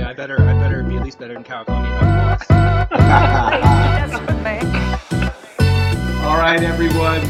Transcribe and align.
Yeah, 0.00 0.08
I 0.08 0.14
better 0.14 0.40
I 0.40 0.54
better 0.54 0.82
be 0.82 0.96
at 0.96 1.04
least 1.04 1.18
better 1.18 1.34
than 1.34 1.44
Kyle 1.44 1.62
All 6.26 6.38
right, 6.38 6.62
everyone. 6.62 7.20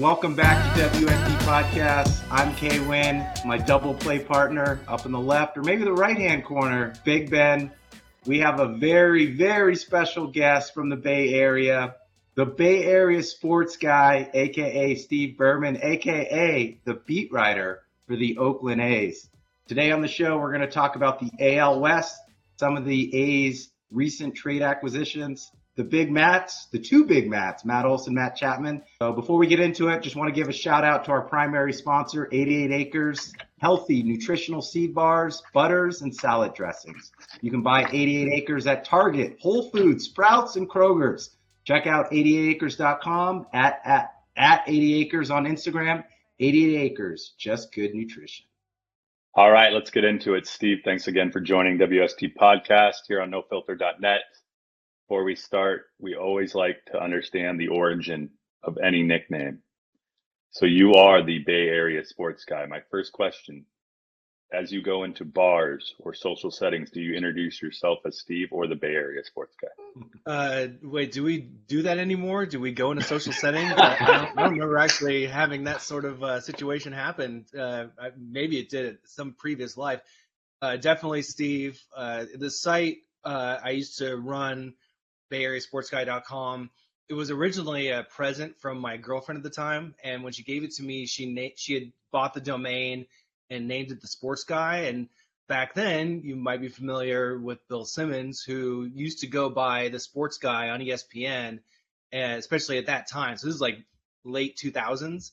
Welcome 0.00 0.36
back 0.36 0.72
to 0.76 0.82
WST 0.82 1.36
Podcast. 1.38 2.22
I'm 2.30 2.54
Kay 2.54 2.78
Wynn, 2.86 3.26
my 3.44 3.58
double 3.58 3.94
play 3.94 4.20
partner 4.20 4.78
up 4.86 5.04
in 5.04 5.10
the 5.10 5.18
left 5.18 5.58
or 5.58 5.64
maybe 5.64 5.82
the 5.82 5.92
right 5.92 6.16
hand 6.16 6.44
corner, 6.44 6.92
Big 7.04 7.28
Ben. 7.28 7.72
We 8.24 8.38
have 8.38 8.60
a 8.60 8.68
very, 8.68 9.34
very 9.34 9.74
special 9.74 10.28
guest 10.28 10.74
from 10.74 10.90
the 10.90 10.96
Bay 10.96 11.34
Area, 11.34 11.96
the 12.36 12.46
Bay 12.46 12.84
Area 12.84 13.24
sports 13.24 13.76
guy, 13.76 14.30
aka 14.32 14.94
Steve 14.94 15.36
Berman, 15.36 15.76
aka 15.82 16.78
the 16.84 16.94
beat 17.04 17.32
writer 17.32 17.82
for 18.06 18.14
the 18.14 18.38
Oakland 18.38 18.80
A's. 18.80 19.28
Today 19.72 19.90
on 19.90 20.02
the 20.02 20.06
show, 20.06 20.36
we're 20.36 20.50
going 20.50 20.60
to 20.60 20.66
talk 20.66 20.96
about 20.96 21.18
the 21.18 21.56
AL 21.56 21.80
West, 21.80 22.20
some 22.58 22.76
of 22.76 22.84
the 22.84 23.16
A's 23.16 23.70
recent 23.90 24.34
trade 24.34 24.60
acquisitions, 24.60 25.50
the 25.76 25.82
big 25.82 26.12
Mats, 26.12 26.66
the 26.66 26.78
two 26.78 27.06
big 27.06 27.30
Mats, 27.30 27.64
Matt 27.64 27.86
Olson, 27.86 28.12
Matt 28.12 28.36
Chapman. 28.36 28.82
So 29.00 29.14
before 29.14 29.38
we 29.38 29.46
get 29.46 29.60
into 29.60 29.88
it, 29.88 30.02
just 30.02 30.14
want 30.14 30.28
to 30.28 30.38
give 30.38 30.50
a 30.50 30.52
shout 30.52 30.84
out 30.84 31.06
to 31.06 31.10
our 31.10 31.22
primary 31.22 31.72
sponsor, 31.72 32.28
88 32.30 32.70
Acres, 32.70 33.32
healthy 33.60 34.02
nutritional 34.02 34.60
seed 34.60 34.94
bars, 34.94 35.42
butters, 35.54 36.02
and 36.02 36.14
salad 36.14 36.52
dressings. 36.52 37.10
You 37.40 37.50
can 37.50 37.62
buy 37.62 37.88
88 37.90 38.30
Acres 38.30 38.66
at 38.66 38.84
Target, 38.84 39.38
Whole 39.40 39.70
Foods, 39.70 40.04
Sprouts, 40.04 40.56
and 40.56 40.68
Kroger's. 40.68 41.30
Check 41.64 41.86
out 41.86 42.10
88acres.com 42.10 43.46
at, 43.54 43.80
at, 43.86 44.10
at 44.36 44.64
80 44.66 45.00
acres 45.00 45.30
on 45.30 45.46
Instagram. 45.46 46.04
88 46.40 46.76
acres, 46.76 47.32
just 47.38 47.72
good 47.72 47.94
nutrition. 47.94 48.44
All 49.34 49.50
right, 49.50 49.72
let's 49.72 49.90
get 49.90 50.04
into 50.04 50.34
it. 50.34 50.46
Steve, 50.46 50.82
thanks 50.84 51.08
again 51.08 51.32
for 51.32 51.40
joining 51.40 51.78
WST 51.78 52.34
Podcast 52.34 53.06
here 53.08 53.22
on 53.22 53.30
nofilter.net. 53.30 54.20
Before 55.08 55.24
we 55.24 55.36
start, 55.36 55.86
we 55.98 56.14
always 56.16 56.54
like 56.54 56.84
to 56.92 57.02
understand 57.02 57.58
the 57.58 57.68
origin 57.68 58.28
of 58.62 58.76
any 58.84 59.02
nickname. 59.02 59.60
So 60.50 60.66
you 60.66 60.92
are 60.96 61.22
the 61.22 61.38
Bay 61.38 61.68
Area 61.68 62.04
sports 62.04 62.44
guy. 62.44 62.66
My 62.66 62.80
first 62.90 63.12
question 63.12 63.64
as 64.52 64.70
you 64.70 64.82
go 64.82 65.04
into 65.04 65.24
bars 65.24 65.94
or 65.98 66.12
social 66.14 66.50
settings, 66.50 66.90
do 66.90 67.00
you 67.00 67.14
introduce 67.14 67.62
yourself 67.62 68.00
as 68.04 68.18
Steve 68.18 68.48
or 68.50 68.66
the 68.66 68.74
Bay 68.74 68.94
Area 68.94 69.24
sports 69.24 69.56
guy? 69.60 69.68
Uh, 70.24 70.68
wait, 70.82 71.10
do 71.10 71.24
we 71.24 71.38
do 71.38 71.82
that 71.82 71.98
anymore? 71.98 72.46
Do 72.46 72.60
we 72.60 72.70
go 72.70 72.92
into 72.92 73.02
social 73.02 73.32
settings? 73.32 73.72
I, 73.76 74.06
don't, 74.06 74.38
I, 74.38 74.42
don't, 74.42 74.52
remember 74.52 74.78
actually 74.78 75.26
having 75.26 75.64
that 75.64 75.82
sort 75.82 76.04
of 76.04 76.22
uh, 76.22 76.40
situation 76.40 76.92
happen. 76.92 77.44
Uh, 77.58 77.86
maybe 78.16 78.58
it 78.58 78.68
did 78.68 78.98
some 79.04 79.32
previous 79.32 79.76
life. 79.76 80.00
Uh, 80.62 80.76
definitely 80.76 81.22
Steve. 81.22 81.82
Uh, 81.94 82.26
the 82.36 82.50
site 82.50 82.98
uh, 83.24 83.58
I 83.62 83.70
used 83.70 83.98
to 83.98 84.16
run, 84.16 84.74
BayAreaSportsGuy.com. 85.32 86.70
It 87.08 87.14
was 87.14 87.32
originally 87.32 87.88
a 87.88 88.04
present 88.04 88.56
from 88.60 88.78
my 88.78 88.96
girlfriend 88.96 89.38
at 89.38 89.42
the 89.42 89.50
time, 89.50 89.96
and 90.04 90.22
when 90.22 90.32
she 90.32 90.44
gave 90.44 90.62
it 90.62 90.72
to 90.76 90.84
me, 90.84 91.06
she 91.06 91.26
na- 91.26 91.54
she 91.56 91.74
had 91.74 91.92
bought 92.12 92.32
the 92.32 92.40
domain 92.40 93.06
and 93.52 93.68
named 93.68 93.90
it 93.90 94.00
the 94.00 94.06
Sports 94.06 94.44
Guy. 94.44 94.78
And 94.78 95.08
back 95.48 95.74
then, 95.74 96.22
you 96.24 96.36
might 96.36 96.60
be 96.60 96.68
familiar 96.68 97.38
with 97.38 97.66
Bill 97.68 97.84
Simmons, 97.84 98.42
who 98.42 98.88
used 98.94 99.20
to 99.20 99.26
go 99.26 99.50
by 99.50 99.88
the 99.88 100.00
Sports 100.00 100.38
Guy 100.38 100.70
on 100.70 100.80
ESPN, 100.80 101.60
especially 102.12 102.78
at 102.78 102.86
that 102.86 103.08
time. 103.08 103.36
So 103.36 103.46
this 103.46 103.54
is 103.54 103.60
like 103.60 103.84
late 104.24 104.56
2000s. 104.56 105.32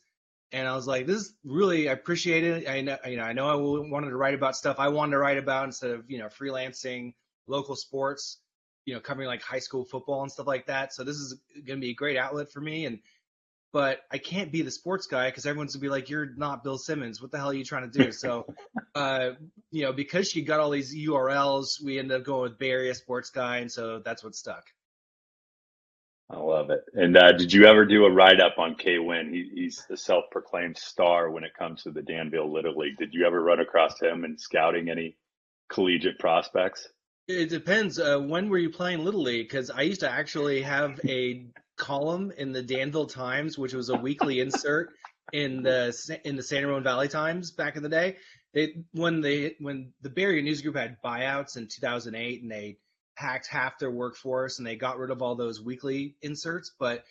And 0.51 0.67
I 0.67 0.75
was 0.75 0.87
like, 0.87 1.05
this 1.05 1.17
is 1.17 1.33
really, 1.45 1.89
I 1.89 1.93
appreciate 1.93 2.43
it. 2.43 2.67
I 2.67 2.81
know, 2.81 2.97
you 3.05 3.17
know, 3.17 3.23
I 3.23 3.33
know 3.33 3.49
I 3.49 3.55
wanted 3.55 4.09
to 4.09 4.17
write 4.17 4.33
about 4.33 4.55
stuff 4.55 4.77
I 4.79 4.87
wanted 4.87 5.11
to 5.11 5.19
write 5.19 5.37
about 5.37 5.65
instead 5.65 5.91
of, 5.91 6.09
you 6.09 6.17
know, 6.17 6.25
freelancing 6.25 7.13
local 7.45 7.75
sports, 7.75 8.39
you 8.85 8.95
know, 8.95 8.99
covering 8.99 9.27
like 9.27 9.43
high 9.43 9.59
school 9.59 9.85
football 9.85 10.23
and 10.23 10.31
stuff 10.31 10.47
like 10.47 10.65
that. 10.65 10.91
So 10.91 11.03
this 11.03 11.17
is 11.17 11.39
going 11.53 11.79
to 11.79 11.85
be 11.85 11.91
a 11.91 11.95
great 11.95 12.17
outlet 12.17 12.51
for 12.51 12.61
me. 12.61 12.85
And 12.85 12.99
but 13.71 13.99
I 14.11 14.17
can't 14.17 14.51
be 14.51 14.61
the 14.61 14.71
sports 14.71 15.07
guy 15.07 15.29
because 15.29 15.45
everyone's 15.45 15.75
gonna 15.75 15.81
be 15.81 15.89
like, 15.89 16.09
"You're 16.09 16.33
not 16.35 16.63
Bill 16.63 16.77
Simmons. 16.77 17.21
What 17.21 17.31
the 17.31 17.37
hell 17.37 17.49
are 17.49 17.53
you 17.53 17.63
trying 17.63 17.89
to 17.89 18.03
do?" 18.03 18.11
So, 18.11 18.45
uh, 18.95 19.31
you 19.71 19.83
know, 19.83 19.93
because 19.93 20.29
she 20.29 20.41
got 20.41 20.59
all 20.59 20.69
these 20.69 20.95
URLs, 20.95 21.83
we 21.83 21.99
ended 21.99 22.19
up 22.19 22.25
going 22.25 22.43
with 22.43 22.57
Bay 22.57 22.71
Area 22.71 22.95
Sports 22.95 23.29
Guy, 23.29 23.57
and 23.57 23.71
so 23.71 23.99
that's 23.99 24.23
what 24.23 24.35
stuck. 24.35 24.63
I 26.31 26.37
love 26.37 26.69
it. 26.69 26.85
And 26.93 27.17
uh, 27.17 27.31
did 27.31 27.51
you 27.51 27.65
ever 27.65 27.85
do 27.85 28.05
a 28.05 28.11
write 28.11 28.39
up 28.39 28.59
on 28.59 28.75
K 28.75 28.99
Win? 28.99 29.33
He, 29.33 29.49
he's 29.53 29.83
the 29.89 29.97
self 29.97 30.25
proclaimed 30.31 30.77
star 30.77 31.31
when 31.31 31.43
it 31.43 31.55
comes 31.57 31.83
to 31.83 31.91
the 31.91 32.03
Danville 32.03 32.51
Little 32.51 32.77
League. 32.77 32.97
Did 32.97 33.13
you 33.13 33.25
ever 33.25 33.41
run 33.41 33.59
across 33.59 33.99
him 33.99 34.23
and 34.23 34.39
scouting 34.39 34.89
any 34.89 35.17
collegiate 35.69 36.19
prospects? 36.19 36.87
It 37.27 37.49
depends. 37.49 37.99
Uh, 37.99 38.19
when 38.19 38.49
were 38.49 38.57
you 38.57 38.69
playing 38.69 39.03
Little 39.03 39.21
League? 39.21 39.49
Because 39.49 39.69
I 39.69 39.81
used 39.81 40.01
to 40.01 40.09
actually 40.09 40.61
have 40.61 40.99
a 41.07 41.45
column 41.79 42.31
in 42.37 42.51
the 42.51 42.61
Danville 42.61 43.07
Times, 43.07 43.57
which 43.57 43.73
was 43.73 43.89
a 43.89 43.97
weekly 43.97 44.39
insert 44.39 44.91
in 45.33 45.63
the 45.63 46.19
in 46.23 46.35
the 46.35 46.43
San 46.43 46.65
Ramon 46.65 46.83
Valley 46.83 47.07
Times 47.07 47.51
back 47.51 47.75
in 47.75 47.83
the 47.83 47.89
day. 47.89 48.17
They 48.53 48.83
when 48.91 49.21
they 49.21 49.55
when 49.59 49.93
the 50.01 50.09
Bay 50.09 50.23
Area 50.23 50.43
News 50.43 50.61
Group 50.61 50.75
had 50.75 51.01
buyouts 51.03 51.57
in 51.57 51.67
2008 51.67 52.41
and 52.43 52.51
they 52.51 52.77
hacked 53.15 53.47
half 53.47 53.79
their 53.79 53.91
workforce 53.91 54.59
and 54.59 54.67
they 54.67 54.75
got 54.75 54.97
rid 54.97 55.11
of 55.11 55.21
all 55.21 55.35
those 55.35 55.61
weekly 55.61 56.15
inserts, 56.21 56.71
but 56.79 57.03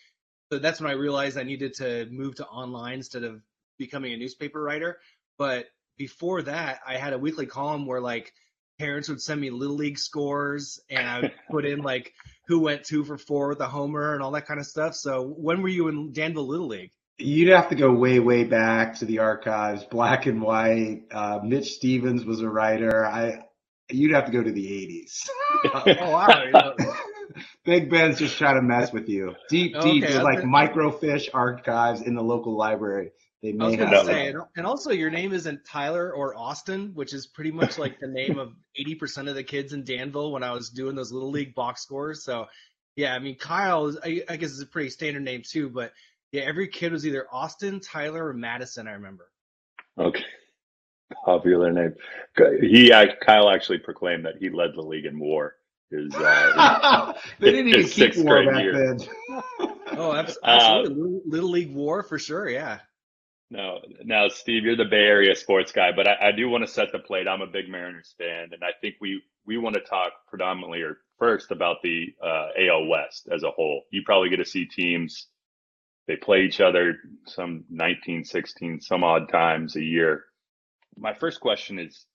so 0.50 0.58
that's 0.58 0.80
when 0.80 0.90
I 0.90 0.94
realized 0.94 1.36
I 1.36 1.42
needed 1.42 1.74
to 1.74 2.06
move 2.10 2.36
to 2.36 2.46
online 2.46 2.94
instead 2.94 3.24
of 3.24 3.42
becoming 3.78 4.14
a 4.14 4.16
newspaper 4.16 4.62
writer. 4.62 4.98
But 5.36 5.66
before 5.98 6.42
that, 6.42 6.80
I 6.86 6.96
had 6.96 7.12
a 7.12 7.18
weekly 7.18 7.46
column 7.46 7.86
where 7.86 8.00
like 8.00 8.32
parents 8.78 9.08
would 9.08 9.20
send 9.20 9.40
me 9.40 9.50
little 9.50 9.76
league 9.76 9.98
scores 9.98 10.80
and 10.88 11.06
I 11.06 11.20
would 11.20 11.34
put 11.50 11.66
in 11.66 11.80
like 11.80 12.14
who 12.48 12.58
went 12.58 12.82
two 12.82 13.04
for 13.04 13.18
four 13.18 13.48
with 13.48 13.60
a 13.60 13.68
homer 13.68 14.14
and 14.14 14.22
all 14.22 14.30
that 14.32 14.46
kind 14.46 14.58
of 14.58 14.66
stuff. 14.66 14.94
So 14.94 15.22
when 15.22 15.62
were 15.62 15.68
you 15.68 15.88
in 15.88 16.12
Danville 16.12 16.48
Little 16.48 16.66
League? 16.66 16.90
You'd 17.18 17.50
have 17.50 17.68
to 17.68 17.74
go 17.74 17.92
way, 17.92 18.20
way 18.20 18.44
back 18.44 18.96
to 18.98 19.04
the 19.04 19.18
archives, 19.18 19.84
black 19.84 20.26
and 20.26 20.40
white. 20.40 21.02
Uh, 21.10 21.40
Mitch 21.44 21.72
Stevens 21.72 22.24
was 22.24 22.40
a 22.40 22.48
writer. 22.48 23.04
I, 23.04 23.40
you'd 23.90 24.14
have 24.14 24.24
to 24.26 24.32
go 24.32 24.42
to 24.42 24.52
the 24.52 24.66
'80s. 24.66 25.28
oh 26.00 26.10
wow! 26.10 26.74
Big 27.64 27.90
Ben's 27.90 28.18
just 28.18 28.38
trying 28.38 28.54
to 28.54 28.62
mess 28.62 28.92
with 28.92 29.08
you. 29.08 29.34
Deep, 29.50 29.78
deep, 29.80 30.04
okay, 30.04 30.22
like 30.22 30.40
microfiche 30.40 31.28
archives 31.34 32.02
in 32.02 32.14
the 32.14 32.22
local 32.22 32.56
library. 32.56 33.10
They 33.42 33.52
may 33.52 33.64
I 33.64 33.68
was 33.68 33.76
have 33.76 34.06
say, 34.06 34.34
and 34.56 34.66
also 34.66 34.90
your 34.90 35.10
name 35.10 35.32
isn't 35.32 35.64
Tyler 35.64 36.12
or 36.12 36.36
Austin, 36.36 36.90
which 36.94 37.14
is 37.14 37.26
pretty 37.28 37.52
much 37.52 37.78
like 37.78 38.00
the 38.00 38.08
name 38.08 38.36
of 38.38 38.52
80% 38.78 39.28
of 39.28 39.36
the 39.36 39.44
kids 39.44 39.72
in 39.72 39.84
Danville 39.84 40.32
when 40.32 40.42
I 40.42 40.50
was 40.50 40.70
doing 40.70 40.96
those 40.96 41.12
little 41.12 41.30
league 41.30 41.54
box 41.54 41.82
scores. 41.82 42.24
So, 42.24 42.46
yeah, 42.96 43.14
I 43.14 43.20
mean 43.20 43.36
Kyle 43.36 43.86
is, 43.86 43.98
I, 44.02 44.22
I 44.28 44.36
guess 44.36 44.50
is 44.50 44.60
a 44.60 44.66
pretty 44.66 44.90
standard 44.90 45.22
name 45.22 45.42
too, 45.48 45.70
but 45.70 45.92
yeah, 46.32 46.42
every 46.42 46.66
kid 46.66 46.90
was 46.90 47.06
either 47.06 47.26
Austin, 47.32 47.80
Tyler, 47.80 48.26
or 48.26 48.34
Madison. 48.34 48.88
I 48.88 48.92
remember. 48.92 49.30
Okay, 49.96 50.24
popular 51.24 51.72
name. 51.72 51.94
He 52.60 52.90
Kyle 53.24 53.50
actually 53.50 53.78
proclaimed 53.78 54.26
that 54.26 54.34
he 54.40 54.50
led 54.50 54.70
the 54.74 54.82
league 54.82 55.06
in 55.06 55.18
WAR. 55.18 55.54
His, 55.90 56.12
uh, 56.14 57.14
they 57.38 57.52
didn't 57.52 57.68
even 57.68 57.88
keep 57.88 58.16
WAR 58.16 58.44
back 58.44 58.62
year. 58.62 58.96
then. 58.96 59.08
oh, 59.96 60.12
absolutely. 60.12 60.40
Uh, 60.42 60.80
little, 60.80 61.20
little 61.24 61.50
League 61.50 61.74
WAR 61.74 62.02
for 62.02 62.18
sure. 62.18 62.48
Yeah. 62.48 62.80
No, 63.50 63.78
now 64.04 64.28
Steve, 64.28 64.64
you're 64.64 64.76
the 64.76 64.84
Bay 64.84 65.06
Area 65.06 65.34
sports 65.34 65.72
guy, 65.72 65.90
but 65.92 66.06
I, 66.06 66.28
I 66.28 66.32
do 66.32 66.50
want 66.50 66.66
to 66.66 66.70
set 66.70 66.92
the 66.92 66.98
plate. 66.98 67.26
I'm 67.26 67.40
a 67.40 67.46
big 67.46 67.68
Mariners 67.68 68.14
fan, 68.18 68.50
and 68.52 68.62
I 68.62 68.72
think 68.80 68.96
we 69.00 69.22
we 69.46 69.56
want 69.56 69.74
to 69.74 69.80
talk 69.80 70.12
predominantly 70.28 70.82
or 70.82 70.98
first 71.18 71.50
about 71.50 71.76
the 71.82 72.14
uh, 72.22 72.48
AL 72.58 72.86
West 72.88 73.28
as 73.32 73.44
a 73.44 73.50
whole. 73.50 73.84
You 73.90 74.02
probably 74.04 74.28
get 74.28 74.36
to 74.36 74.44
see 74.44 74.66
teams 74.66 75.28
they 76.08 76.16
play 76.16 76.42
each 76.42 76.60
other 76.60 76.96
some 77.26 77.64
19, 77.70 78.24
16, 78.24 78.80
some 78.80 79.04
odd 79.04 79.28
times 79.28 79.76
a 79.76 79.82
year. 79.82 80.24
My 80.96 81.14
first 81.14 81.40
question 81.40 81.78
is: 81.78 82.06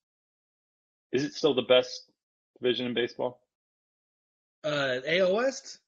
Is 1.11 1.23
it 1.23 1.33
still 1.33 1.53
the 1.53 1.61
best 1.61 2.11
division 2.59 2.87
in 2.87 2.93
baseball? 2.93 3.39
Uh, 4.63 4.97
AL 5.07 5.35
West. 5.35 5.79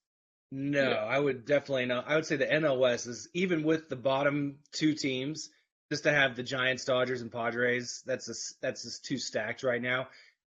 No, 0.58 0.92
yeah. 0.92 0.96
I 0.96 1.20
would 1.20 1.46
definitely 1.46 1.86
not. 1.86 2.08
I 2.08 2.16
would 2.16 2.26
say 2.26 2.38
the 2.38 2.46
NL 2.46 2.80
West 2.80 3.08
is 3.08 3.28
even 3.34 3.62
with 3.62 3.90
the 3.90 3.98
bottom 3.98 4.60
two 4.72 4.94
teams, 4.94 5.50
just 5.92 6.04
to 6.04 6.14
have 6.14 6.38
the 6.38 6.44
Giants, 6.44 6.86
Dodgers, 6.86 7.22
and 7.22 7.30
Padres. 7.30 8.04
That's 8.06 8.30
a, 8.30 8.34
that's 8.62 8.84
just 8.84 9.04
too 9.04 9.18
stacked 9.18 9.64
right 9.64 9.82
now. 9.82 10.08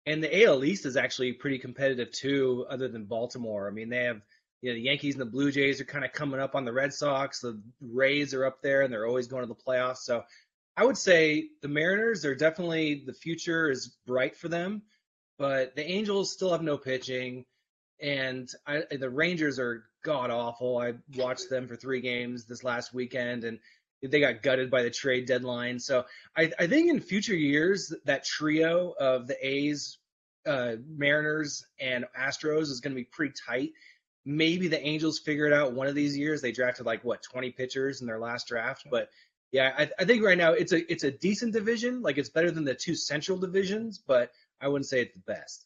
And 0.06 0.22
the 0.22 0.44
AL 0.44 0.62
East 0.62 0.86
is 0.86 0.96
actually 0.96 1.32
pretty 1.32 1.58
competitive 1.58 2.12
too, 2.12 2.64
other 2.70 2.86
than 2.86 3.06
Baltimore. 3.06 3.66
I 3.66 3.72
mean, 3.72 3.88
they 3.88 4.04
have 4.04 4.20
you 4.62 4.70
know 4.70 4.74
the 4.76 4.82
Yankees 4.82 5.16
and 5.16 5.20
the 5.20 5.26
Blue 5.26 5.50
Jays 5.50 5.80
are 5.80 5.84
kind 5.84 6.04
of 6.04 6.12
coming 6.12 6.38
up 6.38 6.54
on 6.54 6.64
the 6.64 6.72
Red 6.72 6.94
Sox. 6.94 7.40
The 7.40 7.60
Rays 7.80 8.34
are 8.34 8.46
up 8.46 8.62
there, 8.62 8.82
and 8.82 8.92
they're 8.92 9.06
always 9.08 9.26
going 9.26 9.42
to 9.42 9.48
the 9.48 9.56
playoffs. 9.56 9.98
So 9.98 10.22
I 10.76 10.84
would 10.84 10.96
say 10.96 11.48
the 11.60 11.66
Mariners 11.66 12.24
are 12.24 12.36
definitely 12.36 13.02
the 13.04 13.14
future 13.14 13.68
is 13.68 13.96
bright 14.06 14.36
for 14.36 14.48
them, 14.48 14.82
but 15.38 15.74
the 15.74 15.84
Angels 15.84 16.32
still 16.32 16.52
have 16.52 16.62
no 16.62 16.78
pitching 16.78 17.46
and 18.00 18.48
I, 18.66 18.82
the 18.90 19.10
Rangers 19.10 19.58
are 19.58 19.84
god 20.04 20.30
awful. 20.30 20.78
I 20.78 20.94
watched 21.16 21.50
them 21.50 21.68
for 21.68 21.76
three 21.76 22.00
games 22.00 22.44
this 22.44 22.64
last 22.64 22.94
weekend, 22.94 23.44
and 23.44 23.58
they 24.02 24.20
got 24.20 24.42
gutted 24.42 24.70
by 24.70 24.82
the 24.82 24.90
trade 24.90 25.26
deadline. 25.26 25.80
So 25.80 26.04
I, 26.36 26.52
I 26.58 26.66
think 26.66 26.88
in 26.90 27.00
future 27.00 27.34
years 27.34 27.92
that 28.04 28.24
trio 28.24 28.94
of 28.98 29.26
the 29.26 29.36
A's, 29.46 29.98
uh, 30.46 30.76
Mariners 30.88 31.64
and 31.80 32.06
Astros 32.18 32.62
is 32.62 32.80
going 32.80 32.94
to 32.94 33.00
be 33.00 33.08
pretty 33.10 33.34
tight. 33.46 33.72
Maybe 34.24 34.68
the 34.68 34.80
Angels 34.80 35.18
figure 35.18 35.46
it 35.46 35.52
out 35.52 35.72
one 35.72 35.86
of 35.86 35.94
these 35.94 36.16
years. 36.16 36.42
They 36.42 36.52
drafted 36.52 36.86
like 36.86 37.04
what 37.04 37.22
20 37.22 37.50
pitchers 37.52 38.00
in 38.00 38.06
their 38.06 38.18
last 38.18 38.48
draft, 38.48 38.86
but 38.90 39.08
yeah, 39.50 39.72
I, 39.76 39.90
I 39.98 40.04
think 40.04 40.22
right 40.22 40.36
now 40.36 40.52
it's 40.52 40.72
a 40.72 40.92
it's 40.92 41.04
a 41.04 41.10
decent 41.10 41.54
division. 41.54 42.02
Like 42.02 42.18
it's 42.18 42.28
better 42.28 42.50
than 42.50 42.64
the 42.64 42.74
two 42.74 42.94
central 42.94 43.38
divisions, 43.38 43.98
but 43.98 44.30
I 44.60 44.68
wouldn't 44.68 44.86
say 44.86 45.00
it's 45.00 45.14
the 45.14 45.20
best. 45.20 45.64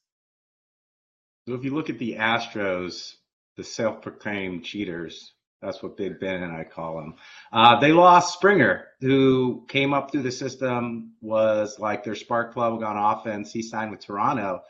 So 1.48 1.54
if 1.54 1.64
you 1.64 1.74
look 1.74 1.90
at 1.90 1.98
the 1.98 2.14
Astros, 2.14 3.14
the 3.56 3.64
self-proclaimed 3.64 4.64
cheaters, 4.64 5.32
that's 5.62 5.82
what 5.82 5.96
Big 5.96 6.18
Ben 6.18 6.42
and 6.42 6.52
I 6.52 6.64
call 6.64 6.96
them. 6.96 7.14
Uh, 7.52 7.78
they 7.78 7.92
lost 7.92 8.34
Springer, 8.34 8.88
who 9.00 9.64
came 9.68 9.94
up 9.94 10.10
through 10.10 10.22
the 10.22 10.32
system, 10.32 11.12
was 11.20 11.78
like 11.78 12.02
their 12.02 12.16
spark 12.16 12.52
plug 12.52 12.82
on 12.82 12.96
offense. 12.96 13.52
He 13.52 13.62
signed 13.62 13.92
with 13.92 14.00
Toronto. 14.00 14.62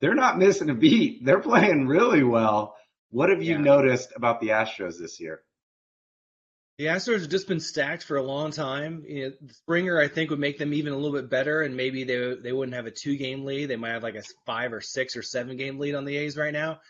They're 0.00 0.14
not 0.14 0.38
missing 0.38 0.70
a 0.70 0.74
beat. 0.74 1.24
They're 1.24 1.40
playing 1.40 1.88
really 1.88 2.22
well. 2.22 2.76
What 3.10 3.30
have 3.30 3.42
you 3.42 3.56
yeah. 3.56 3.60
noticed 3.60 4.12
about 4.14 4.40
the 4.40 4.50
Astros 4.50 4.98
this 4.98 5.18
year? 5.18 5.42
The 6.78 6.86
Astros 6.86 7.20
have 7.20 7.28
just 7.28 7.48
been 7.48 7.60
stacked 7.60 8.04
for 8.04 8.16
a 8.16 8.22
long 8.22 8.52
time. 8.52 9.04
You 9.06 9.24
know, 9.24 9.32
Springer, 9.50 10.00
I 10.00 10.08
think, 10.08 10.30
would 10.30 10.38
make 10.38 10.58
them 10.58 10.72
even 10.72 10.94
a 10.94 10.96
little 10.96 11.12
bit 11.12 11.28
better, 11.28 11.60
and 11.60 11.76
maybe 11.76 12.04
they 12.04 12.36
they 12.36 12.52
wouldn't 12.52 12.74
have 12.74 12.86
a 12.86 12.90
two 12.90 13.18
game 13.18 13.44
lead. 13.44 13.66
They 13.66 13.76
might 13.76 13.90
have 13.90 14.02
like 14.02 14.14
a 14.14 14.22
five 14.46 14.72
or 14.72 14.80
six 14.80 15.14
or 15.14 15.22
seven 15.22 15.58
game 15.58 15.78
lead 15.78 15.94
on 15.94 16.06
the 16.06 16.16
A's 16.16 16.38
right 16.38 16.54
now. 16.54 16.80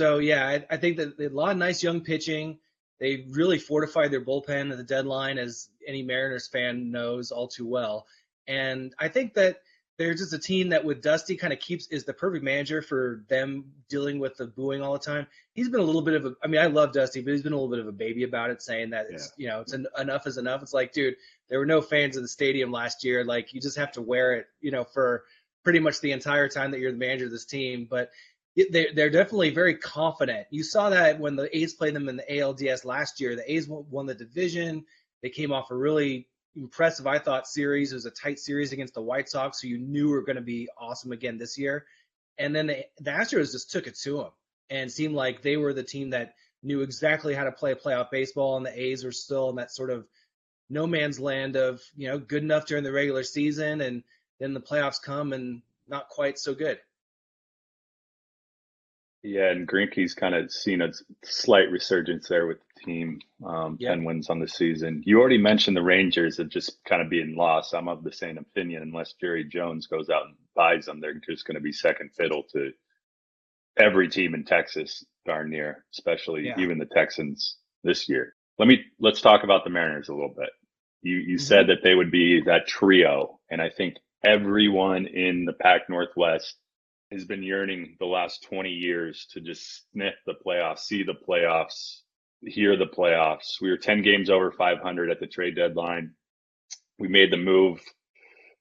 So 0.00 0.16
yeah, 0.16 0.48
I, 0.48 0.64
I 0.70 0.78
think 0.78 0.96
that 0.96 1.20
a 1.20 1.28
lot 1.28 1.52
of 1.52 1.58
nice 1.58 1.82
young 1.82 2.00
pitching. 2.00 2.56
They 3.00 3.26
really 3.32 3.58
fortified 3.58 4.10
their 4.10 4.24
bullpen 4.24 4.70
at 4.70 4.78
the 4.78 4.82
deadline, 4.82 5.36
as 5.36 5.68
any 5.86 6.02
Mariners 6.02 6.48
fan 6.48 6.90
knows 6.90 7.30
all 7.30 7.46
too 7.46 7.66
well. 7.66 8.06
And 8.48 8.94
I 8.98 9.08
think 9.08 9.34
that 9.34 9.60
they're 9.98 10.14
just 10.14 10.32
a 10.32 10.38
team 10.38 10.70
that 10.70 10.86
with 10.86 11.02
Dusty 11.02 11.36
kind 11.36 11.52
of 11.52 11.58
keeps 11.58 11.86
is 11.88 12.04
the 12.04 12.14
perfect 12.14 12.42
manager 12.42 12.80
for 12.80 13.26
them 13.28 13.66
dealing 13.90 14.18
with 14.18 14.38
the 14.38 14.46
booing 14.46 14.80
all 14.80 14.94
the 14.94 14.98
time. 14.98 15.26
He's 15.52 15.68
been 15.68 15.80
a 15.80 15.84
little 15.84 16.00
bit 16.00 16.14
of 16.14 16.24
a 16.24 16.34
I 16.42 16.46
mean 16.46 16.62
I 16.62 16.66
love 16.68 16.94
Dusty, 16.94 17.20
but 17.20 17.32
he's 17.32 17.42
been 17.42 17.52
a 17.52 17.56
little 17.56 17.68
bit 17.68 17.80
of 17.80 17.86
a 17.86 17.92
baby 17.92 18.22
about 18.22 18.48
it, 18.48 18.62
saying 18.62 18.88
that 18.90 19.08
it's 19.10 19.34
yeah. 19.36 19.42
you 19.42 19.48
know 19.50 19.60
it's 19.60 19.74
enough 19.74 20.26
is 20.26 20.38
enough. 20.38 20.62
It's 20.62 20.72
like, 20.72 20.94
dude, 20.94 21.16
there 21.50 21.58
were 21.58 21.66
no 21.66 21.82
fans 21.82 22.16
in 22.16 22.22
the 22.22 22.28
stadium 22.28 22.72
last 22.72 23.04
year. 23.04 23.22
Like 23.22 23.52
you 23.52 23.60
just 23.60 23.76
have 23.76 23.92
to 23.92 24.00
wear 24.00 24.32
it, 24.32 24.46
you 24.62 24.70
know, 24.70 24.84
for 24.84 25.24
pretty 25.62 25.80
much 25.80 26.00
the 26.00 26.12
entire 26.12 26.48
time 26.48 26.70
that 26.70 26.80
you're 26.80 26.90
the 26.90 26.96
manager 26.96 27.26
of 27.26 27.32
this 27.32 27.44
team. 27.44 27.86
But 27.90 28.10
they're, 28.56 28.88
they're 28.94 29.10
definitely 29.10 29.50
very 29.50 29.76
confident. 29.76 30.46
You 30.50 30.62
saw 30.62 30.90
that 30.90 31.18
when 31.18 31.36
the 31.36 31.56
A's 31.56 31.74
played 31.74 31.94
them 31.94 32.08
in 32.08 32.16
the 32.16 32.24
ALDS 32.30 32.84
last 32.84 33.20
year. 33.20 33.36
The 33.36 33.52
A's 33.52 33.68
won 33.68 34.06
the 34.06 34.14
division. 34.14 34.84
They 35.22 35.30
came 35.30 35.52
off 35.52 35.70
a 35.70 35.76
really 35.76 36.28
impressive, 36.56 37.06
I 37.06 37.18
thought, 37.18 37.46
series. 37.46 37.92
It 37.92 37.96
was 37.96 38.06
a 38.06 38.10
tight 38.10 38.38
series 38.38 38.72
against 38.72 38.94
the 38.94 39.02
White 39.02 39.28
Sox, 39.28 39.60
who 39.60 39.68
you 39.68 39.78
knew 39.78 40.08
were 40.08 40.22
going 40.22 40.36
to 40.36 40.42
be 40.42 40.68
awesome 40.78 41.12
again 41.12 41.38
this 41.38 41.56
year. 41.56 41.86
And 42.38 42.54
then 42.54 42.66
the, 42.66 42.84
the 42.98 43.10
Astros 43.10 43.52
just 43.52 43.70
took 43.70 43.86
it 43.86 43.98
to 44.00 44.18
them 44.18 44.30
and 44.70 44.90
seemed 44.90 45.14
like 45.14 45.42
they 45.42 45.56
were 45.56 45.72
the 45.72 45.82
team 45.82 46.10
that 46.10 46.34
knew 46.62 46.80
exactly 46.80 47.34
how 47.34 47.44
to 47.44 47.52
play 47.52 47.74
playoff 47.74 48.10
baseball. 48.10 48.56
And 48.56 48.66
the 48.66 48.80
A's 48.80 49.04
were 49.04 49.12
still 49.12 49.50
in 49.50 49.56
that 49.56 49.72
sort 49.72 49.90
of 49.90 50.06
no 50.68 50.86
man's 50.86 51.20
land 51.20 51.56
of, 51.56 51.80
you 51.96 52.08
know, 52.08 52.18
good 52.18 52.42
enough 52.42 52.66
during 52.66 52.84
the 52.84 52.92
regular 52.92 53.22
season. 53.22 53.80
And 53.80 54.02
then 54.38 54.54
the 54.54 54.60
playoffs 54.60 55.02
come 55.02 55.32
and 55.32 55.62
not 55.88 56.08
quite 56.08 56.38
so 56.38 56.54
good. 56.54 56.78
Yeah, 59.22 59.50
and 59.50 59.68
Greinke's 59.68 60.14
kind 60.14 60.34
of 60.34 60.50
seen 60.50 60.80
a 60.80 60.90
slight 61.22 61.70
resurgence 61.70 62.28
there 62.28 62.46
with 62.46 62.58
the 62.58 62.84
team. 62.84 63.20
Um, 63.44 63.76
yep. 63.78 63.92
Ten 63.92 64.04
wins 64.04 64.30
on 64.30 64.38
the 64.38 64.48
season. 64.48 65.02
You 65.04 65.20
already 65.20 65.36
mentioned 65.36 65.76
the 65.76 65.82
Rangers 65.82 66.38
have 66.38 66.48
just 66.48 66.82
kind 66.84 67.02
of 67.02 67.10
being 67.10 67.36
lost. 67.36 67.74
I'm 67.74 67.88
of 67.88 68.02
the 68.02 68.12
same 68.12 68.38
opinion. 68.38 68.82
Unless 68.82 69.14
Jerry 69.20 69.44
Jones 69.44 69.86
goes 69.86 70.08
out 70.08 70.26
and 70.26 70.36
buys 70.54 70.86
them, 70.86 71.00
they're 71.00 71.20
just 71.28 71.46
going 71.46 71.56
to 71.56 71.60
be 71.60 71.72
second 71.72 72.10
fiddle 72.16 72.44
to 72.52 72.72
every 73.78 74.08
team 74.08 74.34
in 74.34 74.44
Texas, 74.44 75.04
darn 75.26 75.50
near. 75.50 75.84
Especially 75.92 76.46
yeah. 76.46 76.58
even 76.58 76.78
the 76.78 76.86
Texans 76.86 77.58
this 77.84 78.08
year. 78.08 78.34
Let 78.58 78.68
me 78.68 78.84
let's 79.00 79.20
talk 79.20 79.44
about 79.44 79.64
the 79.64 79.70
Mariners 79.70 80.08
a 80.08 80.14
little 80.14 80.34
bit. 80.34 80.50
You 81.02 81.16
you 81.16 81.36
mm-hmm. 81.36 81.44
said 81.44 81.66
that 81.66 81.82
they 81.82 81.94
would 81.94 82.10
be 82.10 82.40
that 82.46 82.66
trio, 82.66 83.38
and 83.50 83.60
I 83.60 83.68
think 83.68 83.96
everyone 84.24 85.06
in 85.06 85.44
the 85.44 85.52
Pac 85.52 85.90
Northwest 85.90 86.56
has 87.12 87.24
been 87.24 87.42
yearning 87.42 87.96
the 87.98 88.06
last 88.06 88.44
20 88.44 88.70
years 88.70 89.26
to 89.32 89.40
just 89.40 89.90
sniff 89.92 90.14
the 90.26 90.34
playoffs, 90.46 90.80
see 90.80 91.02
the 91.02 91.14
playoffs, 91.14 92.00
hear 92.42 92.76
the 92.76 92.86
playoffs. 92.86 93.60
We 93.60 93.70
were 93.70 93.76
10 93.76 94.02
games 94.02 94.30
over 94.30 94.52
500 94.52 95.10
at 95.10 95.20
the 95.20 95.26
trade 95.26 95.56
deadline. 95.56 96.12
We 96.98 97.08
made 97.08 97.32
the 97.32 97.36
move 97.36 97.80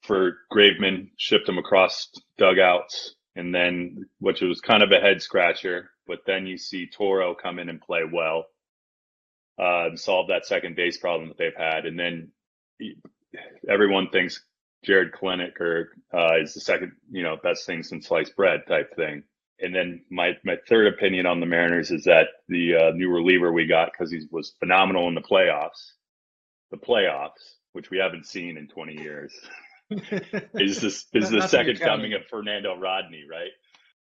for 0.01 0.38
Graveman, 0.51 1.10
shipped 1.18 1.48
him 1.48 1.57
across 1.57 2.10
dugouts, 2.38 3.16
and 3.36 3.54
then, 3.54 4.06
which 4.19 4.42
was 4.42 4.62
kind 4.62 4.81
of 4.81 4.92
a 4.92 5.00
head 5.00 5.22
scratcher. 5.22 5.92
But 6.07 6.19
then 6.25 6.48
you 6.48 6.57
see 6.57 6.88
Toro 6.88 7.36
come 7.36 7.60
in 7.60 7.69
and 7.69 7.80
play 7.80 8.01
well, 8.12 8.46
uh, 9.60 9.88
and 9.88 10.00
solve 10.00 10.30
that 10.30 10.46
second 10.46 10.75
base 10.75 10.98
problem 10.98 11.30
that 11.30 11.38
they've 11.38 11.56
had. 11.56 11.86
And 11.86 12.00
then 12.00 12.31
everyone 13.69 14.10
thinks 14.10 14.44
Jarred 14.84 15.14
Kelenic 15.14 15.60
or 15.60 15.90
uh, 16.14 16.42
is 16.42 16.54
the 16.54 16.62
second, 16.62 16.94
you 17.12 17.24
know, 17.24 17.38
best 17.42 17.66
thing 17.66 17.84
since 17.84 18.08
sliced 18.08 18.36
bread 18.36 18.62
type 18.68 18.96
thing. 18.96 19.24
And 19.62 19.76
then 19.76 20.06
my 20.10 20.34
my 20.46 20.56
third 20.70 20.88
opinion 20.94 21.26
on 21.26 21.42
the 21.42 21.46
Mariners 21.46 21.92
is 21.92 22.06
that 22.06 22.28
the 22.48 22.76
uh, 22.76 22.92
new 22.92 23.10
reliever 23.10 23.52
we 23.52 23.68
got 23.68 23.92
because 23.92 24.12
he 24.12 24.22
was 24.31 24.54
phenomenal 24.60 25.10
in 25.10 25.16
the 25.16 25.22
playoffs, 25.22 25.92
the 26.72 26.78
playoffs, 26.78 27.58
which 27.74 27.90
we 27.90 27.98
haven't 27.98 28.26
seen 28.26 28.58
in 28.58 28.70
20 28.70 29.02
years, 29.02 29.34
is 29.90 30.80
this 30.80 31.08
is 31.14 31.30
the 31.30 31.46
second 31.48 31.80
coming 31.80 32.14
of 32.14 32.22
Fernando 32.30 32.78
Rodney, 32.78 33.25
right? 33.30 33.52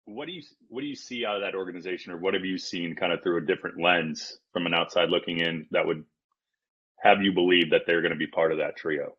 What 0.06 0.27
do 0.27 0.33
you 0.33 0.44
what 0.68 0.81
do 0.81 0.88
you 0.88 0.95
see 0.95 1.25
out 1.25 1.38
of 1.38 1.42
that 1.42 1.56
organization, 1.56 2.13
or 2.13 2.18
what 2.18 2.36
have 2.36 2.45
you 2.45 2.60
seen 2.60 2.95
kind 2.95 3.12
of 3.12 3.24
through 3.24 3.38
a 3.38 3.45
different 3.45 3.81
lens 3.81 4.38
from 4.54 4.68
an 4.68 4.75
outside 4.75 5.10
looking 5.10 5.39
in 5.39 5.65
that 5.72 5.88
would 5.88 6.04
have 7.01 7.24
you 7.24 7.33
believe 7.33 7.72
that 7.72 7.83
they're 7.88 8.01
going 8.01 8.12
to 8.12 8.18
be 8.18 8.27
part 8.27 8.51
of 8.51 8.60
that 8.60 8.75
trio? 8.75 9.15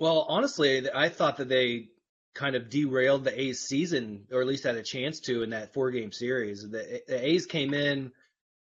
Well, 0.00 0.26
honestly, 0.28 0.90
I 0.90 1.08
thought 1.08 1.36
that 1.38 1.48
they 1.48 1.88
kind 2.34 2.56
of 2.56 2.68
derailed 2.68 3.24
the 3.24 3.40
A's 3.40 3.60
season, 3.60 4.26
or 4.32 4.40
at 4.40 4.46
least 4.46 4.64
had 4.64 4.74
a 4.74 4.82
chance 4.82 5.20
to 5.20 5.42
in 5.42 5.50
that 5.50 5.72
four 5.72 5.90
game 5.90 6.12
series. 6.12 6.68
The, 6.68 7.02
the 7.06 7.26
A's 7.26 7.46
came 7.46 7.74
in 7.74 8.10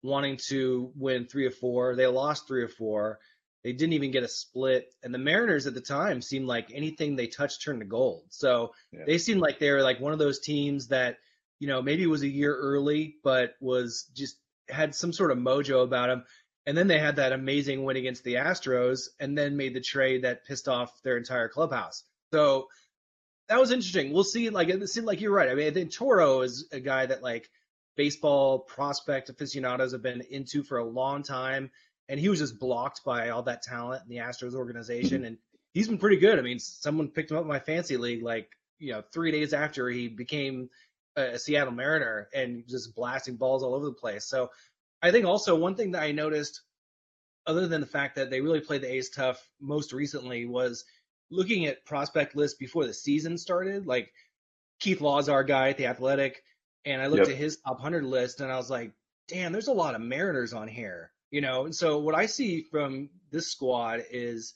wanting 0.04 0.38
to 0.50 0.92
win 0.96 1.26
three 1.26 1.46
or 1.46 1.52
four. 1.52 1.96
They 1.96 2.06
lost 2.08 2.48
three 2.48 2.62
or 2.62 2.70
four. 2.70 3.20
They 3.64 3.74
didn't 3.74 3.94
even 3.94 4.12
get 4.12 4.24
a 4.24 4.28
split. 4.28 4.94
And 5.02 5.12
the 5.12 5.18
Mariners 5.18 5.66
at 5.66 5.74
the 5.74 5.82
time 5.82 6.22
seemed 6.22 6.46
like 6.46 6.72
anything 6.72 7.16
they 7.16 7.26
touched 7.26 7.64
turned 7.64 7.80
to 7.80 7.86
gold. 7.86 8.26
So 8.30 8.74
yeah. 8.92 9.06
they 9.08 9.18
seemed 9.18 9.42
like 9.42 9.58
they 9.58 9.72
were 9.72 9.82
like 9.82 10.00
one 10.00 10.14
of 10.14 10.20
those 10.20 10.40
teams 10.40 10.90
that, 10.90 11.18
you 11.60 11.68
know, 11.68 11.82
maybe 11.82 12.06
was 12.06 12.22
a 12.22 12.28
year 12.28 12.56
early, 12.56 13.16
but 13.24 13.56
was 13.60 14.06
just 14.14 14.38
had 14.70 14.94
some 14.94 15.12
sort 15.12 15.32
of 15.32 15.40
mojo 15.40 15.84
about 15.84 16.10
them. 16.10 16.24
And 16.68 16.76
then 16.76 16.88
they 16.88 16.98
had 16.98 17.18
that 17.18 17.32
amazing 17.32 17.84
win 17.84 17.98
against 17.98 18.24
the 18.24 18.36
Astros 18.36 19.10
and 19.20 19.38
then 19.38 19.58
made 19.58 19.76
the 19.76 19.82
trade 19.82 20.24
that 20.24 20.46
pissed 20.46 20.68
off 20.68 20.92
their 21.04 21.18
entire 21.18 21.48
clubhouse. 21.48 22.04
So 22.34 22.70
that 23.50 23.60
was 23.60 23.72
interesting. 23.72 24.12
We'll 24.12 24.24
see. 24.24 24.50
Like 24.50 24.70
it 24.70 24.88
seemed 24.90 25.06
like 25.06 25.22
you're 25.22 25.32
right. 25.32 25.50
I 25.50 25.54
mean, 25.54 25.68
I 25.68 25.72
think 25.72 25.94
Toro 25.94 26.42
is 26.42 26.68
a 26.72 26.80
guy 26.80 27.06
that 27.06 27.22
like 27.22 27.50
baseball 27.96 28.60
prospect 28.60 29.30
aficionados 29.30 29.92
have 29.92 30.02
been 30.02 30.22
into 30.30 30.64
for 30.64 30.80
a 30.80 30.84
long 30.84 31.22
time. 31.24 31.70
And 32.10 32.20
he 32.20 32.30
was 32.30 32.40
just 32.40 32.60
blocked 32.60 33.04
by 33.04 33.30
all 33.30 33.44
that 33.44 33.62
talent 33.62 34.04
in 34.04 34.10
the 34.10 34.22
Astros 34.22 34.54
organization. 34.54 35.26
And 35.26 35.38
he's 35.74 35.88
been 35.88 35.98
pretty 35.98 36.18
good. 36.18 36.40
I 36.40 36.42
mean, 36.42 36.60
someone 36.60 37.10
picked 37.10 37.32
him 37.32 37.38
up 37.38 37.44
in 37.44 37.48
my 37.48 37.60
fancy 37.60 37.98
league 37.98 38.24
like, 38.24 38.50
you 38.80 38.92
know, 38.92 39.04
three 39.14 39.32
days 39.32 39.54
after 39.54 39.90
he 39.90 40.08
became 40.08 40.70
a 41.16 41.40
Seattle 41.40 41.74
Mariner 41.74 42.28
and 42.34 42.68
just 42.68 42.96
blasting 42.96 43.38
balls 43.38 43.64
all 43.64 43.74
over 43.74 43.86
the 43.86 43.94
place. 43.94 44.26
So 44.26 44.50
I 45.06 45.12
think 45.12 45.26
also 45.26 45.56
one 45.56 45.76
thing 45.76 45.92
that 45.92 46.02
I 46.02 46.12
noticed, 46.12 46.62
other 47.46 47.68
than 47.68 47.80
the 47.80 47.88
fact 47.88 48.16
that 48.16 48.32
they 48.32 48.42
really 48.42 48.60
played 48.60 48.82
the 48.82 48.92
A's 48.92 49.10
tough 49.10 49.48
most 49.62 49.94
recently, 49.94 50.46
was 50.46 50.84
looking 51.30 51.68
at 51.68 51.86
prospect 51.86 52.36
lists 52.36 52.58
before 52.58 52.88
the 52.88 52.94
season 52.94 53.38
started. 53.38 53.86
Like 53.86 54.12
Keith 54.80 55.02
Law's 55.02 55.30
our 55.30 55.44
guy 55.44 55.70
at 55.70 55.78
the 55.78 55.86
Athletic, 55.86 56.44
and 56.86 57.04
I 57.04 57.08
looked 57.08 57.28
yep. 57.28 57.30
at 57.30 57.36
his 57.36 57.58
top 57.58 57.76
100 57.76 58.04
list, 58.04 58.42
and 58.42 58.52
I 58.52 58.58
was 58.58 58.72
like, 58.72 58.94
damn, 59.28 59.52
there's 59.52 59.68
a 59.68 59.74
lot 59.74 59.94
of 59.94 60.02
Mariners 60.02 60.54
on 60.54 60.68
here, 60.68 61.12
you 61.30 61.42
know. 61.42 61.66
And 61.66 61.76
so 61.76 62.00
what 62.00 62.16
I 62.16 62.26
see 62.26 62.64
from 62.64 63.10
this 63.30 63.52
squad 63.52 64.04
is 64.10 64.56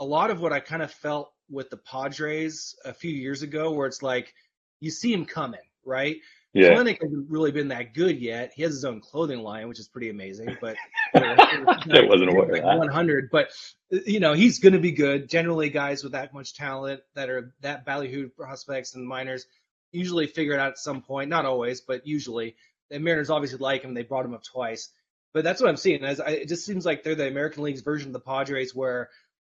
a 0.00 0.04
lot 0.04 0.30
of 0.30 0.40
what 0.40 0.52
I 0.52 0.58
kind 0.58 0.82
of 0.82 0.90
felt 0.90 1.32
with 1.48 1.70
the 1.70 1.76
Padres 1.76 2.74
a 2.84 2.92
few 2.92 3.12
years 3.12 3.42
ago, 3.42 3.70
where 3.70 3.86
it's 3.86 4.02
like 4.02 4.34
you 4.80 4.90
see 4.90 5.12
him 5.12 5.24
coming, 5.24 5.60
right? 5.84 6.16
Yeah. 6.54 6.70
Kelenic 6.70 7.02
hasn't 7.02 7.28
really 7.28 7.50
been 7.50 7.68
that 7.68 7.94
good 7.94 8.20
yet. 8.20 8.52
He 8.54 8.62
has 8.62 8.72
his 8.72 8.84
own 8.84 9.00
clothing 9.00 9.40
line, 9.40 9.68
which 9.68 9.80
is 9.80 9.88
pretty 9.88 10.08
amazing. 10.08 10.56
But 10.60 10.76
it 11.14 12.08
wasn't 12.08 12.32
like 12.32 12.62
100. 12.62 13.28
But 13.30 13.50
you 13.90 14.20
know, 14.20 14.34
he's 14.34 14.60
going 14.60 14.72
to 14.72 14.78
be 14.78 14.92
good. 14.92 15.28
Generally, 15.28 15.70
guys 15.70 16.04
with 16.04 16.12
that 16.12 16.32
much 16.32 16.54
talent 16.54 17.00
that 17.14 17.28
are 17.28 17.52
that 17.62 17.84
ballyhooed 17.84 18.36
prospects 18.36 18.94
and 18.94 19.06
minors 19.06 19.46
usually 19.90 20.28
figure 20.28 20.54
it 20.54 20.60
out 20.60 20.70
at 20.70 20.78
some 20.78 21.02
point. 21.02 21.28
Not 21.28 21.44
always, 21.44 21.80
but 21.80 22.06
usually. 22.06 22.56
The 22.90 23.00
Mariners 23.00 23.30
obviously 23.30 23.58
like 23.58 23.82
him. 23.82 23.94
They 23.94 24.02
brought 24.02 24.24
him 24.24 24.34
up 24.34 24.44
twice. 24.44 24.90
But 25.32 25.42
that's 25.42 25.60
what 25.60 25.68
I'm 25.68 25.76
seeing. 25.76 26.04
As 26.04 26.20
I, 26.20 26.28
it 26.30 26.48
just 26.48 26.64
seems 26.64 26.86
like 26.86 27.02
they're 27.02 27.16
the 27.16 27.26
American 27.26 27.64
League's 27.64 27.80
version 27.80 28.08
of 28.08 28.12
the 28.12 28.20
Padres, 28.20 28.74
where 28.74 29.10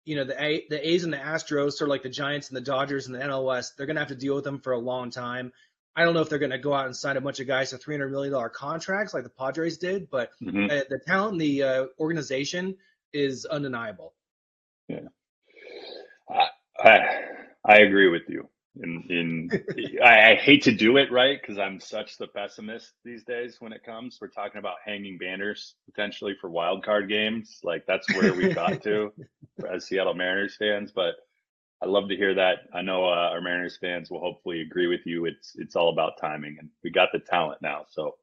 you 0.06 0.16
know 0.16 0.24
the 0.24 0.42
A, 0.44 0.66
the 0.70 0.90
A's 0.90 1.04
and 1.04 1.14
the 1.14 1.18
Astros, 1.18 1.74
sort 1.74 1.84
of 1.84 1.90
like 1.90 2.02
the 2.02 2.10
Giants 2.10 2.48
and 2.48 2.58
the 2.58 2.62
Dodgers 2.62 3.06
and 3.06 3.14
the 3.14 3.20
NL 3.20 3.46
West, 3.46 3.78
they're 3.78 3.86
going 3.86 3.98
to 3.98 4.02
have 4.02 4.10
to 4.10 4.16
deal 4.16 4.34
with 4.34 4.44
them 4.44 4.60
for 4.60 4.74
a 4.74 4.80
long 4.80 5.12
time. 5.12 5.54
I 5.98 6.06
don't 6.06 6.14
know 6.14 6.22
if 6.22 6.30
they're 6.30 6.38
going 6.40 6.52
to 6.52 6.60
go 6.60 6.74
out 6.76 6.86
and 6.86 6.96
sign 6.96 7.18
a 7.18 7.22
bunch 7.22 7.40
of 7.40 7.48
guys 7.48 7.72
to 7.72 7.78
three 7.78 7.96
hundred 7.96 8.12
million 8.12 8.32
dollar 8.32 8.50
contracts 8.50 9.14
like 9.16 9.24
the 9.24 9.30
Padres 9.32 9.78
did, 9.80 10.10
but 10.12 10.30
Mhm. 10.42 10.72
uh, 10.72 10.84
the 10.90 11.00
talent 11.06 11.34
in 11.34 11.38
the 11.40 11.64
uh, 11.64 11.86
organization 12.00 12.78
is 13.14 13.46
undeniable. 13.46 14.14
Yeah. 14.88 15.08
I 16.80 17.24
I 17.66 17.78
agree 17.80 18.10
with 18.10 18.24
you. 18.30 18.48
In 18.80 19.04
in 19.10 20.00
I, 20.04 20.34
I 20.34 20.36
hate 20.36 20.62
to 20.64 20.72
do 20.72 20.98
it 20.98 21.12
right 21.12 21.40
because 21.42 21.58
I'm 21.58 21.80
such 21.80 22.18
the 22.18 22.28
pessimist 22.28 22.94
these 23.04 23.24
days 23.24 23.58
when 23.60 23.74
it 23.74 23.84
comes. 23.84 24.20
We're 24.22 24.28
talking 24.28 24.60
about 24.60 24.76
hanging 24.86 25.18
banners 25.18 25.74
potentially 25.90 26.36
for 26.40 26.50
wild 26.52 26.86
card 26.86 27.10
games. 27.10 27.60
Like 27.64 27.86
that's 27.88 28.08
where 28.14 28.36
we 28.36 28.54
got 28.54 28.84
to 28.84 29.12
as 29.74 29.86
Seattle 29.88 30.14
Mariners 30.14 30.56
fans. 30.58 30.92
But 30.92 31.16
I 31.82 31.86
love 31.86 32.10
to 32.10 32.16
hear 32.16 32.36
that. 32.36 32.60
I 32.74 32.82
know 32.82 33.06
uh, 33.06 33.30
our 33.32 33.42
Mariners 33.42 33.78
fans 33.78 34.10
will 34.10 34.20
hopefully 34.20 34.62
agree 34.62 34.88
with 34.88 35.02
you. 35.06 35.26
It's 35.26 35.54
it's 35.56 35.76
all 35.76 35.90
about 35.90 36.20
timing, 36.20 36.58
and 36.60 36.70
we 36.84 36.90
got 36.90 37.10
the 37.14 37.20
talent 37.20 37.62
now. 37.62 37.86
So 37.90 38.16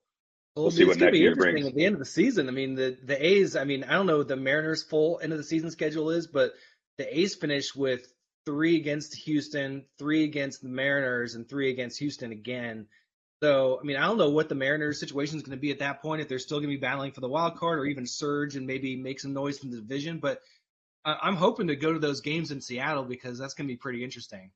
Well, 0.57 0.65
We'll 0.65 0.71
see 0.71 0.85
what 0.85 0.99
next 0.99 1.17
year 1.17 1.37
brings. 1.37 1.67
At 1.67 1.75
the 1.75 1.85
end 1.85 1.95
of 1.95 2.01
the 2.01 2.05
season, 2.05 2.49
I 2.49 2.53
mean, 2.53 2.75
the 2.75 2.97
the 3.03 3.25
A's. 3.25 3.55
I 3.55 3.65
mean, 3.65 3.85
I 3.85 3.93
don't 3.93 4.07
know 4.07 4.19
what 4.19 4.29
the 4.29 4.37
Mariners' 4.37 4.83
full 4.83 5.21
end 5.23 5.33
of 5.33 5.39
the 5.39 5.45
season 5.45 5.71
schedule 5.71 6.11
is, 6.11 6.27
but 6.27 6.53
the 6.99 7.19
A's 7.19 7.35
finished 7.35 7.77
with 7.77 8.13
three 8.45 8.77
against 8.77 9.15
Houston, 9.15 9.85
three 9.99 10.25
against 10.25 10.63
the 10.63 10.69
Mariners, 10.69 11.35
and 11.35 11.49
three 11.49 11.71
against 11.71 11.99
Houston 11.99 12.33
again. 12.33 12.87
So, 13.43 13.79
I 13.81 13.85
mean, 13.85 13.97
I 13.97 14.07
don't 14.07 14.19
know 14.19 14.31
what 14.31 14.49
the 14.49 14.55
Mariners' 14.55 15.01
situation 15.01 15.37
is 15.37 15.43
going 15.43 15.57
to 15.57 15.61
be 15.61 15.71
at 15.71 15.81
that 15.81 16.01
point. 16.01 16.23
If 16.23 16.29
they're 16.29 16.39
still 16.39 16.59
going 16.59 16.71
to 16.71 16.77
be 16.77 16.81
battling 16.81 17.13
for 17.13 17.21
the 17.21 17.29
wild 17.29 17.57
card, 17.57 17.79
or 17.79 17.87
even 17.87 18.07
surge 18.07 18.57
and 18.57 18.67
maybe 18.67 18.97
make 18.97 19.21
some 19.21 19.33
noise 19.33 19.59
from 19.59 19.71
the 19.71 19.79
division. 19.79 20.19
But 20.19 20.41
I'm 21.05 21.37
hoping 21.37 21.69
to 21.69 21.77
go 21.77 21.93
to 21.93 21.99
those 21.99 22.21
games 22.21 22.51
in 22.51 22.61
Seattle 22.61 23.05
because 23.05 23.39
that's 23.39 23.55
going 23.55 23.67
to 23.69 23.73
be 23.73 23.77
pretty 23.77 24.03
interesting. 24.03 24.51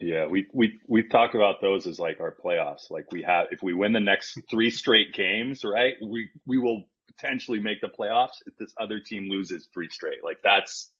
Yeah, 0.00 0.26
we 0.26 0.46
we 0.52 0.80
we've 0.88 1.10
talked 1.10 1.36
about 1.36 1.60
those 1.60 1.86
as 1.86 2.00
like 2.00 2.20
our 2.20 2.34
playoffs. 2.44 2.90
Like 2.90 3.12
we 3.12 3.22
have, 3.22 3.46
if 3.52 3.62
we 3.62 3.72
win 3.72 3.92
the 3.92 4.00
next 4.00 4.38
three 4.50 4.70
straight 4.70 5.12
games, 5.14 5.64
right, 5.64 5.94
we 6.02 6.28
we 6.46 6.58
will 6.58 6.84
potentially 7.06 7.60
make 7.60 7.80
the 7.80 7.88
playoffs 7.88 8.42
if 8.46 8.56
this 8.56 8.74
other 8.80 8.98
team 8.98 9.28
loses 9.30 9.68
three 9.72 9.88
straight. 9.88 10.24
Like 10.24 10.38
that's 10.42 10.90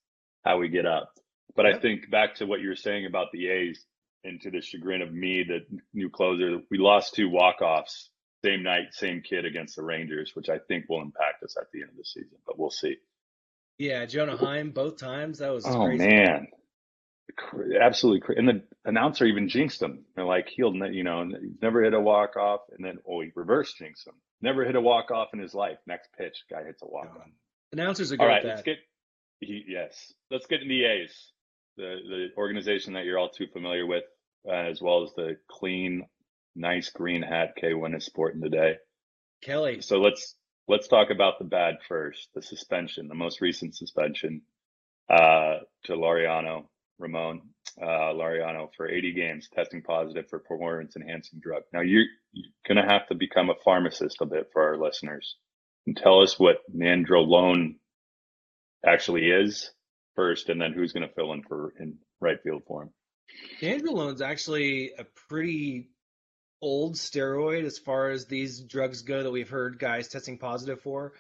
how 0.45 0.59
we 0.59 0.69
get 0.69 0.87
up. 0.87 1.13
But 1.57 1.67
I 1.67 1.79
think 1.79 2.11
back 2.11 2.37
to 2.37 2.47
what 2.47 2.61
you 2.61 2.69
were 2.69 2.77
saying 2.77 3.07
about 3.07 3.33
the 3.33 3.49
A's, 3.49 3.85
and 4.25 4.41
to 4.43 4.51
the 4.51 4.61
chagrin 4.61 5.03
of 5.03 5.13
me, 5.13 5.43
the 5.43 5.61
new 5.93 6.09
closer, 6.09 6.61
we 6.71 6.79
lost 6.79 7.15
two 7.15 7.29
walk 7.29 7.61
offs 7.61 8.11
same 8.45 8.63
night, 8.63 8.93
same 8.93 9.21
kid 9.21 9.45
against 9.45 9.77
the 9.77 9.83
Rangers, 9.83 10.33
which 10.35 10.49
I 10.49 10.59
think 10.59 10.89
will 10.89 11.01
impact 11.01 11.43
us 11.45 11.57
at 11.61 11.71
the 11.73 11.83
end 11.83 11.91
of 11.91 11.97
the 11.97 12.05
season. 12.05 12.39
But 12.47 12.59
we'll 12.59 12.71
see. 12.71 12.97
Yeah, 13.79 14.05
Jonah 14.07 14.37
Heim 14.37 14.71
both 14.71 14.97
times. 14.99 15.39
That 15.39 15.53
was 15.53 15.67
Oh 15.67 15.87
crazy. 15.87 16.07
man, 16.07 16.47
absolutely. 17.81 18.21
Cra- 18.21 18.39
and 18.39 18.49
the 18.49 18.63
announcer 18.85 19.25
even 19.25 19.49
jinxed 19.49 19.83
him. 19.83 20.05
They're 20.15 20.25
like, 20.25 20.49
he'll, 20.49 20.75
you 20.93 21.03
know, 21.05 21.29
never 21.61 21.83
hit 21.83 21.95
a 21.95 22.01
walk 22.01 22.37
off, 22.37 22.61
and 22.77 22.85
then 22.85 22.99
oh, 23.09 23.21
he 23.21 23.31
reverse 23.35 23.73
jinxed 23.75 24.07
him. 24.07 24.15
Never 24.41 24.65
hit 24.65 24.77
a 24.77 24.81
walk 24.81 25.11
off 25.11 25.29
in 25.35 25.41
his 25.41 25.55
life. 25.55 25.79
Next 25.87 26.09
pitch, 26.19 26.45
guy 26.51 26.65
hits 26.65 26.83
a 26.83 26.87
walk 26.87 27.15
off. 27.17 27.27
Announcers 27.73 28.13
are 28.13 28.17
good 28.17 28.25
All 28.29 28.35
at 28.37 28.43
that. 28.43 28.49
let's 28.49 28.63
get. 28.63 28.77
He, 29.41 29.65
yes, 29.67 30.13
let's 30.31 30.47
get 30.47 30.61
into 30.63 30.69
the 30.75 30.85
A's, 30.85 31.33
the 31.77 31.97
the 32.09 32.29
organization 32.37 32.93
that 32.93 33.05
you're 33.05 33.19
all 33.19 33.31
too 33.31 33.47
familiar 33.53 33.87
with, 33.87 34.05
uh, 34.47 34.53
as 34.53 34.81
well 34.81 35.03
as 35.03 35.11
the 35.17 35.37
clean, 35.51 36.07
nice 36.55 36.91
green 36.91 37.23
hat 37.23 37.55
K 37.57 37.75
Win 37.75 37.95
is 37.95 38.05
sporting 38.05 38.41
today. 38.43 38.77
Kelly. 39.43 39.81
So 39.81 39.99
let's 39.99 40.37
let's 40.69 40.89
talk 40.89 41.11
about 41.11 41.39
the 41.39 41.45
bad 41.45 41.77
first. 41.89 42.29
The 42.35 42.43
suspension, 42.43 43.09
the 43.09 43.15
most 43.15 43.41
recent 43.41 43.77
suspension 43.77 44.43
uh, 45.09 45.59
to 45.85 45.93
Laureano 45.93 46.67
Ramon 46.99 47.43
uh, 47.81 48.13
Laureano 48.15 48.69
for 48.77 48.89
80 48.89 49.13
games, 49.13 49.49
testing 49.53 49.83
positive 49.83 50.29
for 50.29 50.39
performance 50.39 50.97
enhancing 50.97 51.41
drug. 51.41 51.63
Now 51.73 51.81
you're, 51.81 52.05
you're 52.33 52.53
gonna 52.67 52.87
have 52.87 53.07
to 53.09 53.15
become 53.15 53.51
a 53.51 53.55
pharmacist 53.65 54.21
a 54.21 54.27
bit 54.27 54.51
for 54.53 54.63
our 54.63 54.77
listeners 54.77 55.37
and 55.87 55.97
tell 55.97 56.21
us 56.21 56.39
what 56.39 56.59
nandrolone 56.75 57.77
actually 58.87 59.31
is 59.31 59.71
first, 60.15 60.49
and 60.49 60.61
then 60.61 60.73
who's 60.73 60.93
gonna 60.93 61.09
fill 61.15 61.33
in 61.33 61.43
for 61.43 61.73
in 61.81 61.97
right 62.21 62.43
field 62.43 62.63
for 62.67 62.83
him. 62.83 62.91
Nandrolone's 63.61 64.21
actually 64.21 64.93
a 64.99 65.05
pretty 65.29 65.89
old 66.63 66.95
steroid 66.95 67.65
as 67.65 67.77
far 67.77 68.11
as 68.11 68.27
these 68.27 68.61
drugs 68.61 69.03
go 69.03 69.23
that 69.23 69.31
we've 69.31 69.51
heard 69.51 69.79
guys 69.79 70.09
testing 70.09 70.39
positive 70.39 70.81
for. 70.81 71.13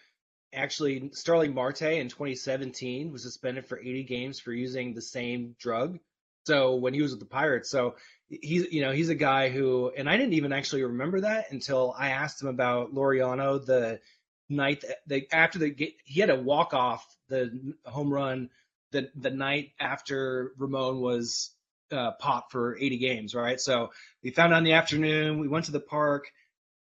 Actually, 0.54 1.10
Starling 1.12 1.54
Marte 1.54 1.82
in 1.82 2.08
2017 2.08 3.10
was 3.10 3.22
suspended 3.22 3.66
for 3.66 3.78
80 3.78 4.04
games 4.04 4.38
for 4.38 4.52
using 4.52 4.94
the 4.94 5.02
same 5.02 5.56
drug. 5.58 5.98
So 6.46 6.76
when 6.76 6.94
he 6.94 7.02
was 7.02 7.10
with 7.12 7.20
the 7.20 7.26
Pirates, 7.26 7.70
so 7.70 7.96
he's 8.28 8.72
you 8.72 8.82
know 8.82 8.92
he's 8.92 9.08
a 9.08 9.14
guy 9.14 9.48
who, 9.48 9.92
and 9.96 10.08
I 10.08 10.16
didn't 10.16 10.34
even 10.34 10.52
actually 10.52 10.82
remember 10.82 11.20
that 11.20 11.50
until 11.52 11.94
I 11.96 12.10
asked 12.10 12.42
him 12.42 12.48
about 12.48 12.94
Laureano 12.94 13.64
the 13.64 14.00
night 14.48 14.82
that 14.82 14.98
the 15.06 15.28
after 15.32 15.58
the 15.58 15.94
he 16.04 16.20
had 16.20 16.30
a 16.30 16.36
walk 16.36 16.74
off 16.74 17.06
the 17.28 17.74
home 17.84 18.12
run 18.12 18.50
the 18.90 19.10
the 19.14 19.30
night 19.30 19.70
after 19.80 20.52
Ramon 20.58 21.00
was 21.00 21.50
uh, 21.92 22.12
popped 22.12 22.52
for 22.52 22.76
80 22.78 22.98
games, 22.98 23.34
right? 23.34 23.60
So 23.60 23.90
we 24.22 24.30
found 24.30 24.52
out 24.54 24.58
in 24.58 24.64
the 24.64 24.72
afternoon. 24.72 25.38
We 25.40 25.48
went 25.48 25.66
to 25.66 25.72
the 25.72 25.80
park. 25.80 26.30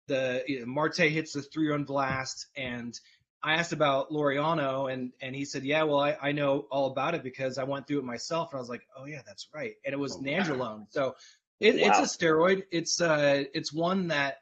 The 0.08 0.42
you 0.46 0.60
know, 0.60 0.66
Marte 0.66 0.98
hits 0.98 1.32
the 1.32 1.42
three 1.42 1.68
run 1.68 1.84
blast, 1.84 2.46
and 2.56 2.98
I 3.42 3.54
asked 3.54 3.72
about 3.72 4.10
Laureano, 4.10 4.92
and 4.92 5.12
and 5.20 5.34
he 5.34 5.44
said, 5.44 5.64
yeah, 5.64 5.82
well, 5.84 6.00
I, 6.00 6.16
I 6.20 6.32
know 6.32 6.66
all 6.70 6.86
about 6.90 7.14
it 7.14 7.22
because 7.22 7.58
I 7.58 7.64
went 7.64 7.86
through 7.86 7.98
it 7.98 8.04
myself. 8.04 8.52
And 8.52 8.58
I 8.58 8.60
was 8.60 8.68
like, 8.70 8.86
oh 8.96 9.04
yeah, 9.06 9.22
that's 9.26 9.48
right. 9.54 9.74
And 9.84 9.92
it 9.92 9.98
was 9.98 10.16
Oh, 10.16 10.20
wow. 10.20 10.26
nandrolone. 10.26 10.86
So 10.90 11.14
it, 11.60 11.76
Wow. 11.76 11.80
it's 11.80 11.98
a 11.98 12.02
steroid. 12.02 12.64
It's 12.70 13.00
uh 13.00 13.44
it's 13.54 13.72
one 13.72 14.08
that 14.08 14.38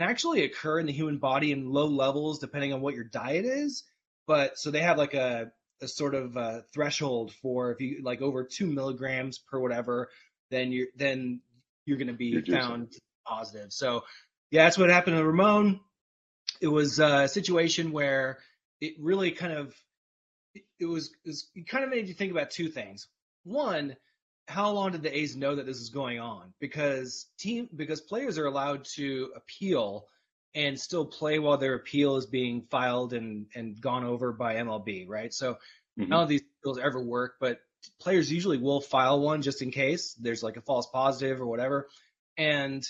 can 0.00 0.08
actually 0.08 0.44
occur 0.44 0.78
in 0.80 0.86
the 0.86 0.92
human 0.92 1.18
body 1.18 1.52
in 1.52 1.70
low 1.70 1.86
levels 1.86 2.38
depending 2.38 2.72
on 2.72 2.80
what 2.80 2.94
your 2.94 3.04
diet 3.04 3.44
is. 3.44 3.84
But 4.26 4.58
so 4.58 4.70
they 4.70 4.80
have 4.80 4.98
like 4.98 5.14
a 5.14 5.52
a 5.82 5.88
sort 5.88 6.14
of 6.14 6.36
uh, 6.36 6.60
threshold 6.72 7.32
for 7.42 7.72
if 7.72 7.80
you 7.80 8.00
like 8.02 8.22
over 8.22 8.44
two 8.44 8.66
milligrams 8.66 9.38
per 9.38 9.58
whatever, 9.58 10.08
then 10.50 10.72
you're 10.72 10.88
then 10.96 11.40
you're 11.84 11.98
going 11.98 12.08
to 12.08 12.14
be 12.14 12.26
You're 12.26 12.42
juicing. 12.42 12.60
found 12.60 12.92
positive. 13.26 13.72
So 13.72 14.04
yeah, 14.50 14.64
that's 14.64 14.78
what 14.78 14.90
happened 14.90 15.16
to 15.16 15.24
Ramon. 15.24 15.80
It 16.60 16.68
was 16.68 16.98
a 17.00 17.26
situation 17.28 17.92
where 17.92 18.38
it 18.80 18.94
really 19.00 19.32
kind 19.32 19.52
of 19.52 19.74
it, 20.54 20.62
it 20.78 20.86
was, 20.86 21.08
it 21.24 21.28
was 21.28 21.48
it 21.54 21.68
kind 21.68 21.84
of 21.84 21.90
made 21.90 22.08
you 22.08 22.14
think 22.14 22.30
about 22.30 22.50
two 22.50 22.68
things. 22.68 23.08
One, 23.44 23.96
how 24.46 24.70
long 24.70 24.92
did 24.92 25.02
the 25.02 25.16
A's 25.16 25.36
know 25.36 25.56
that 25.56 25.66
this 25.66 25.80
is 25.80 25.90
going 25.90 26.20
on? 26.20 26.52
Because 26.60 27.26
team 27.38 27.68
because 27.74 28.00
players 28.00 28.38
are 28.38 28.46
allowed 28.46 28.84
to 28.96 29.32
appeal 29.34 30.06
and 30.54 30.78
still 30.78 31.04
play 31.06 31.38
while 31.38 31.56
their 31.56 31.74
appeal 31.74 32.16
is 32.16 32.26
being 32.26 32.62
filed 32.70 33.12
and 33.12 33.46
and 33.54 33.80
gone 33.80 34.04
over 34.04 34.32
by 34.32 34.56
MLB, 34.56 35.06
right? 35.08 35.32
So 35.32 35.58
Mhm. 35.98 36.08
none 36.08 36.22
of 36.22 36.28
these 36.28 36.42
appeals 36.60 36.78
ever 36.78 37.02
work, 37.02 37.36
but 37.40 37.60
players 38.00 38.30
usually 38.30 38.58
will 38.58 38.80
file 38.80 39.20
one 39.20 39.42
just 39.42 39.62
in 39.62 39.70
case 39.70 40.14
there's 40.14 40.42
like 40.42 40.56
a 40.56 40.62
false 40.62 40.86
positive 40.86 41.40
or 41.40 41.46
whatever. 41.46 41.88
And 42.36 42.86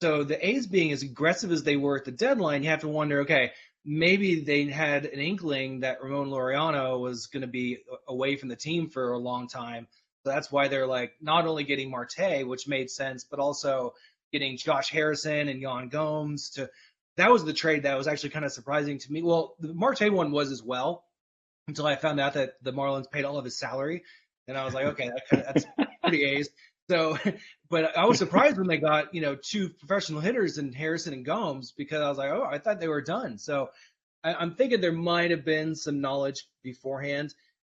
so 0.00 0.22
the 0.24 0.46
A's 0.46 0.66
being 0.66 0.92
as 0.92 1.02
aggressive 1.02 1.50
as 1.50 1.64
they 1.64 1.76
were 1.76 1.96
at 1.98 2.04
the 2.04 2.12
deadline, 2.12 2.62
you 2.62 2.70
have 2.70 2.80
to 2.80 2.88
wonder, 2.88 3.20
okay, 3.22 3.52
maybe 3.84 4.40
they 4.44 4.64
had 4.66 5.06
an 5.06 5.18
inkling 5.20 5.80
that 5.80 6.02
Ramon 6.02 6.28
Laureano 6.28 7.00
was 7.00 7.26
going 7.26 7.40
to 7.42 7.48
be 7.48 7.78
away 8.06 8.36
from 8.36 8.48
the 8.48 8.56
team 8.56 8.90
for 8.90 9.12
a 9.12 9.18
long 9.18 9.48
time. 9.48 9.88
So 10.24 10.30
that's 10.30 10.52
why 10.52 10.68
they're 10.68 10.86
like 10.86 11.14
not 11.20 11.46
only 11.46 11.64
getting 11.64 11.90
Marte, 11.90 12.46
which 12.46 12.68
made 12.68 12.90
sense, 12.90 13.24
but 13.24 13.40
also 13.40 13.94
getting 14.32 14.56
Josh 14.56 14.90
Harrison 14.90 15.48
and 15.48 15.60
Yan 15.60 15.88
Gomes 15.88 16.50
to. 16.50 16.70
That 17.18 17.30
was 17.30 17.44
the 17.44 17.52
trade 17.52 17.82
that 17.82 17.98
was 17.98 18.06
actually 18.06 18.30
kind 18.30 18.44
of 18.44 18.52
surprising 18.52 18.98
to 18.98 19.12
me. 19.12 19.22
Well, 19.22 19.56
the 19.58 19.74
Marte 19.74 20.12
one 20.12 20.30
was 20.30 20.52
as 20.52 20.62
well, 20.62 21.04
until 21.66 21.86
I 21.86 21.96
found 21.96 22.20
out 22.20 22.34
that 22.34 22.54
the 22.62 22.72
Marlins 22.72 23.10
paid 23.10 23.24
all 23.24 23.38
of 23.38 23.44
his 23.44 23.58
salary, 23.58 24.04
and 24.46 24.56
I 24.56 24.64
was 24.64 24.72
like, 24.72 24.86
okay, 24.86 25.08
that 25.08 25.28
kind 25.28 25.42
of, 25.42 25.54
that's 25.54 25.66
pretty 26.02 26.24
A's. 26.36 26.48
So, 26.88 27.18
but 27.70 27.98
I 27.98 28.06
was 28.06 28.18
surprised 28.18 28.56
when 28.56 28.68
they 28.68 28.78
got 28.78 29.14
you 29.14 29.20
know 29.20 29.34
two 29.34 29.68
professional 29.68 30.20
hitters 30.20 30.58
in 30.58 30.72
Harrison 30.72 31.12
and 31.12 31.24
Gomes 31.24 31.72
because 31.76 32.00
I 32.00 32.08
was 32.08 32.18
like, 32.18 32.30
oh, 32.30 32.46
I 32.48 32.58
thought 32.58 32.80
they 32.80 32.88
were 32.88 33.02
done. 33.02 33.36
So 33.36 33.70
I, 34.22 34.34
I'm 34.34 34.54
thinking 34.54 34.80
there 34.80 34.92
might 34.92 35.32
have 35.32 35.44
been 35.44 35.74
some 35.74 36.00
knowledge 36.00 36.46
beforehand 36.62 37.34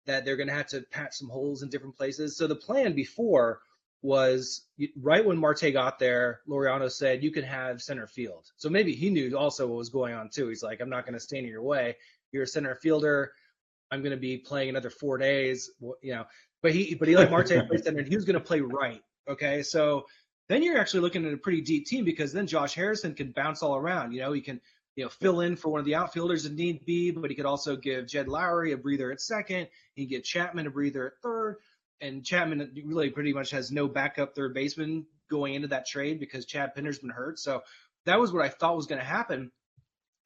that 0.06 0.24
they're 0.24 0.36
going 0.36 0.48
to 0.48 0.54
have 0.54 0.68
to 0.68 0.82
patch 0.90 1.14
some 1.14 1.28
holes 1.28 1.62
in 1.62 1.70
different 1.70 1.96
places. 1.96 2.36
So 2.36 2.46
the 2.46 2.56
plan 2.56 2.94
before 2.94 3.60
was 4.02 4.62
right 5.00 5.24
when 5.24 5.36
Marte 5.36 5.72
got 5.72 5.98
there, 5.98 6.40
Laureano 6.48 6.90
said 6.90 7.22
you 7.22 7.30
can 7.30 7.44
have 7.44 7.82
center 7.82 8.06
field. 8.06 8.50
So 8.56 8.68
maybe 8.68 8.94
he 8.94 9.10
knew 9.10 9.36
also 9.36 9.66
what 9.66 9.76
was 9.76 9.90
going 9.90 10.14
on 10.14 10.30
too. 10.30 10.48
He's 10.48 10.62
like, 10.62 10.80
I'm 10.80 10.88
not 10.88 11.04
going 11.04 11.14
to 11.14 11.20
stand 11.20 11.44
in 11.44 11.52
your 11.52 11.62
way. 11.62 11.96
You're 12.32 12.44
a 12.44 12.46
center 12.46 12.74
fielder. 12.74 13.32
I'm 13.90 14.00
going 14.00 14.12
to 14.12 14.16
be 14.16 14.38
playing 14.38 14.70
another 14.70 14.90
four 14.90 15.18
days, 15.18 15.70
you 16.02 16.12
know. 16.12 16.24
But 16.62 16.72
he, 16.72 16.94
but 16.94 17.08
he 17.08 17.16
like 17.16 17.30
Marte 17.30 17.48
play 17.68 17.78
center, 17.78 17.98
and 17.98 18.08
he 18.08 18.14
was 18.14 18.24
going 18.24 18.34
to 18.34 18.44
play 18.44 18.60
right. 18.60 19.02
Okay, 19.28 19.62
so 19.62 20.06
then 20.48 20.62
you're 20.62 20.78
actually 20.78 21.00
looking 21.00 21.24
at 21.26 21.32
a 21.32 21.36
pretty 21.36 21.60
deep 21.60 21.86
team 21.86 22.04
because 22.04 22.32
then 22.32 22.46
Josh 22.46 22.74
Harrison 22.74 23.14
can 23.14 23.32
bounce 23.32 23.62
all 23.62 23.76
around. 23.76 24.12
You 24.12 24.20
know, 24.20 24.32
he 24.32 24.40
can 24.40 24.60
you 24.96 25.04
know 25.04 25.10
fill 25.10 25.40
in 25.40 25.56
for 25.56 25.68
one 25.68 25.80
of 25.80 25.86
the 25.86 25.94
outfielders 25.94 26.46
if 26.46 26.52
need 26.52 26.84
be, 26.84 27.10
but 27.10 27.30
he 27.30 27.36
could 27.36 27.46
also 27.46 27.76
give 27.76 28.06
Jed 28.06 28.26
Lowrie 28.26 28.72
a 28.72 28.76
breather 28.76 29.12
at 29.12 29.20
second. 29.20 29.68
He 29.94 30.02
can 30.02 30.10
give 30.10 30.24
Chapman 30.24 30.66
a 30.66 30.70
breather 30.70 31.06
at 31.06 31.12
third, 31.22 31.56
and 32.00 32.24
Chapman 32.24 32.72
really 32.84 33.10
pretty 33.10 33.32
much 33.32 33.50
has 33.50 33.70
no 33.70 33.88
backup 33.88 34.34
third 34.34 34.54
baseman 34.54 35.06
going 35.30 35.54
into 35.54 35.68
that 35.68 35.86
trade 35.86 36.18
because 36.18 36.46
Chad 36.46 36.74
Pinder's 36.74 36.98
been 36.98 37.10
hurt. 37.10 37.38
So 37.38 37.62
that 38.06 38.18
was 38.18 38.32
what 38.32 38.44
I 38.44 38.48
thought 38.48 38.76
was 38.76 38.86
going 38.86 39.00
to 39.00 39.04
happen. 39.06 39.52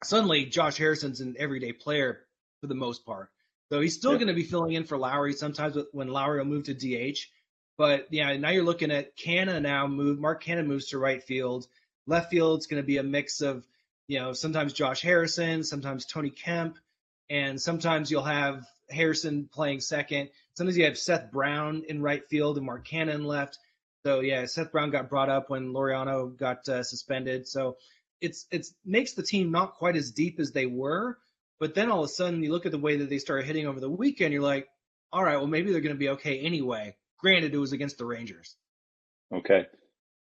Suddenly, 0.03 0.45
Josh 0.45 0.77
Harrison's 0.77 1.21
an 1.21 1.35
everyday 1.39 1.71
player 1.73 2.21
for 2.61 2.67
the 2.67 2.75
most 2.75 3.05
part. 3.05 3.29
So 3.71 3.81
he's 3.81 3.95
still 3.95 4.11
Yeah. 4.11 4.17
going 4.17 4.27
to 4.27 4.33
be 4.33 4.43
filling 4.43 4.73
in 4.73 4.83
for 4.83 4.97
Lowrie 4.97 5.35
sometimes 5.35 5.77
when 5.91 6.09
Lowrie 6.09 6.37
will 6.39 6.45
move 6.45 6.65
to 6.65 6.73
DH. 6.73 7.19
But 7.77 8.07
yeah, 8.11 8.35
now 8.37 8.49
you're 8.49 8.63
looking 8.63 8.91
at 8.91 9.17
Canha 9.17 9.61
now 9.61 9.87
move. 9.87 10.19
Mark 10.19 10.43
Canha 10.43 10.65
moves 10.65 10.87
to 10.87 10.97
right 10.97 11.21
field. 11.21 11.67
Left 12.07 12.29
field's 12.29 12.67
going 12.67 12.81
to 12.81 12.85
be 12.85 12.97
a 12.97 13.03
mix 13.03 13.41
of, 13.41 13.67
you 14.07 14.19
know, 14.19 14.33
sometimes 14.33 14.73
Josh 14.73 15.01
Harrison, 15.01 15.63
sometimes 15.63 16.05
Tony 16.05 16.29
Kemp, 16.29 16.77
and 17.29 17.59
sometimes 17.59 18.11
you'll 18.11 18.23
have 18.23 18.65
Harrison 18.89 19.49
playing 19.51 19.81
second. 19.81 20.29
Sometimes 20.55 20.77
you 20.77 20.85
have 20.85 20.97
Seth 20.97 21.31
Brown 21.31 21.83
in 21.87 22.01
right 22.01 22.23
field 22.29 22.57
and 22.57 22.65
Mark 22.65 22.87
Cannon 22.87 23.25
left. 23.25 23.59
So 24.05 24.21
yeah, 24.21 24.45
Seth 24.45 24.71
Brown 24.71 24.89
got 24.89 25.09
brought 25.09 25.29
up 25.29 25.49
when 25.49 25.73
Laureano 25.73 26.35
got 26.35 26.67
uh, 26.69 26.83
suspended. 26.83 27.47
So 27.47 27.77
it's 28.21 28.45
it's 28.51 28.73
makes 28.85 29.13
the 29.13 29.23
team 29.23 29.51
not 29.51 29.75
quite 29.75 29.95
as 29.95 30.11
deep 30.11 30.39
as 30.39 30.51
they 30.51 30.65
were. 30.65 31.17
But 31.59 31.73
then 31.73 31.89
all 31.89 32.03
of 32.03 32.05
a 32.05 32.13
sudden, 32.13 32.43
you 32.43 32.51
look 32.51 32.65
at 32.65 32.71
the 32.71 32.77
way 32.77 32.97
that 32.97 33.09
they 33.09 33.17
started 33.17 33.45
hitting 33.45 33.67
over 33.67 33.79
the 33.79 33.89
weekend. 33.89 34.33
You're 34.33 34.43
like, 34.43 34.67
all 35.11 35.23
right, 35.23 35.37
well 35.37 35.47
maybe 35.47 35.71
they're 35.71 35.81
going 35.81 35.95
to 35.95 35.99
be 35.99 36.09
okay 36.09 36.39
anyway. 36.39 36.95
Granted, 37.19 37.53
it 37.53 37.57
was 37.57 37.71
against 37.71 37.97
the 37.97 38.05
Rangers. 38.05 38.55
Okay. 39.33 39.65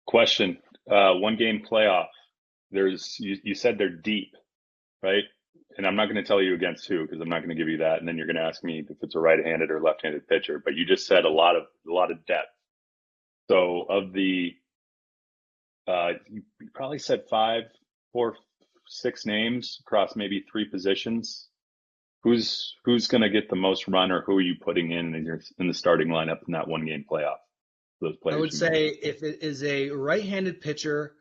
Question. 0.07 0.57
Uh, 0.89 1.13
one 1.15 1.35
game 1.35 1.63
playoff. 1.69 2.07
There's 2.71 3.17
you, 3.19 3.37
you 3.43 3.55
said 3.55 3.77
they're 3.77 3.89
deep, 3.89 4.33
right? 5.03 5.23
And 5.77 5.85
I'm 5.85 5.95
not 5.95 6.05
going 6.05 6.15
to 6.15 6.23
tell 6.23 6.41
you 6.41 6.53
against 6.53 6.87
who 6.87 7.01
because 7.01 7.19
I'm 7.19 7.27
not 7.27 7.39
going 7.39 7.49
to 7.49 7.55
give 7.55 7.67
you 7.67 7.79
that. 7.79 7.99
And 7.99 8.07
then 8.07 8.17
you're 8.17 8.27
going 8.27 8.37
to 8.37 8.43
ask 8.43 8.63
me 8.63 8.85
if 8.89 8.97
it's 9.01 9.15
a 9.15 9.19
right-handed 9.19 9.71
or 9.71 9.81
left-handed 9.81 10.27
pitcher. 10.27 10.61
But 10.63 10.75
you 10.75 10.85
just 10.85 11.05
said 11.05 11.25
a 11.25 11.29
lot 11.29 11.55
of 11.55 11.63
a 11.87 11.91
lot 11.91 12.11
of 12.11 12.25
depth. 12.25 12.47
So 13.49 13.85
of 13.89 14.13
the, 14.13 14.55
uh, 15.87 16.13
you 16.29 16.43
probably 16.73 16.99
said 16.99 17.25
five, 17.29 17.63
four, 18.13 18.37
six 18.87 19.25
names 19.25 19.79
across 19.81 20.15
maybe 20.15 20.45
three 20.49 20.65
positions. 20.65 21.47
Who's 22.23 22.73
who's 22.85 23.07
going 23.07 23.21
to 23.21 23.29
get 23.29 23.49
the 23.49 23.55
most 23.55 23.87
run, 23.87 24.11
or 24.11 24.21
who 24.21 24.37
are 24.37 24.41
you 24.41 24.55
putting 24.59 24.91
in 24.91 25.13
in, 25.13 25.25
your, 25.25 25.41
in 25.59 25.67
the 25.67 25.73
starting 25.73 26.07
lineup 26.07 26.39
in 26.47 26.53
that 26.53 26.67
one 26.67 26.85
game 26.85 27.05
playoff? 27.09 27.37
Those 28.01 28.15
players. 28.17 28.37
I 28.37 28.39
would 28.39 28.53
say 28.53 28.87
if 28.87 29.21
it 29.23 29.43
is 29.43 29.63
a 29.63 29.89
right-handed 29.89 30.59
pitcher, 30.61 31.13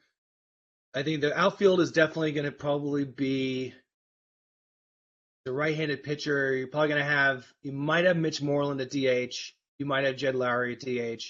I 0.94 1.02
think 1.02 1.20
the 1.20 1.38
outfield 1.38 1.80
is 1.80 1.92
definitely 1.92 2.32
going 2.32 2.46
to 2.46 2.52
probably 2.52 3.04
be 3.04 3.74
the 5.44 5.52
right-handed 5.52 6.02
pitcher. 6.02 6.54
You're 6.54 6.68
probably 6.68 6.88
going 6.88 7.02
to 7.02 7.08
have 7.08 7.46
you 7.62 7.72
might 7.72 8.04
have 8.04 8.16
Mitch 8.16 8.40
Moreland 8.42 8.80
at 8.80 8.90
DH, 8.90 9.34
you 9.78 9.86
might 9.86 10.04
have 10.04 10.16
Jed 10.16 10.34
Lowrie 10.34 10.72
at 10.72 10.80
DH, 11.18 11.24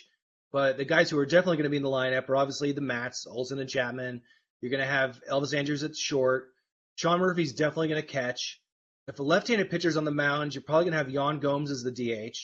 but 0.53 0.77
the 0.77 0.85
guys 0.85 1.11
who 1.11 1.19
are 1.19 1.27
definitely 1.27 1.57
going 1.57 1.65
to 1.65 1.71
be 1.71 1.77
in 1.77 1.83
the 1.83 1.89
lineup 1.89 2.29
are 2.29 2.37
obviously 2.37 2.73
the 2.73 2.81
Mats, 2.81 3.27
Olson 3.27 3.59
and 3.59 3.69
Chapman. 3.69 4.23
You're 4.61 4.71
going 4.71 4.81
to 4.81 4.87
have 4.87 5.21
Elvis 5.31 5.57
Andrus 5.57 5.83
at 5.83 5.97
short. 5.97 6.51
Sean 6.97 7.21
Murphy's 7.21 7.53
definitely 7.53 7.89
going 7.89 8.01
to 8.01 8.07
catch. 8.07 8.61
If 9.09 9.19
a 9.19 9.23
left-handed 9.23 9.69
pitcher's 9.69 9.97
on 9.97 10.05
the 10.05 10.11
mound, 10.11 10.55
you're 10.55 10.63
probably 10.63 10.85
going 10.85 10.93
to 10.93 10.99
have 10.99 11.11
Yan 11.11 11.41
Gomes 11.41 11.71
as 11.71 11.83
the 11.83 11.91
DH 11.91 12.37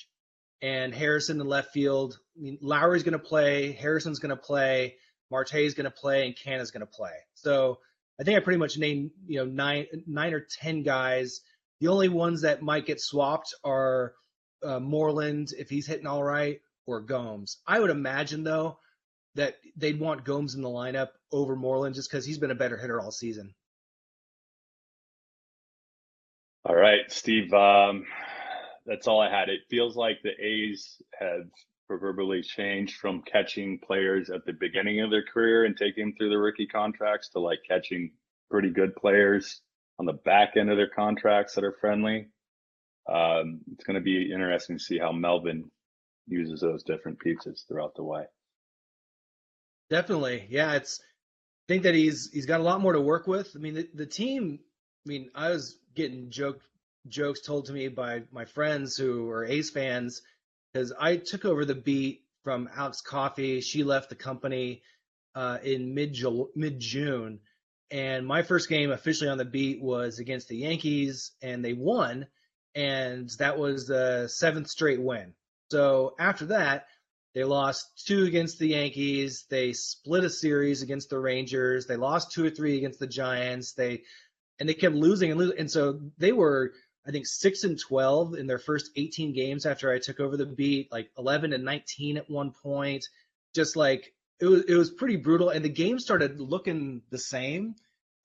and 0.61 0.95
Harrison 0.95 1.41
in 1.41 1.47
left 1.47 1.73
field. 1.73 2.19
I 2.37 2.43
mean, 2.43 2.59
Lowrie's 2.63 3.03
going 3.03 3.13
to 3.13 3.19
play, 3.19 3.73
Harrison's 3.73 4.19
going 4.19 4.31
to 4.31 4.37
play, 4.37 4.97
Marte's 5.31 5.75
going 5.75 5.85
to 5.85 5.91
play, 5.91 6.27
and 6.27 6.37
Canha's 6.37 6.71
going 6.71 6.81
to 6.81 6.87
play. 6.87 7.15
So 7.35 7.79
I 8.21 8.25
think 8.25 8.37
I 8.37 8.41
pretty 8.41 8.59
much 8.59 8.77
named 8.77 9.13
you 9.27 9.39
know 9.39 9.47
nine 9.47 9.87
nine 10.07 10.35
or 10.35 10.41
ten 10.41 10.83
guys. 10.83 11.41
The 11.81 11.89
only 11.89 12.09
ones 12.09 12.43
that 12.43 12.63
might 12.63 12.87
get 12.87 13.01
swapped 13.01 13.55
are 13.65 14.15
uh, 14.63 14.81
Moreland 14.81 15.53
if 15.59 15.71
he's 15.71 15.87
hitting 15.87 16.07
all 16.07 16.23
right, 16.23 16.61
or 16.87 17.01
Gomes. 17.01 17.59
I 17.67 17.81
would 17.81 17.91
imagine 17.91 18.45
though 18.45 18.79
that 19.35 19.57
they'd 19.77 20.01
want 20.01 20.25
Gomes 20.25 20.55
in 20.55 20.63
the 20.63 20.69
lineup 20.69 21.09
over 21.33 21.57
Moreland 21.57 21.95
just 21.95 22.11
because 22.11 22.27
he's 22.27 22.39
been 22.39 22.51
a 22.51 22.57
better 22.57 22.77
hitter 22.77 23.01
all 23.01 23.13
season. 23.13 23.55
All 26.65 26.75
right, 26.75 27.01
Steve. 27.09 27.53
Um, 27.55 28.05
that's 28.85 29.07
all 29.07 29.21
I 29.21 29.31
had. 29.31 29.49
It 29.49 29.61
feels 29.71 29.97
like 29.97 30.19
the 30.23 30.33
A's 30.39 31.01
have 31.19 31.49
proverbially 31.87 32.43
changed 32.43 32.99
from 32.99 33.23
catching 33.23 33.79
players 33.79 34.31
at 34.31 34.45
the 34.45 34.53
beginning 34.53 35.01
of 35.01 35.11
their 35.11 35.25
career 35.25 35.65
and 35.65 35.77
taking 35.77 36.07
them 36.07 36.15
through 36.17 36.29
the 36.29 36.39
rookie 36.39 36.67
contracts 36.67 37.31
to 37.31 37.41
like 37.41 37.61
catching 37.67 38.11
pretty 38.51 38.71
good 38.71 38.95
players 38.95 39.63
on 40.01 40.07
the 40.07 40.15
back 40.15 40.57
end 40.57 40.71
of 40.71 40.79
their 40.79 40.89
contracts 40.89 41.55
that 41.55 41.63
are 41.63 41.77
friendly. 41.79 42.27
Um, 43.07 43.61
it's 43.71 43.85
going 43.85 43.97
to 43.97 44.01
be 44.01 44.33
interesting 44.33 44.79
to 44.79 44.83
see 44.83 44.99
how 44.99 45.13
Melvin 45.13 45.71
uses 46.27 46.63
those 46.63 46.83
different 46.83 47.21
pieces 47.21 47.67
throughout 47.69 47.95
the 47.97 48.03
way. 48.03 48.25
Definitely, 49.91 50.47
yeah. 50.49 50.73
It's 50.73 51.01
I 51.03 51.75
think 51.75 51.83
that 51.83 51.95
he's 51.95 52.31
he's 52.33 52.47
got 52.47 52.61
a 52.61 52.63
lot 52.63 52.81
more 52.81 52.95
to 52.95 53.01
work 53.01 53.27
with. 53.27 53.53
I 53.55 53.59
mean, 53.59 53.75
the, 53.75 53.89
the 53.93 54.07
team. 54.07 54.61
I 55.05 55.09
mean, 55.09 55.31
I 55.35 55.51
was 55.51 55.77
getting 55.95 56.31
joke 56.31 56.63
jokes 57.07 57.43
told 57.43 57.67
to 57.67 57.73
me 57.75 57.89
by 57.89 58.23
my 58.33 58.47
friends 58.47 58.97
who 58.97 59.29
are 59.29 59.45
Ace 59.45 59.71
fans 59.71 60.23
because 60.73 60.95
I 60.99 61.17
took 61.17 61.45
over 61.45 61.67
the 61.67 61.75
beat 61.75 62.23
from 62.43 62.71
Alex 62.75 63.03
Coffey. 63.03 63.61
She 63.61 63.85
left 63.85 64.09
the 64.09 64.15
company 64.15 64.83
uh, 65.35 65.59
in 65.63 65.93
mid 65.93 66.17
mid 66.55 66.81
June, 66.81 67.41
and 67.91 68.27
my 68.27 68.43
first 68.43 68.69
game 68.69 68.91
officially 68.91 69.31
on 69.31 69.39
the 69.39 69.45
beat 69.45 69.83
was 69.83 70.19
against 70.19 70.49
the 70.49 70.57
Yankees, 70.57 71.33
and 71.43 71.65
they 71.65 71.73
won, 71.73 72.27
and 72.75 73.29
that 73.39 73.59
was 73.59 73.87
the 73.87 74.29
seventh 74.29 74.69
straight 74.69 75.01
win. 75.01 75.35
So 75.71 76.15
after 76.19 76.47
that, 76.47 76.87
they 77.35 77.45
lost 77.45 78.07
two 78.07 78.25
against 78.25 78.59
the 78.59 78.69
Yankees. 78.69 79.47
They 79.49 79.73
split 79.73 80.25
a 80.25 80.31
series 80.31 80.83
against 80.83 81.11
the 81.11 81.19
Rangers. 81.19 81.87
They 81.87 81.97
lost 81.97 82.33
two 82.33 82.45
or 82.45 82.51
three 82.51 82.77
against 82.77 82.99
the 82.99 83.07
Giants. 83.07 83.73
They 83.73 84.03
and 84.59 84.69
they 84.69 84.75
kept 84.75 84.95
losing 84.95 85.31
and 85.31 85.39
losing. 85.39 85.59
And 85.59 85.71
so 85.71 86.01
they 86.19 86.33
were, 86.33 86.73
I 87.07 87.13
think, 87.13 87.27
six 87.27 87.65
and 87.65 87.79
twelve 87.79 88.35
in 88.35 88.47
their 88.47 88.59
first 88.59 88.91
18 88.97 89.33
games 89.33 89.65
after 89.65 89.93
I 89.93 89.99
took 89.99 90.21
over 90.21 90.37
the 90.37 90.47
beat, 90.47 90.91
like 90.93 91.11
11 91.17 91.53
and 91.53 91.65
19 91.65 92.17
at 92.17 92.29
one 92.29 92.53
point. 92.53 93.05
Just 93.55 93.77
like 93.77 94.13
it 94.41 94.47
was, 94.47 94.65
it 94.65 94.75
was 94.75 94.91
pretty 94.91 95.17
brutal. 95.17 95.51
And 95.51 95.65
the 95.65 95.71
game 95.71 95.99
started 95.99 96.41
looking 96.41 97.03
the 97.11 97.19
same. 97.19 97.77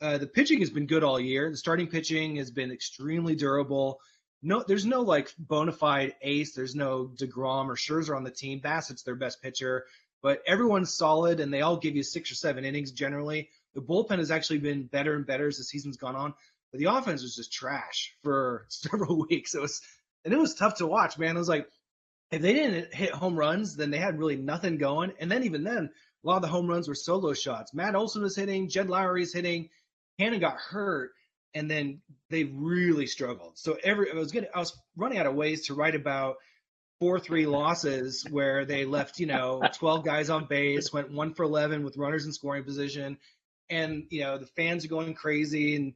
Uh, 0.01 0.17
the 0.17 0.27
pitching 0.27 0.59
has 0.59 0.69
been 0.69 0.87
good 0.87 1.03
all 1.03 1.19
year. 1.19 1.49
The 1.49 1.57
starting 1.57 1.87
pitching 1.87 2.37
has 2.37 2.51
been 2.51 2.71
extremely 2.71 3.35
durable. 3.35 3.99
No, 4.41 4.63
there's 4.65 4.85
no 4.85 5.01
like 5.01 5.33
bona 5.37 5.71
fide 5.71 6.13
ace. 6.21 6.53
There's 6.53 6.75
no 6.75 7.11
Degrom 7.15 7.67
or 7.67 7.75
Scherzer 7.75 8.15
on 8.15 8.23
the 8.23 8.31
team. 8.31 8.59
Bassitt's 8.59 9.03
their 9.03 9.15
best 9.15 9.41
pitcher, 9.41 9.85
but 10.21 10.41
everyone's 10.45 10.93
solid 10.93 11.39
and 11.39 11.53
they 11.53 11.61
all 11.61 11.77
give 11.77 11.95
you 11.95 12.03
six 12.03 12.31
or 12.31 12.35
seven 12.35 12.65
innings 12.65 12.91
generally. 12.91 13.49
The 13.73 13.81
bullpen 13.81 14.19
has 14.19 14.31
actually 14.31 14.59
been 14.59 14.87
better 14.87 15.15
and 15.15 15.25
better 15.25 15.47
as 15.47 15.57
the 15.57 15.63
season's 15.63 15.97
gone 15.97 16.15
on, 16.15 16.33
but 16.71 16.79
the 16.79 16.85
offense 16.85 17.21
was 17.21 17.35
just 17.35 17.51
trash 17.51 18.15
for 18.23 18.65
several 18.69 19.25
weeks. 19.27 19.55
It 19.55 19.61
was, 19.61 19.81
and 20.23 20.33
it 20.33 20.39
was 20.39 20.55
tough 20.55 20.77
to 20.77 20.87
watch, 20.87 21.17
man. 21.17 21.35
It 21.35 21.39
was 21.39 21.49
like 21.49 21.67
if 22.31 22.41
they 22.41 22.53
didn't 22.53 22.93
hit 22.93 23.11
home 23.11 23.37
runs, 23.37 23.75
then 23.75 23.91
they 23.91 23.99
had 23.99 24.19
really 24.19 24.35
nothing 24.35 24.77
going. 24.77 25.13
And 25.19 25.31
then 25.31 25.43
even 25.43 25.63
then, 25.63 25.89
a 26.23 26.27
lot 26.27 26.37
of 26.37 26.41
the 26.41 26.47
home 26.47 26.67
runs 26.67 26.87
were 26.87 26.95
solo 26.95 27.33
shots. 27.33 27.73
Matt 27.73 27.95
Olson 27.95 28.23
was 28.23 28.35
hitting, 28.35 28.67
Jed 28.67 28.87
Lowrie's 28.87 29.33
hitting, 29.33 29.69
Hannon 30.17 30.39
got 30.39 30.57
hurt, 30.57 31.11
and 31.53 31.69
then 31.69 32.01
they 32.29 32.43
really 32.43 33.07
struggled. 33.07 33.57
So 33.57 33.77
every 33.83 34.11
I 34.11 34.15
was 34.15 34.31
getting 34.31 34.49
I 34.53 34.59
was 34.59 34.77
running 34.95 35.17
out 35.17 35.27
of 35.27 35.35
ways 35.35 35.67
to 35.67 35.75
write 35.75 35.95
about 35.95 36.35
four 36.99 37.19
three 37.19 37.45
losses 37.45 38.25
where 38.29 38.65
they 38.65 38.85
left 38.85 39.19
you 39.19 39.27
know 39.27 39.61
12 39.73 40.03
guys 40.03 40.29
on 40.29 40.45
base, 40.45 40.91
went 40.91 41.11
one 41.11 41.33
for 41.33 41.43
11 41.43 41.83
with 41.83 41.97
runners 41.97 42.25
in 42.25 42.33
scoring 42.33 42.63
position, 42.63 43.17
and 43.69 44.05
you 44.09 44.21
know 44.21 44.37
the 44.37 44.47
fans 44.47 44.83
are 44.83 44.89
going 44.89 45.13
crazy 45.13 45.75
and 45.75 45.93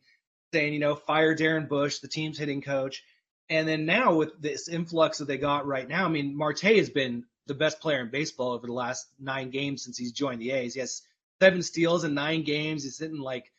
saying 0.53 0.73
you 0.73 0.79
know 0.79 0.95
fire 0.95 1.35
Darren 1.35 1.67
Bush, 1.67 1.99
the 1.99 2.07
team's 2.07 2.37
hitting 2.37 2.61
coach. 2.61 3.03
And 3.49 3.67
then 3.67 3.85
now 3.85 4.13
with 4.13 4.39
this 4.39 4.67
influx 4.67 5.17
that 5.17 5.27
they 5.27 5.37
got 5.37 5.65
right 5.65 5.87
now, 5.87 6.05
I 6.05 6.09
mean 6.09 6.37
Marte 6.37 6.61
has 6.61 6.89
been 6.89 7.25
the 7.47 7.55
best 7.55 7.79
player 7.79 8.01
in 8.01 8.11
baseball 8.11 8.51
over 8.51 8.67
the 8.67 8.73
last 8.73 9.07
nine 9.19 9.49
games 9.49 9.83
since 9.83 9.97
he's 9.97 10.11
joined 10.11 10.41
the 10.41 10.51
A's. 10.51 10.75
He 10.75 10.79
has 10.79 11.01
seven 11.41 11.63
steals 11.63 12.03
in 12.03 12.13
nine 12.13 12.43
games. 12.43 12.83
He's 12.83 12.99
hitting 12.99 13.19
like 13.19 13.51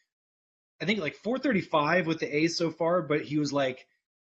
I 0.80 0.86
think 0.86 1.00
like 1.00 1.16
435 1.16 2.06
with 2.06 2.20
the 2.20 2.36
A's 2.36 2.56
so 2.56 2.70
far, 2.70 3.02
but 3.02 3.22
he 3.22 3.38
was 3.38 3.52
like 3.52 3.86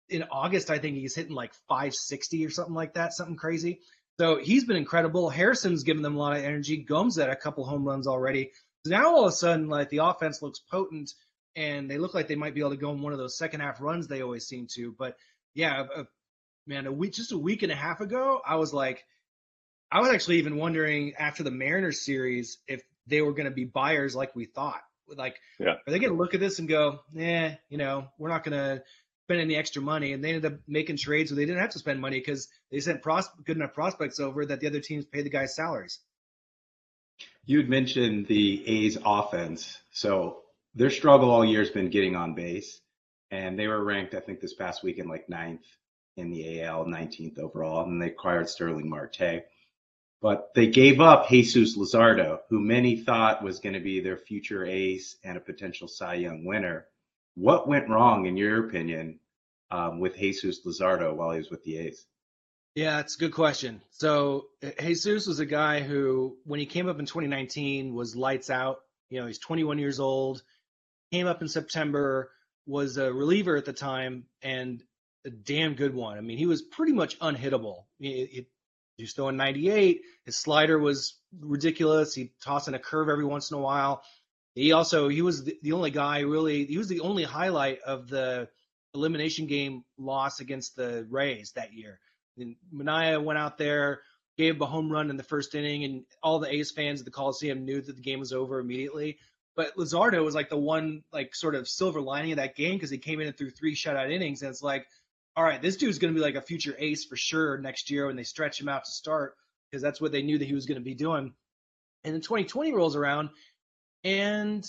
in 0.10 0.24
August, 0.32 0.70
I 0.70 0.78
think 0.78 0.96
he's 0.96 1.16
hitting 1.16 1.34
like 1.34 1.54
560 1.68 2.46
or 2.46 2.50
something 2.50 2.76
like 2.76 2.94
that, 2.94 3.14
something 3.14 3.36
crazy. 3.36 3.82
So 4.20 4.38
he's 4.38 4.64
been 4.64 4.78
incredible. 4.78 5.30
Harrison's 5.30 5.84
given 5.84 6.02
them 6.02 6.16
a 6.16 6.20
lot 6.20 6.38
of 6.38 6.44
energy. 6.44 6.78
Gomes 6.78 7.18
had 7.18 7.30
a 7.30 7.36
couple 7.36 7.66
home 7.66 7.86
runs 7.86 8.08
already. 8.08 8.52
So 8.86 8.92
now 8.92 9.14
all 9.14 9.26
of 9.26 9.30
a 9.30 9.36
sudden, 9.36 9.68
like 9.68 9.90
the 9.90 9.98
offense 9.98 10.42
looks 10.42 10.60
potent 10.60 11.14
and 11.56 11.90
they 11.90 11.98
look 11.98 12.14
like 12.14 12.28
they 12.28 12.36
might 12.36 12.56
be 12.56 12.62
able 12.62 12.72
to 12.72 12.78
go 12.78 12.92
in 12.92 13.02
one 13.02 13.12
of 13.14 13.20
those 13.20 13.38
second 13.38 13.60
half 13.60 13.82
runs 13.82 14.08
they 14.08 14.22
always 14.22 14.48
seem 14.48 14.68
to. 14.76 14.96
But 14.98 15.18
yeah, 15.58 15.86
uh, 15.96 16.04
man, 16.68 16.86
a 16.86 16.92
week 16.92 17.14
just 17.14 17.32
a 17.32 17.38
week 17.38 17.64
and 17.64 17.72
a 17.72 17.76
half 17.76 18.00
ago, 18.00 18.40
I 18.46 18.58
was 18.58 18.74
like, 18.74 19.04
I 19.92 20.00
was 20.02 20.10
actually 20.10 20.38
even 20.38 20.58
wondering 20.58 21.16
after 21.18 21.42
the 21.44 21.50
Mariners 21.52 22.06
series 22.06 22.60
if 22.68 22.82
they 23.08 23.22
were 23.22 23.34
going 23.34 23.46
to 23.46 23.52
be 23.52 23.66
buyers 23.66 24.16
like 24.16 24.36
we 24.36 24.46
thought. 24.46 24.82
Like, 25.08 25.40
Yeah. 25.60 25.76
are 25.88 25.92
they 25.92 25.98
going 25.98 26.12
to 26.12 26.18
look 26.18 26.36
at 26.36 26.40
this 26.40 26.60
and 26.60 26.70
go, 26.70 27.00
eh, 27.18 27.56
you 27.70 27.78
know, 27.80 28.08
we're 28.20 28.30
not 28.30 28.44
going 28.44 28.58
to 28.58 28.84
spend 29.24 29.42
any 29.42 29.56
extra 29.56 29.82
money? 29.82 30.14
And 30.14 30.24
they 30.24 30.30
ended 30.30 30.54
up 30.54 30.60
making 30.68 30.98
trades 30.98 31.32
where 31.32 31.38
they 31.38 31.46
didn't 31.46 31.62
have 31.62 31.72
to 31.72 31.80
spend 31.80 32.02
money 32.02 32.20
because 32.20 32.50
they 32.70 32.80
sent 32.80 33.02
pros- 33.02 33.30
good 33.44 33.58
enough 33.58 33.74
prospects 33.74 34.20
over 34.20 34.46
that 34.46 34.60
the 34.60 34.68
other 34.68 34.82
teams 34.82 35.06
paid 35.06 35.26
the 35.26 35.32
guys' 35.32 35.56
salaries. 35.56 36.00
You 37.46 37.58
had 37.58 37.70
mentioned 37.70 38.28
the 38.28 38.68
A's 38.68 38.98
offense. 39.04 39.80
So 39.92 40.44
their 40.76 40.92
struggle 40.92 41.32
all 41.32 41.44
year 41.44 41.62
has 41.62 41.72
been 41.72 41.90
getting 41.90 42.16
on 42.16 42.36
base. 42.36 42.80
And 43.32 43.58
they 43.58 43.68
were 43.68 43.84
ranked, 43.84 44.14
I 44.16 44.20
think, 44.20 44.40
this 44.40 44.54
past 44.54 44.84
weekend 44.84 45.10
like 45.10 45.30
ninth 45.30 45.66
in 46.16 46.32
the 46.32 46.62
AL, 46.62 46.86
19th 46.86 47.40
overall. 47.40 47.86
And 47.86 48.02
they 48.02 48.08
acquired 48.08 48.50
Starling 48.50 48.90
Marte. 48.90 49.46
But 50.22 50.54
they 50.56 50.68
gave 50.68 51.00
up 51.00 51.30
Jesus 51.30 51.78
Luzardo, 51.78 52.40
who 52.50 52.60
many 52.60 52.98
thought 52.98 53.44
was 53.44 53.60
going 53.60 53.74
to 53.74 53.80
be 53.80 54.00
their 54.00 54.18
future 54.18 54.66
ace 54.66 55.16
and 55.24 55.38
a 55.38 55.42
potential 55.42 55.88
Cy 55.88 56.16
Young 56.16 56.44
winner. 56.44 56.88
What 57.36 57.68
went 57.68 57.90
wrong, 57.90 58.26
in 58.26 58.36
your 58.36 58.68
opinion, 58.68 59.20
um, 59.70 60.00
with 60.00 60.18
Jesus 60.18 60.66
Luzardo 60.66 61.16
while 61.16 61.32
he 61.32 61.38
was 61.38 61.52
with 61.52 61.64
the 61.64 61.78
A's? 61.78 62.06
Yeah, 62.74 63.00
it's 63.00 63.16
a 63.16 63.20
good 63.20 63.34
question. 63.34 63.82
So 63.92 64.50
Jesus 64.80 65.28
was 65.28 65.40
a 65.40 65.46
guy 65.46 65.82
who, 65.82 66.38
when 66.46 66.60
he 66.60 66.66
came 66.66 66.88
up 66.88 67.00
in 67.00 67.06
2019, 67.06 67.94
was 67.94 68.16
lights 68.16 68.50
out. 68.50 68.82
You 69.10 69.20
know, 69.20 69.28
he's 69.28 69.40
21 69.40 69.80
years 69.80 70.00
old, 70.00 70.44
came 71.12 71.28
up 71.28 71.42
in 71.42 71.48
September, 71.48 72.32
was 72.68 72.98
a 72.98 73.12
reliever 73.12 73.56
at 73.56 73.66
the 73.66 73.74
time, 73.74 74.26
and 74.44 74.84
a 75.26 75.30
damn 75.30 75.74
good 75.74 75.96
one. 75.96 76.18
I 76.18 76.22
mean, 76.22 76.38
he 76.38 76.46
was 76.46 76.62
pretty 76.62 76.94
much 76.94 77.18
unhittable. 77.20 77.86
He, 78.00 78.26
he, 78.26 78.48
he 78.98 79.04
was 79.04 79.14
throwing 79.14 79.38
98. 79.38 80.02
His 80.26 80.38
slider 80.38 80.78
was 80.78 81.18
ridiculous. 81.40 82.14
He 82.14 82.34
tossing 82.44 82.74
a 82.74 82.80
curve 82.80 83.10
every 83.10 83.26
once 83.26 83.52
in 83.52 83.58
a 83.58 83.62
while. 83.62 84.04
He 84.56 84.72
also 84.72 85.08
he 85.08 85.22
was 85.22 85.44
the, 85.44 85.58
the 85.62 85.74
only 85.74 85.92
guy 85.92 86.22
really. 86.22 86.66
He 86.66 86.78
was 86.78 86.88
the 86.88 87.02
only 87.02 87.24
highlight 87.24 87.80
of 87.82 88.10
the 88.10 88.50
elimination 88.96 89.46
game 89.46 89.84
loss 89.98 90.40
against 90.40 90.76
the 90.76 91.06
Rays 91.10 91.52
that 91.56 91.74
year. 91.74 92.00
And 92.38 92.56
Manaea 92.74 93.24
went 93.24 93.38
out 93.38 93.58
there, 93.58 94.02
gave 94.38 94.60
a 94.62 94.66
home 94.66 94.92
run 94.92 95.10
in 95.10 95.18
the 95.18 95.24
first 95.24 95.54
inning, 95.54 95.84
and 95.84 96.04
all 96.24 96.40
the 96.40 96.52
A's 96.52 96.72
fans 96.72 97.02
at 97.02 97.06
the 97.06 97.12
Coliseum 97.12 97.66
knew 97.66 97.82
that 97.82 97.96
the 97.96 98.02
game 98.02 98.20
was 98.20 98.34
over 98.34 98.60
immediately. 98.60 99.20
But 99.58 99.76
Luzardo 99.76 100.24
was 100.24 100.36
like 100.36 100.50
the 100.50 100.58
one 100.58 101.02
like 101.12 101.34
sort 101.34 101.56
of 101.56 101.68
silver 101.68 102.00
lining 102.00 102.32
of 102.32 102.38
that 102.38 102.56
game 102.56 102.76
because 102.76 102.92
he 102.92 103.00
came 103.00 103.20
in 103.20 103.28
and 103.28 103.36
threw 103.36 103.50
three 103.50 103.76
shutout 103.76 104.12
innings, 104.12 104.44
and 104.44 104.52
it's 104.52 104.62
like, 104.62 104.86
all 105.36 105.44
right, 105.44 105.60
this 105.60 105.78
dude's 105.78 105.98
going 105.98 106.14
to 106.14 106.18
be 106.18 106.24
like 106.24 106.36
a 106.36 106.42
future 106.42 106.76
ace 106.78 107.04
for 107.04 107.18
sure 107.18 107.58
next 107.58 107.90
year 107.90 108.06
when 108.06 108.16
they 108.16 108.24
stretch 108.24 108.62
him 108.62 108.70
out 108.70 108.86
to 108.86 108.92
start 108.92 109.36
because 109.70 109.82
that's 109.82 110.00
what 110.00 110.12
they 110.12 110.22
knew 110.22 110.38
that 110.38 110.46
he 110.48 110.54
was 110.54 110.68
going 110.68 110.78
to 110.78 110.84
be 110.84 110.94
doing. 110.94 111.34
And 112.04 112.14
then 112.14 112.22
2020 112.22 112.72
rolls 112.72 112.96
around, 112.96 113.30
and 114.04 114.64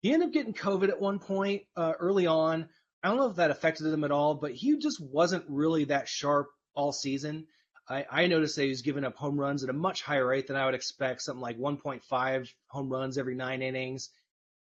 he 0.00 0.12
ended 0.12 0.28
up 0.28 0.34
getting 0.34 0.54
COVID 0.54 0.88
at 0.88 1.00
one 1.00 1.20
point 1.20 1.62
uh, 1.76 1.92
early 2.00 2.26
on. 2.26 2.68
I 3.04 3.08
don't 3.08 3.18
know 3.18 3.30
if 3.30 3.36
that 3.36 3.52
affected 3.52 3.86
him 3.86 4.02
at 4.02 4.10
all, 4.10 4.34
but 4.34 4.52
he 4.52 4.76
just 4.76 5.00
wasn't 5.00 5.44
really 5.48 5.84
that 5.84 6.08
sharp 6.08 6.48
all 6.74 6.92
season. 6.92 7.46
I, 7.88 8.06
I 8.10 8.26
noticed 8.26 8.56
that 8.56 8.64
he 8.64 8.70
was 8.70 8.82
giving 8.82 9.04
up 9.04 9.16
home 9.16 9.38
runs 9.38 9.62
at 9.62 9.70
a 9.70 9.72
much 9.72 10.02
higher 10.02 10.26
rate 10.26 10.48
than 10.48 10.56
I 10.56 10.66
would 10.66 10.74
expect, 10.74 11.22
something 11.22 11.40
like 11.40 11.58
1.5 11.58 12.48
home 12.66 12.88
runs 12.88 13.18
every 13.18 13.36
nine 13.36 13.62
innings. 13.62 14.10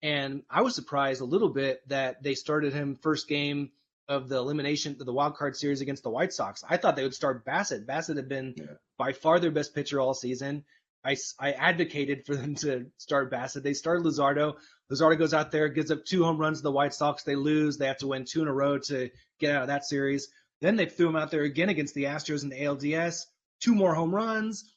And 0.04 0.44
I 0.50 0.62
was 0.62 0.76
surprised 0.76 1.22
a 1.22 1.26
little 1.26 1.50
bit 1.50 1.88
that 1.90 2.22
they 2.22 2.36
started 2.36 2.74
him 2.74 2.98
first 3.02 3.28
game 3.28 3.72
of 4.08 4.30
the 4.30 4.38
elimination 4.38 4.96
of 5.00 5.06
the 5.06 5.14
wild 5.14 5.36
card 5.36 5.56
series 5.56 5.82
against 5.82 6.04
the 6.04 6.10
White 6.10 6.34
Sox. 6.34 6.64
I 6.68 6.78
thought 6.78 6.96
they 6.96 7.04
would 7.04 7.16
start 7.16 7.46
Bassitt. 7.46 7.86
Bassitt 7.86 8.18
had 8.18 8.30
been 8.30 8.54
yeah. 8.56 8.66
by 8.98 9.14
far 9.14 9.40
their 9.40 9.52
best 9.52 9.76
pitcher 9.76 10.00
all 10.00 10.14
season. 10.14 10.64
I, 11.04 11.18
I 11.40 11.54
advocated 11.54 12.26
for 12.26 12.36
them 12.36 12.56
to 12.64 12.88
start 12.98 13.32
Bassitt. 13.32 13.64
They 13.64 13.74
started 13.74 14.06
Luzardo. 14.06 14.56
Luzardo 14.92 15.18
goes 15.18 15.34
out 15.34 15.52
there, 15.52 15.68
gives 15.68 15.92
up 15.92 16.06
two 16.06 16.24
home 16.24 16.38
runs 16.38 16.60
to 16.60 16.64
the 16.64 16.72
White 16.72 16.94
Sox. 16.94 17.24
They 17.24 17.36
lose. 17.36 17.78
They 17.78 17.88
have 17.88 17.98
to 17.98 18.08
win 18.08 18.26
two 18.26 18.42
in 18.42 18.48
a 18.48 18.54
row 18.54 18.78
to 18.78 19.10
get 19.40 19.56
out 19.56 19.64
of 19.64 19.68
that 19.68 19.86
series. 19.86 20.30
Then 20.62 20.76
they 20.76 20.86
threw 20.86 21.10
him 21.10 21.16
out 21.16 21.32
there 21.32 21.44
again 21.44 21.70
against 21.70 21.94
the 21.94 22.06
Astros 22.06 22.44
in 22.44 22.50
the 22.50 22.62
ALDS, 22.62 23.26
two 23.60 23.76
more 23.76 23.94
home 23.94 24.14
runs. 24.14 24.72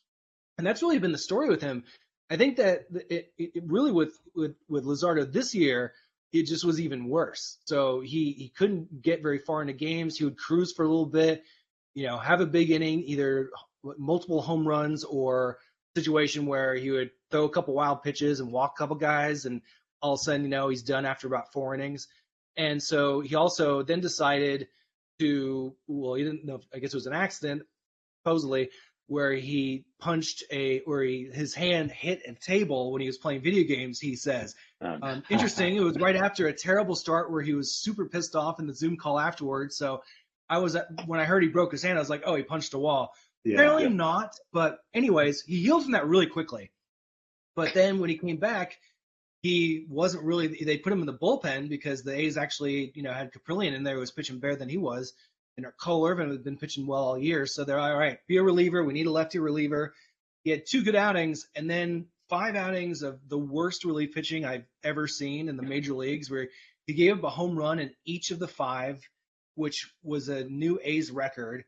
And 0.59 0.67
that's 0.67 0.83
really 0.83 0.99
been 0.99 1.13
the 1.13 1.19
story 1.19 1.49
with 1.49 1.63
him. 1.63 1.85
I 2.31 2.37
think 2.37 2.57
that 2.57 2.87
it, 3.11 3.33
it 3.37 3.65
really 3.67 3.93
with, 3.93 4.19
with, 4.35 4.55
with 4.69 4.85
Luzardo 4.85 5.31
this 5.31 5.55
year, 5.55 5.93
it 6.33 6.47
just 6.47 6.65
was 6.65 6.81
even 6.81 7.09
worse. 7.09 7.59
So 7.65 8.01
he, 8.01 8.33
he 8.33 8.53
couldn't 8.57 9.03
get 9.03 9.23
very 9.23 9.39
far 9.39 9.61
into 9.61 9.73
games. 9.73 10.17
He 10.17 10.25
would 10.25 10.39
cruise 10.39 10.73
for 10.73 10.85
a 10.85 10.89
little 10.89 11.07
bit, 11.07 11.43
you 11.95 12.07
know, 12.07 12.19
have 12.19 12.41
a 12.41 12.47
big 12.47 12.71
inning, 12.71 13.03
either 13.03 13.51
multiple 13.83 14.41
home 14.41 14.67
runs 14.67 15.03
or 15.03 15.59
situation 15.97 16.47
where 16.47 16.75
he 16.75 16.91
would 16.91 17.11
throw 17.31 17.45
a 17.45 17.51
couple 17.51 17.75
wild 17.75 18.03
pitches 18.03 18.39
and 18.41 18.53
walk 18.53 18.75
a 18.77 18.79
couple 18.79 18.97
guys 18.97 19.45
and 19.45 19.61
all 20.01 20.15
of 20.15 20.21
a 20.21 20.23
sudden, 20.23 20.43
you 20.45 20.49
know, 20.49 20.69
he's 20.69 20.83
done 20.83 21.05
after 21.05 21.27
about 21.27 21.53
four 21.53 21.75
innings. 21.75 22.07
And 22.57 22.83
so 22.83 23.21
he 23.21 23.35
also 23.35 23.83
then 23.83 24.01
decided– 24.01 24.69
to 25.21 25.75
well, 25.87 26.15
he 26.15 26.25
didn't 26.25 26.45
know. 26.45 26.61
I 26.75 26.79
guess 26.79 26.95
it 26.95 26.97
was 26.97 27.07
an 27.07 27.13
accident, 27.13 27.63
supposedly, 28.23 28.71
where 29.11 29.33
he 29.33 29.85
punched 29.99 30.45
a 30.53 30.83
where 30.85 31.03
he 31.03 31.29
his 31.33 31.53
hand 31.53 31.91
hit 31.91 32.23
a 32.29 32.33
table 32.33 32.93
when 32.93 33.01
he 33.01 33.09
was 33.09 33.19
playing 33.19 33.43
video 33.43 33.65
games. 33.65 33.99
He 33.99 34.15
says, 34.15 34.55
oh, 34.81 34.99
um, 35.03 35.25
interesting. 35.29 35.75
it 35.75 35.83
was 35.83 35.97
right 35.97 36.15
after 36.15 36.47
a 36.47 36.53
terrible 36.53 36.95
start 36.95 37.33
where 37.33 37.43
he 37.43 37.53
was 37.53 37.75
super 37.75 38.07
pissed 38.07 38.37
off 38.37 38.61
in 38.61 38.69
the 38.69 38.73
Zoom 38.73 38.97
call 38.97 39.19
afterwards. 39.19 39.77
So 39.77 40.05
I 40.49 40.59
was 40.59 40.77
when 41.07 41.19
I 41.19 41.25
heard 41.25 41.43
he 41.43 41.49
broke 41.49 41.73
his 41.73 41.83
hand, 41.83 41.99
I 41.99 42.01
was 42.01 42.09
like, 42.09 42.23
oh, 42.25 42.37
he 42.37 42.45
punched 42.45 42.73
a 42.75 42.79
wall. 42.79 43.13
Yeah, 43.43 43.55
Apparently 43.55 43.83
yeah. 43.85 43.89
not, 43.89 44.37
but 44.53 44.79
anyways, 44.95 45.43
he 45.43 45.61
healed 45.61 45.83
from 45.83 45.93
that 45.93 46.07
really 46.07 46.27
quickly. 46.29 46.71
But 47.57 47.75
then 47.75 47.99
when 47.99 48.11
he 48.11 48.17
came 48.17 48.37
back, 48.37 48.79
he 49.43 49.87
wasn't 49.89 50.23
really 50.23 50.47
they 50.65 50.79
put 50.79 50.93
him 50.93 51.01
in 51.01 51.07
the 51.07 51.19
bullpen 51.19 51.69
because 51.69 52.05
the 52.05 52.15
A's 52.15 52.37
actually, 52.37 52.93
you 52.95 53.03
know, 53.03 53.13
had 53.13 53.33
Kaprielian 53.33 53.75
in 53.75 53.83
there 53.83 53.95
who 53.95 54.01
was 54.01 54.13
pitching 54.13 54.39
better 54.39 54.55
than 54.55 54.69
he 54.69 54.77
was. 54.77 55.15
And 55.57 55.67
Cole 55.81 56.07
Irvin 56.07 56.31
had 56.31 56.45
been 56.45 56.57
pitching 56.57 56.87
well 56.87 57.05
all 57.05 57.19
year. 57.19 57.47
So 57.47 57.65
they're 57.65 57.79
all 57.79 57.97
right, 57.97 58.19
be 58.27 58.39
a 58.39 58.43
reliever. 58.43 58.85
We 58.85 58.93
need 58.93 59.07
a 59.07 59.13
lefty 59.13 59.39
reliever. 59.39 59.95
He 60.43 60.51
had 60.51 60.65
two 60.67 60.83
good 60.83 60.97
outings 60.97 61.47
and 61.55 61.69
then 61.69 62.07
five 62.31 62.55
outings 62.55 63.03
of 63.03 63.19
the 63.29 63.39
worst 63.39 63.85
relief 63.85 64.15
pitching 64.15 64.45
I've 64.45 64.65
ever 64.85 65.07
seen 65.07 65.49
in 65.49 65.57
the 65.57 65.63
major 65.63 65.93
leagues, 65.93 66.31
where 66.31 66.49
he 66.87 66.95
gave 66.95 67.19
up 67.19 67.25
a 67.25 67.31
home 67.31 67.57
run 67.57 67.81
in 67.81 67.91
each 68.07 68.31
of 68.31 68.39
the 68.39 68.49
five, 68.49 69.03
which 69.57 69.93
was 70.03 70.29
a 70.29 70.45
new 70.45 70.81
A's 70.83 71.11
record. 71.11 71.65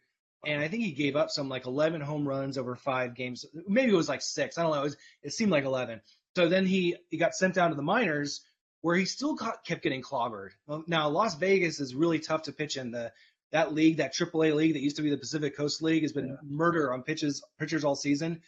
And 0.47 0.62
I 0.62 0.68
think 0.68 0.85
he 0.85 0.92
gave 0.92 1.16
up 1.16 1.31
some 1.31 1.49
like 1.49 1.66
11 1.66 2.01
home 2.01 2.27
runs 2.27 2.57
over 2.57 2.77
five 2.77 3.14
games. 3.14 3.45
Maybe 3.68 3.92
it 3.92 3.97
was 3.97 4.09
like 4.09 4.23
six. 4.23 4.57
I 4.57 4.62
don't 4.62 4.73
know. 4.73 4.81
It, 4.81 4.85
was, 4.85 4.97
it 5.23 5.33
seemed 5.33 5.51
like 5.51 5.64
11. 5.64 6.01
So 6.37 6.49
then 6.49 6.64
he 6.64 6.97
he 7.11 7.18
got 7.18 7.35
sent 7.35 7.55
down 7.55 7.71
to 7.71 7.77
the 7.77 7.83
minors 7.83 8.40
where 8.81 8.97
he 8.97 9.05
still 9.05 9.35
got, 9.35 9.64
kept 9.64 9.83
getting 9.83 10.03
clobbered. 10.03 10.51
Now 10.87 11.09
Las 11.09 11.37
Vegas 11.37 11.79
is 11.79 11.95
really 11.95 12.18
tough 12.18 12.42
to 12.45 12.53
pitch 12.53 12.77
in. 12.77 12.90
The 12.90 13.12
that 13.53 13.75
league, 13.75 13.99
that 13.99 14.15
AAA 14.15 14.55
league 14.55 14.75
that 14.75 14.83
used 14.83 14.97
to 14.97 15.03
be 15.03 15.11
the 15.11 15.17
Pacific 15.17 15.57
Coast 15.57 15.83
League, 15.83 16.03
has 16.03 16.12
been 16.12 16.29
yeah. 16.29 16.37
murder 16.43 16.93
on 16.93 17.03
pitches 17.03 17.43
pitchers 17.59 17.85
all 17.85 17.95
season. 17.95 18.41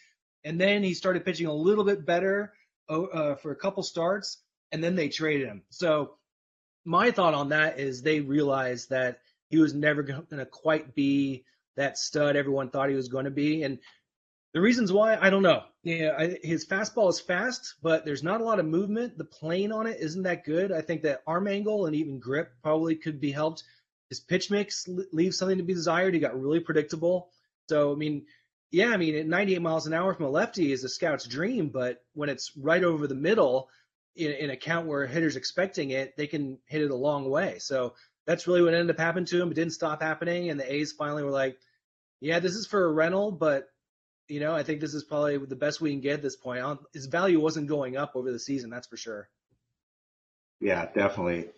And 0.45 0.61
then 0.61 0.83
he 0.83 0.95
started 0.95 1.25
pitching 1.25 1.47
a 1.47 1.53
little 1.53 1.85
bit 1.85 2.05
better 2.05 2.53
uh, 2.88 3.35
for 3.37 3.51
a 3.51 3.57
couple 3.57 3.83
starts, 3.83 4.38
and 4.73 4.83
then 4.83 4.95
they 4.95 5.09
traded 5.09 5.47
him. 5.47 5.62
So 5.71 6.17
my 6.85 7.11
thought 7.11 7.35
on 7.35 7.51
that 7.51 7.79
is 7.79 8.03
they 8.03 8.21
realized 8.21 8.90
that 8.90 9.21
he 9.49 9.59
was 9.59 9.75
never 9.75 10.03
going 10.03 10.27
to 10.31 10.47
quite 10.47 10.95
be 10.95 11.45
that 11.77 11.99
stud 11.99 12.37
everyone 12.37 12.71
thought 12.71 12.88
he 12.88 12.95
was 12.95 13.09
going 13.09 13.25
to 13.25 13.31
be, 13.31 13.62
and 13.62 13.79
the 14.55 14.61
reasons 14.61 14.93
why, 14.93 15.17
I 15.17 15.31
don't 15.31 15.43
know. 15.43 15.64
Yeah, 15.83 16.14
I, 16.17 16.38
his 16.43 16.64
fastball 16.64 17.11
is 17.11 17.19
fast, 17.19 17.75
but 17.83 18.05
there's 18.05 18.23
not 18.23 18.40
a 18.40 18.45
lot 18.45 18.61
of 18.61 18.67
movement. 18.67 19.19
The 19.19 19.25
plane 19.25 19.73
on 19.73 19.88
it 19.88 19.99
isn't 20.01 20.23
that 20.23 20.45
good. 20.45 20.71
I 20.71 20.81
think 20.81 21.03
that 21.03 21.23
arm 21.27 21.49
angle 21.49 21.87
and 21.87 21.97
even 21.97 22.21
grip 22.21 22.53
probably 22.62 22.95
could 22.95 23.21
be 23.21 23.33
helped. 23.33 23.64
His 24.14 24.20
pitch 24.20 24.48
mix 24.48 24.88
leaves 25.12 25.37
something 25.37 25.59
to 25.59 25.64
be 25.64 25.74
desired. 25.74 26.14
He 26.14 26.20
got 26.20 26.40
really 26.40 26.61
predictable. 26.61 27.31
So, 27.68 27.92
I 27.92 27.96
mean, 27.96 28.27
yeah, 28.70 28.90
I 28.90 28.96
mean, 28.96 29.16
at 29.16 29.27
98 29.27 29.61
miles 29.61 29.88
an 29.88 29.92
hour 29.92 30.14
from 30.14 30.27
a 30.27 30.31
lefty 30.31 30.70
is 30.70 30.85
a 30.85 30.88
scout's 30.88 31.27
dream, 31.27 31.70
but 31.70 32.05
when 32.12 32.29
it's 32.29 32.57
right 32.57 32.85
over 32.85 33.09
the 33.09 33.16
middle 33.16 33.68
in, 34.14 34.31
in 34.31 34.50
a 34.50 34.57
count 34.57 34.87
where 34.87 35.03
a 35.03 35.09
hitter's 35.09 35.35
expecting 35.35 35.90
it, 35.90 36.16
they 36.16 36.29
can 36.29 36.59
hit 36.66 36.83
it 36.83 36.92
a 36.92 36.96
long 36.96 37.29
way. 37.29 37.59
So 37.59 37.94
that's 38.24 38.46
really 38.46 38.62
what 38.62 38.72
ended 38.72 38.94
up 38.94 39.00
happening 39.00 39.27
to 39.27 39.42
him. 39.42 39.50
It 39.50 39.55
didn't 39.55 39.72
stop 39.72 40.00
happening, 40.00 40.48
and 40.48 40.61
the 40.61 40.72
A's 40.72 40.92
finally 40.92 41.24
were 41.24 41.33
like, 41.33 41.59
yeah, 42.20 42.38
this 42.38 42.55
is 42.55 42.68
for 42.68 42.85
a 42.85 42.92
rental, 42.92 43.33
but 43.33 43.68
you 44.29 44.38
know, 44.38 44.55
I 44.55 44.62
think 44.62 44.81
this 44.81 44.94
is 44.94 45.03
probably 45.03 45.38
the 45.38 45.57
best 45.57 45.81
we 45.81 45.90
can 45.90 46.00
get 46.00 46.14
at 46.14 46.22
this 46.22 46.37
point. 46.37 46.79
His 46.92 47.07
value 47.07 47.40
wasn't 47.40 47.66
going 47.66 47.96
up 47.96 48.12
over 48.14 48.31
the 48.31 48.38
season, 48.38 48.70
that's 48.70 48.87
for 48.87 48.96
sure. 48.96 49.29
Yeah, 50.61 50.87
definitely. 50.87 51.50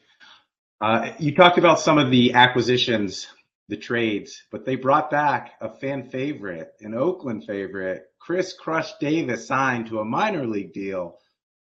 Uh, 0.80 1.12
you 1.18 1.34
talked 1.34 1.58
about 1.58 1.80
some 1.80 1.98
of 1.98 2.10
the 2.10 2.34
acquisitions, 2.34 3.28
the 3.68 3.76
trades, 3.76 4.42
but 4.50 4.64
they 4.64 4.76
brought 4.76 5.10
back 5.10 5.52
a 5.60 5.70
fan 5.70 6.08
favorite, 6.10 6.72
an 6.80 6.94
Oakland 6.94 7.44
favorite, 7.44 8.04
Khris 8.18 8.52
Crush 8.52 8.92
Davis 8.98 9.46
signed 9.46 9.86
to 9.86 10.00
a 10.00 10.04
minor 10.04 10.46
league 10.46 10.72
deal. 10.72 11.18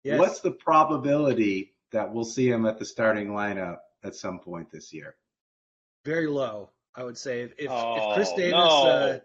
Yes. 0.04 0.18
What's 0.18 0.40
the 0.40 0.50
probability 0.50 1.74
that 1.92 2.12
we'll 2.12 2.24
see 2.24 2.48
him 2.48 2.66
at 2.66 2.78
the 2.78 2.84
starting 2.84 3.28
lineup 3.28 3.78
at 4.04 4.14
some 4.14 4.40
point 4.40 4.70
this 4.70 4.92
year? 4.92 5.16
Very 6.04 6.26
low, 6.26 6.70
I 6.94 7.04
would 7.04 7.16
say. 7.16 7.42
If 7.42 7.52
if, 7.58 7.70
oh, 7.70 8.10
if 8.10 8.14
Khris 8.14 8.32
Davis 8.32 8.52
no. 8.52 8.86
uh, 8.86 9.18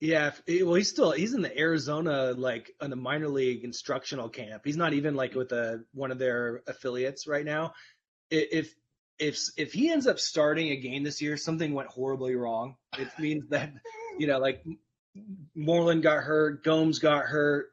yeah, 0.00 0.30
well, 0.62 0.74
he's 0.74 0.88
still 0.88 1.10
he's 1.10 1.34
in 1.34 1.42
the 1.42 1.58
Arizona 1.58 2.32
like 2.36 2.72
in 2.80 2.90
the 2.90 2.96
minor 2.96 3.28
league 3.28 3.64
instructional 3.64 4.28
camp. 4.28 4.62
He's 4.64 4.76
not 4.76 4.92
even 4.92 5.14
like 5.14 5.34
with 5.34 5.52
a 5.52 5.84
one 5.92 6.12
of 6.12 6.18
their 6.18 6.62
affiliates 6.66 7.26
right 7.26 7.44
now. 7.44 7.72
If 8.30 8.74
if 9.18 9.38
if 9.56 9.72
he 9.72 9.90
ends 9.90 10.06
up 10.06 10.18
starting 10.18 10.70
a 10.70 10.76
game 10.76 11.02
this 11.02 11.20
year, 11.20 11.36
something 11.36 11.74
went 11.74 11.88
horribly 11.88 12.34
wrong. 12.34 12.76
It 12.98 13.08
means 13.18 13.48
that 13.50 13.72
you 14.18 14.26
know 14.26 14.38
like 14.38 14.64
Moreland 15.54 16.02
got 16.02 16.22
hurt, 16.22 16.64
Gomes 16.64 16.98
got 16.98 17.24
hurt, 17.24 17.70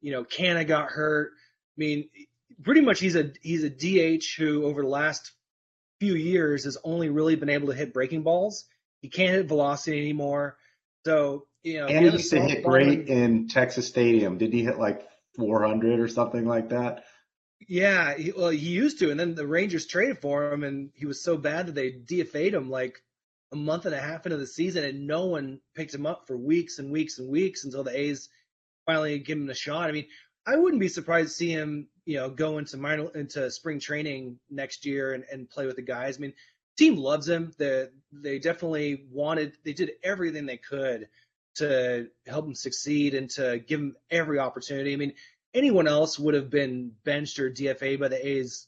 You 0.00 0.12
know, 0.12 0.24
Canha 0.24 0.66
got 0.66 0.88
hurt. 0.88 1.32
I 1.32 1.78
mean, 1.78 2.08
pretty 2.62 2.80
much 2.80 3.00
he's 3.00 3.16
a 3.16 3.32
he's 3.42 3.64
a 3.64 3.70
DH 3.70 4.24
who 4.36 4.64
over 4.64 4.82
the 4.82 4.88
last 4.88 5.32
few 6.00 6.14
years 6.14 6.64
has 6.64 6.76
only 6.84 7.08
really 7.08 7.36
been 7.36 7.48
able 7.48 7.68
to 7.68 7.74
hit 7.74 7.92
breaking 7.92 8.22
balls. 8.22 8.66
He 9.00 9.08
can't 9.08 9.30
hit 9.30 9.46
velocity 9.46 10.00
anymore. 10.00 10.56
So 11.04 11.46
you 11.62 11.80
know, 11.80 11.86
and 11.86 12.06
he 12.06 12.12
used 12.12 12.30
to 12.30 12.40
hit 12.40 12.64
great 12.64 13.08
in 13.08 13.48
Texas 13.48 13.86
Stadium. 13.86 14.38
Did 14.38 14.52
he 14.52 14.64
hit 14.64 14.78
like 14.78 15.06
400 15.36 16.00
or 16.00 16.08
something 16.08 16.46
like 16.46 16.70
that? 16.70 17.04
Yeah, 17.68 18.16
he, 18.16 18.32
well, 18.32 18.48
he 18.48 18.58
used 18.58 18.98
to, 19.00 19.10
and 19.10 19.20
then 19.20 19.34
the 19.34 19.46
Rangers 19.46 19.86
traded 19.86 20.20
for 20.20 20.50
him, 20.50 20.64
and 20.64 20.90
he 20.94 21.04
was 21.04 21.22
so 21.22 21.36
bad 21.36 21.66
that 21.66 21.74
they 21.74 21.92
DFA'd 21.92 22.54
him 22.54 22.70
like 22.70 23.02
a 23.52 23.56
month 23.56 23.84
and 23.84 23.94
a 23.94 24.00
half 24.00 24.24
into 24.24 24.38
the 24.38 24.46
season, 24.46 24.84
and 24.84 25.06
no 25.06 25.26
one 25.26 25.60
picked 25.74 25.94
him 25.94 26.06
up 26.06 26.26
for 26.26 26.36
weeks 26.36 26.78
and 26.78 26.90
weeks 26.90 27.18
and 27.18 27.28
weeks 27.28 27.64
until 27.64 27.84
the 27.84 27.96
A's 27.96 28.30
finally 28.86 29.18
give 29.18 29.36
him 29.36 29.50
a 29.50 29.54
shot. 29.54 29.88
I 29.88 29.92
mean, 29.92 30.06
I 30.46 30.56
wouldn't 30.56 30.80
be 30.80 30.88
surprised 30.88 31.28
to 31.28 31.34
see 31.34 31.50
him, 31.50 31.88
you 32.06 32.16
know, 32.16 32.30
go 32.30 32.56
into 32.56 32.78
minor 32.78 33.10
into 33.14 33.50
spring 33.50 33.80
training 33.80 34.38
next 34.48 34.86
year 34.86 35.12
and, 35.12 35.24
and 35.30 35.50
play 35.50 35.66
with 35.66 35.76
the 35.76 35.82
guys. 35.82 36.16
I 36.16 36.20
mean, 36.20 36.32
team 36.78 36.96
loves 36.96 37.28
him. 37.28 37.52
The 37.58 37.92
they 38.12 38.38
definitely 38.38 39.04
wanted 39.10 39.58
they 39.62 39.74
did 39.74 39.92
everything 40.02 40.46
they 40.46 40.56
could 40.56 41.08
to 41.56 42.08
help 42.26 42.46
him 42.46 42.54
succeed 42.54 43.14
and 43.14 43.28
to 43.30 43.58
give 43.58 43.80
him 43.80 43.96
every 44.10 44.38
opportunity. 44.38 44.94
I 44.94 44.96
mean, 44.96 45.12
anyone 45.54 45.88
else 45.88 46.18
would 46.18 46.34
have 46.34 46.50
been 46.50 46.92
benched 47.04 47.38
or 47.38 47.50
DFA 47.50 47.98
by 47.98 48.08
the 48.08 48.26
A's, 48.26 48.66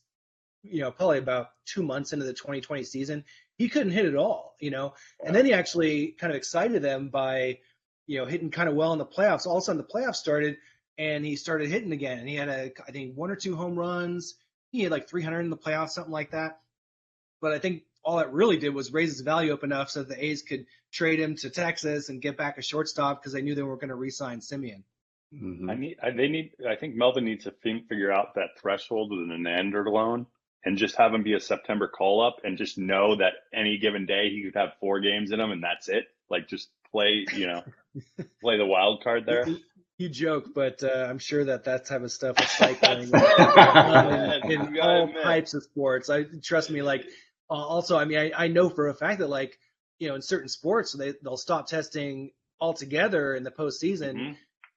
you 0.63 0.81
know, 0.81 0.91
probably 0.91 1.19
about 1.19 1.49
two 1.67 1.83
months 1.83 2.13
into 2.13 2.25
the 2.25 2.33
2020 2.33 2.85
season. 2.85 3.25
He 3.57 3.69
couldn't 3.69 3.93
hit 3.93 4.07
at 4.07 4.17
all, 4.17 4.57
you 4.61 4.71
know. 4.71 4.95
And 5.25 5.35
then 5.35 5.45
he 5.45 5.53
actually 5.53 6.09
kind 6.19 6.33
of 6.33 6.37
excited 6.37 6.83
them 6.83 7.09
by, 7.09 7.59
you 8.07 8.19
know, 8.19 8.27
hitting 8.27 8.51
kind 8.51 8.69
of 8.69 8.75
well 8.75 8.93
in 8.93 8.99
the 8.99 9.07
playoffs. 9.07 9.47
All 9.47 9.57
of 9.57 9.63
a 9.63 9.65
sudden, 9.65 9.83
the 9.83 10.01
playoffs 10.01 10.17
started, 10.17 10.57
and 10.99 11.25
he 11.25 11.37
started 11.37 11.69
hitting 11.69 11.93
again. 11.93 12.19
And 12.19 12.29
he 12.29 12.37
had 12.37 12.49
a, 12.49 12.73
I 12.87 12.91
think, 12.91 13.17
one 13.17 13.31
or 13.31 13.37
two 13.37 13.57
home 13.57 13.77
runs. 13.77 14.35
He 14.71 14.83
had 14.83 14.93
like 14.93 15.09
300 15.09 15.41
in 15.41 15.51
the 15.51 15.57
playoffs, 15.57 15.91
something 15.91 16.13
like 16.13 16.31
that. 16.31 16.61
But 17.41 17.53
I 17.53 17.59
think 17.59 17.83
all 18.03 18.19
it 18.19 18.31
really 18.31 18.57
did 18.57 18.75
was 18.75 18.93
raise 18.93 19.11
his 19.11 19.21
value 19.21 19.53
up 19.53 19.65
enough 19.65 19.91
so 19.91 20.03
that 20.03 20.09
the 20.09 20.25
A's 20.25 20.43
could 20.43 20.67
trade 20.93 21.21
him 21.21 21.37
to 21.37 21.51
Texas 21.51 22.09
and 22.09 22.23
get 22.23 22.37
back 22.37 22.59
a 22.59 22.63
shortstop 22.63 23.21
because 23.21 23.33
they 23.33 23.43
knew 23.43 23.55
they 23.55 23.63
were 23.63 23.77
going 23.77 23.89
to 23.89 23.95
re-sign 23.95 24.41
Semien. 24.41 24.83
Mm-hmm. 25.35 25.71
I 25.71 25.75
need. 25.75 25.97
I, 26.03 26.11
they 26.11 26.29
need. 26.29 26.53
I 26.69 26.77
think 26.77 26.97
Melvin 26.97 27.25
needs 27.25 27.45
to 27.45 27.53
think, 27.63 27.89
figure 27.89 28.13
out 28.13 28.35
that 28.35 28.59
threshold 28.61 29.11
with 29.11 29.29
nandrolone 29.29 30.27
and 30.65 30.77
just 30.77 30.97
have 30.97 31.15
him 31.15 31.23
be 31.23 31.35
a 31.35 31.41
September 31.41 31.89
call 31.89 32.21
up 32.21 32.39
and 32.45 32.59
just 32.59 32.79
know 32.79 33.17
that 33.17 33.33
any 33.55 33.79
given 33.79 34.07
day 34.07 34.31
he 34.31 34.43
could 34.43 34.59
have 34.59 34.71
four 34.81 35.01
games 35.01 35.33
in 35.33 35.41
him 35.41 35.51
and 35.51 35.63
that's 35.63 35.89
it. 35.89 36.05
Like 36.29 36.49
just 36.49 36.69
play, 36.91 37.25
you 37.35 37.47
know, 37.47 37.63
play 38.43 38.59
the 38.59 38.67
wild 38.67 39.03
card 39.03 39.25
there. 39.25 39.47
You 39.99 40.09
joke, 40.09 40.49
but 40.55 40.83
uh, 40.83 41.07
I'm 41.09 41.19
sure 41.19 41.45
that 41.45 41.65
that 41.65 41.87
type 41.87 42.03
of 42.03 42.11
stuff 42.11 42.41
is 42.41 42.51
cycling 42.51 43.15
um, 43.15 44.51
in, 44.51 44.77
in 44.77 44.81
all 44.81 45.13
types 45.13 45.55
of 45.55 45.63
sports. 45.63 46.11
I 46.11 46.25
trust 46.43 46.71
me. 46.71 46.83
Like 46.83 47.05
uh, 47.49 47.55
also, 47.55 47.99
I 47.99 48.05
mean, 48.05 48.19
I, 48.19 48.33
I 48.35 48.49
know 48.49 48.69
for 48.69 48.89
a 48.89 48.95
fact 48.95 49.21
that 49.21 49.29
like 49.29 49.59
you 49.99 50.09
know 50.09 50.15
in 50.15 50.23
certain 50.23 50.49
sports 50.49 50.93
they 50.93 51.13
they'll 51.23 51.37
stop 51.37 51.69
testing 51.69 52.31
altogether 52.61 53.35
in 53.35 53.45
the 53.45 53.51
postseason. 53.51 54.15
Mm-hmm 54.15 54.33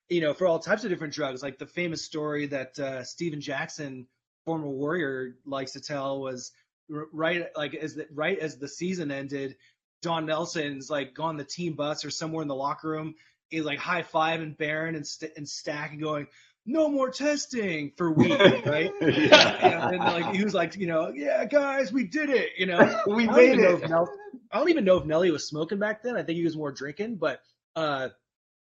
you 0.09 0.21
know, 0.21 0.33
for 0.33 0.47
all 0.47 0.59
types 0.59 0.83
of 0.83 0.89
different 0.89 1.13
drugs. 1.13 1.43
Like 1.43 1.57
the 1.57 1.65
famous 1.65 2.03
story 2.03 2.47
that 2.47 2.77
uh, 2.79 3.03
Stephen 3.03 3.41
Jackson, 3.41 4.07
former 4.45 4.67
Warrior, 4.67 5.35
likes 5.45 5.73
to 5.73 5.81
tell 5.81 6.21
was 6.21 6.51
right 6.89 7.47
like 7.55 7.73
as 7.75 7.95
the, 7.95 8.07
right 8.13 8.37
as 8.37 8.57
the 8.57 8.67
season 8.67 9.11
ended, 9.11 9.55
Don 10.01 10.25
Nelson's 10.25 10.89
like 10.89 11.13
gone 11.13 11.37
the 11.37 11.45
team 11.45 11.73
bus 11.73 12.05
or 12.05 12.11
somewhere 12.11 12.41
in 12.41 12.47
the 12.47 12.55
locker 12.55 12.89
room. 12.89 13.15
He's 13.49 13.63
like 13.63 13.79
high 13.79 14.03
five 14.03 14.41
and 14.41 14.57
Baron 14.57 14.95
and, 14.95 15.05
St- 15.05 15.31
and 15.37 15.47
Stack 15.47 15.91
and 15.91 16.01
going, 16.01 16.27
no 16.65 16.89
more 16.89 17.09
testing 17.09 17.91
for 17.97 18.11
weeks, 18.11 18.35
right? 18.65 18.91
yeah. 19.01 19.83
And, 19.87 19.95
and, 19.95 20.03
like 20.03 20.35
he 20.35 20.43
was 20.43 20.53
like, 20.53 20.75
you 20.75 20.87
know, 20.87 21.11
yeah, 21.13 21.45
guys, 21.45 21.91
we 21.91 22.05
did 22.05 22.29
it. 22.29 22.51
You 22.57 22.67
know, 22.67 23.01
we 23.07 23.27
made 23.27 23.59
it. 23.59 23.83
I 23.83 24.57
don't 24.57 24.69
even 24.69 24.85
know 24.85 24.97
if 24.97 25.05
Nelly 25.05 25.31
was 25.31 25.47
smoking 25.47 25.79
back 25.79 26.03
then. 26.03 26.15
I 26.15 26.23
think 26.23 26.37
he 26.37 26.43
was 26.43 26.55
more 26.55 26.71
drinking, 26.71 27.15
but 27.15 27.41
uh, 27.75 28.09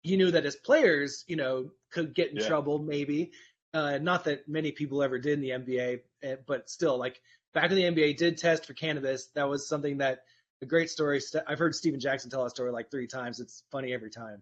he 0.03 0.17
knew 0.17 0.31
that 0.31 0.43
his 0.43 0.55
players, 0.55 1.23
you 1.27 1.35
know, 1.35 1.71
could 1.91 2.13
get 2.13 2.29
in 2.29 2.37
yeah. 2.37 2.47
trouble 2.47 2.79
maybe. 2.79 3.31
Uh, 3.73 3.97
not 3.97 4.25
that 4.25 4.47
many 4.47 4.71
people 4.71 5.01
ever 5.01 5.17
did 5.17 5.33
in 5.33 5.41
the 5.41 5.49
NBA, 5.49 6.01
eh, 6.21 6.35
but 6.45 6.69
still, 6.69 6.97
like 6.97 7.19
back 7.53 7.71
in 7.71 7.75
the 7.75 7.83
NBA, 7.83 8.17
did 8.17 8.37
test 8.37 8.67
for 8.67 8.73
cannabis. 8.73 9.29
That 9.33 9.49
was 9.49 9.67
something 9.67 9.97
that 9.97 10.19
a 10.61 10.65
great 10.65 10.89
story. 10.89 11.19
I've 11.47 11.57
heard 11.57 11.73
Stephen 11.73 11.99
Jackson 11.99 12.29
tell 12.29 12.43
that 12.43 12.51
story 12.51 12.71
like 12.71 12.91
three 12.91 13.07
times. 13.07 13.39
It's 13.39 13.63
funny 13.71 13.93
every 13.93 14.11
time. 14.11 14.41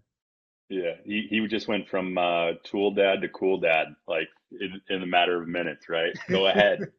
Yeah, 0.69 0.93
he, 1.03 1.27
he 1.29 1.45
just 1.47 1.67
went 1.67 1.89
from 1.89 2.17
uh, 2.17 2.53
tool 2.63 2.91
dad 2.91 3.21
to 3.21 3.29
cool 3.29 3.59
dad, 3.59 3.87
like 4.07 4.29
in, 4.51 4.81
in 4.89 5.03
a 5.03 5.05
matter 5.05 5.41
of 5.41 5.47
minutes, 5.47 5.89
right? 5.89 6.13
Go 6.29 6.47
ahead. 6.47 6.91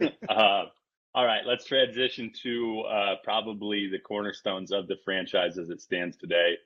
uh, 0.28 0.64
all 1.14 1.24
right, 1.24 1.44
let's 1.44 1.64
transition 1.64 2.30
to 2.42 2.82
uh, 2.82 3.14
probably 3.24 3.88
the 3.90 3.98
cornerstones 3.98 4.70
of 4.70 4.86
the 4.86 4.96
franchise 5.04 5.58
as 5.58 5.70
it 5.70 5.80
stands 5.80 6.16
today. 6.16 6.56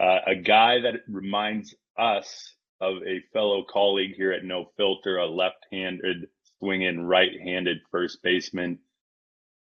Uh, 0.00 0.20
a 0.26 0.34
guy 0.34 0.80
that 0.80 1.02
reminds 1.08 1.74
us 1.98 2.54
of 2.80 2.96
a 3.06 3.20
fellow 3.34 3.64
colleague 3.70 4.14
here 4.16 4.32
at 4.32 4.44
No 4.44 4.70
Filter, 4.76 5.18
a 5.18 5.26
left-handed 5.26 6.28
swinging 6.58 7.02
right-handed 7.02 7.78
first 7.90 8.22
baseman. 8.22 8.78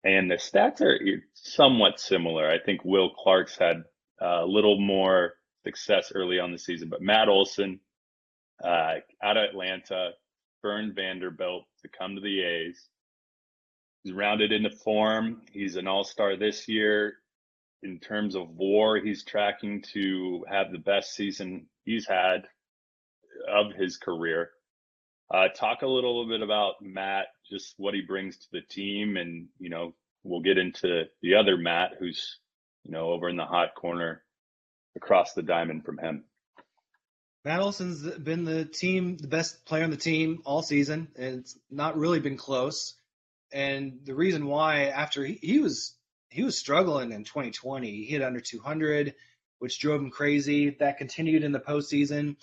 And 0.04 0.30
the 0.30 0.34
stats 0.34 0.82
are 0.82 0.98
somewhat 1.32 1.98
similar. 1.98 2.50
I 2.50 2.58
think 2.58 2.84
Will 2.84 3.10
Clark's 3.10 3.56
had 3.56 3.84
a 4.20 4.44
little 4.44 4.78
more 4.78 5.34
success 5.64 6.12
early 6.14 6.38
on 6.38 6.52
the 6.52 6.58
season, 6.58 6.90
but 6.90 7.02
Matt 7.02 7.28
Olson 7.28 7.80
uh, 8.62 8.96
out 9.22 9.36
of 9.36 9.44
Atlanta, 9.44 10.10
burned 10.62 10.94
Vanderbilt 10.94 11.64
to 11.82 11.88
come 11.88 12.14
to 12.14 12.20
the 12.20 12.42
A's. 12.42 12.88
He's 14.02 14.12
rounded 14.12 14.52
into 14.52 14.70
form. 14.70 15.42
He's 15.50 15.76
an 15.76 15.86
all-star 15.86 16.36
this 16.36 16.68
year 16.68 17.16
in 17.86 18.00
terms 18.00 18.34
of 18.34 18.50
war, 18.50 18.98
he's 18.98 19.24
tracking 19.24 19.82
to 19.94 20.44
have 20.50 20.72
the 20.72 20.78
best 20.78 21.14
season 21.14 21.66
he's 21.84 22.06
had 22.06 22.42
of 23.48 23.72
his 23.72 23.96
career. 23.96 24.50
Uh, 25.32 25.48
talk 25.48 25.82
a 25.82 25.86
little 25.86 26.26
bit 26.28 26.42
about 26.42 26.74
Matt, 26.82 27.26
just 27.50 27.74
what 27.78 27.94
he 27.94 28.00
brings 28.00 28.36
to 28.38 28.46
the 28.52 28.60
team, 28.60 29.16
and 29.16 29.48
you 29.58 29.70
know 29.70 29.94
we'll 30.24 30.40
get 30.40 30.58
into 30.58 31.04
the 31.22 31.34
other 31.34 31.56
Matt, 31.56 31.92
who's 31.98 32.38
you 32.84 32.90
know 32.90 33.10
over 33.10 33.28
in 33.28 33.36
the 33.36 33.44
hot 33.44 33.74
corner 33.74 34.22
across 34.96 35.32
the 35.34 35.42
diamond 35.42 35.84
from 35.84 35.98
him. 35.98 36.24
Matt 37.44 37.60
Olson's 37.60 38.02
been 38.18 38.44
the 38.44 38.64
team, 38.64 39.16
the 39.16 39.28
best 39.28 39.64
player 39.64 39.84
on 39.84 39.90
the 39.90 39.96
team 39.96 40.42
all 40.44 40.62
season, 40.62 41.08
and 41.16 41.40
it's 41.40 41.56
not 41.70 41.96
really 41.96 42.18
been 42.18 42.36
close. 42.36 42.94
And 43.52 44.00
the 44.04 44.16
reason 44.16 44.46
why, 44.46 44.86
after 44.86 45.24
he, 45.24 45.38
he 45.40 45.60
was 45.60 45.95
he 46.30 46.42
was 46.42 46.58
struggling 46.58 47.12
in 47.12 47.24
2020. 47.24 47.90
He 47.90 48.04
hit 48.04 48.22
under 48.22 48.40
200, 48.40 49.14
which 49.58 49.78
drove 49.78 50.00
him 50.00 50.10
crazy. 50.10 50.70
That 50.70 50.98
continued 50.98 51.44
in 51.44 51.52
the 51.52 51.60
postseason, 51.60 52.36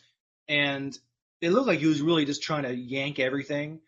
and 0.48 0.98
it 1.42 1.52
looked 1.52 1.68
like 1.68 1.80
he 1.80 1.88
was 1.88 2.02
really 2.02 2.26
just 2.26 2.44
trying 2.44 2.64
to 2.64 2.74
yank 2.74 3.20
everything. 3.20 3.82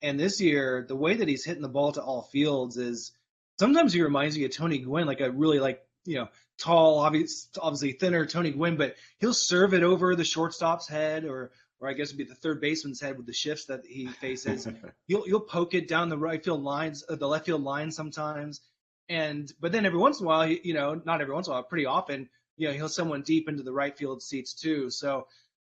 And 0.00 0.18
this 0.18 0.40
year, 0.40 0.84
the 0.88 0.96
way 0.96 1.14
that 1.14 1.28
he's 1.28 1.44
hitting 1.44 1.62
the 1.62 1.68
ball 1.68 1.92
to 1.92 2.02
all 2.02 2.22
fields 2.22 2.76
is 2.76 3.12
sometimes 3.58 3.92
he 3.92 4.02
reminds 4.02 4.36
me 4.36 4.44
of 4.44 4.50
Tony 4.52 4.78
Gwynn, 4.78 5.06
like 5.06 5.20
a 5.20 5.30
really 5.30 5.60
like 5.60 5.82
you 6.04 6.16
know 6.16 6.28
tall, 6.58 6.98
obvious, 6.98 7.48
obviously 7.60 7.92
thinner 7.92 8.26
Tony 8.26 8.50
Gwynn, 8.50 8.76
but 8.76 8.96
he'll 9.18 9.34
serve 9.34 9.74
it 9.74 9.82
over 9.82 10.16
the 10.16 10.24
shortstop's 10.24 10.88
head 10.88 11.24
or 11.24 11.52
or 11.82 11.88
I 11.88 11.94
guess 11.94 12.08
it'd 12.08 12.18
be 12.18 12.24
the 12.24 12.34
third 12.34 12.60
baseman's 12.60 13.00
head 13.00 13.16
with 13.16 13.26
the 13.26 13.32
shifts 13.32 13.66
that 13.66 13.84
he 13.84 14.06
faces. 14.06 14.68
you'll 15.08 15.26
you'll 15.26 15.40
poke 15.40 15.74
it 15.74 15.88
down 15.88 16.08
the 16.08 16.18
right 16.18 16.42
field 16.42 16.62
lines, 16.62 17.04
uh, 17.08 17.16
the 17.16 17.26
left 17.26 17.46
field 17.46 17.62
line 17.62 17.90
sometimes, 17.90 18.60
and 19.08 19.52
but 19.60 19.72
then 19.72 19.86
every 19.86 19.98
once 19.98 20.20
in 20.20 20.26
a 20.26 20.28
while, 20.28 20.46
you 20.46 20.74
know, 20.74 21.00
not 21.04 21.20
every 21.20 21.34
once 21.34 21.46
in 21.46 21.52
a 21.52 21.56
while, 21.56 21.62
pretty 21.62 21.86
often, 21.86 22.28
you 22.56 22.68
know, 22.68 22.74
he'll 22.74 22.88
someone 22.88 23.22
deep 23.22 23.48
into 23.48 23.62
the 23.62 23.72
right 23.72 23.96
field 23.96 24.22
seats 24.22 24.54
too. 24.54 24.90
So 24.90 25.26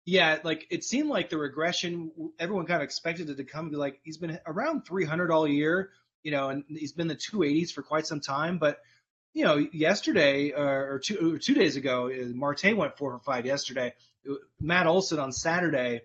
yeah, 0.05 0.39
like 0.45 0.67
it 0.71 0.85
seemed 0.85 1.09
like 1.09 1.31
the 1.31 1.39
regression. 1.39 2.11
Everyone 2.39 2.67
kind 2.67 2.83
of 2.83 2.85
expected 2.85 3.31
it 3.31 3.37
to 3.37 3.45
come. 3.45 3.71
Like 3.71 4.01
he's 4.03 4.17
been 4.17 4.39
around 4.47 4.87
300 4.87 5.31
all 5.31 5.47
year, 5.47 5.91
you 6.23 6.31
know, 6.31 6.49
and 6.49 6.65
he's 6.69 6.93
been 6.93 7.09
the 7.09 7.17
280s 7.17 7.73
for 7.73 7.83
quite 7.83 8.07
some 8.07 8.21
time. 8.21 8.59
But 8.59 8.81
you 9.33 9.45
know, 9.45 9.57
yesterday 9.73 10.53
uh, 10.53 10.63
or 10.63 11.01
two 11.03 11.35
or 11.35 11.39
two 11.39 11.55
days 11.55 11.77
ago, 11.77 12.09
uh, 12.09 12.35
Marte 12.35 12.77
went 12.77 12.97
four 12.99 13.13
for 13.13 13.21
five 13.21 13.47
yesterday. 13.47 13.95
Matt 14.61 14.87
Olson 14.87 15.19
on 15.19 15.33
Saturday 15.33 16.03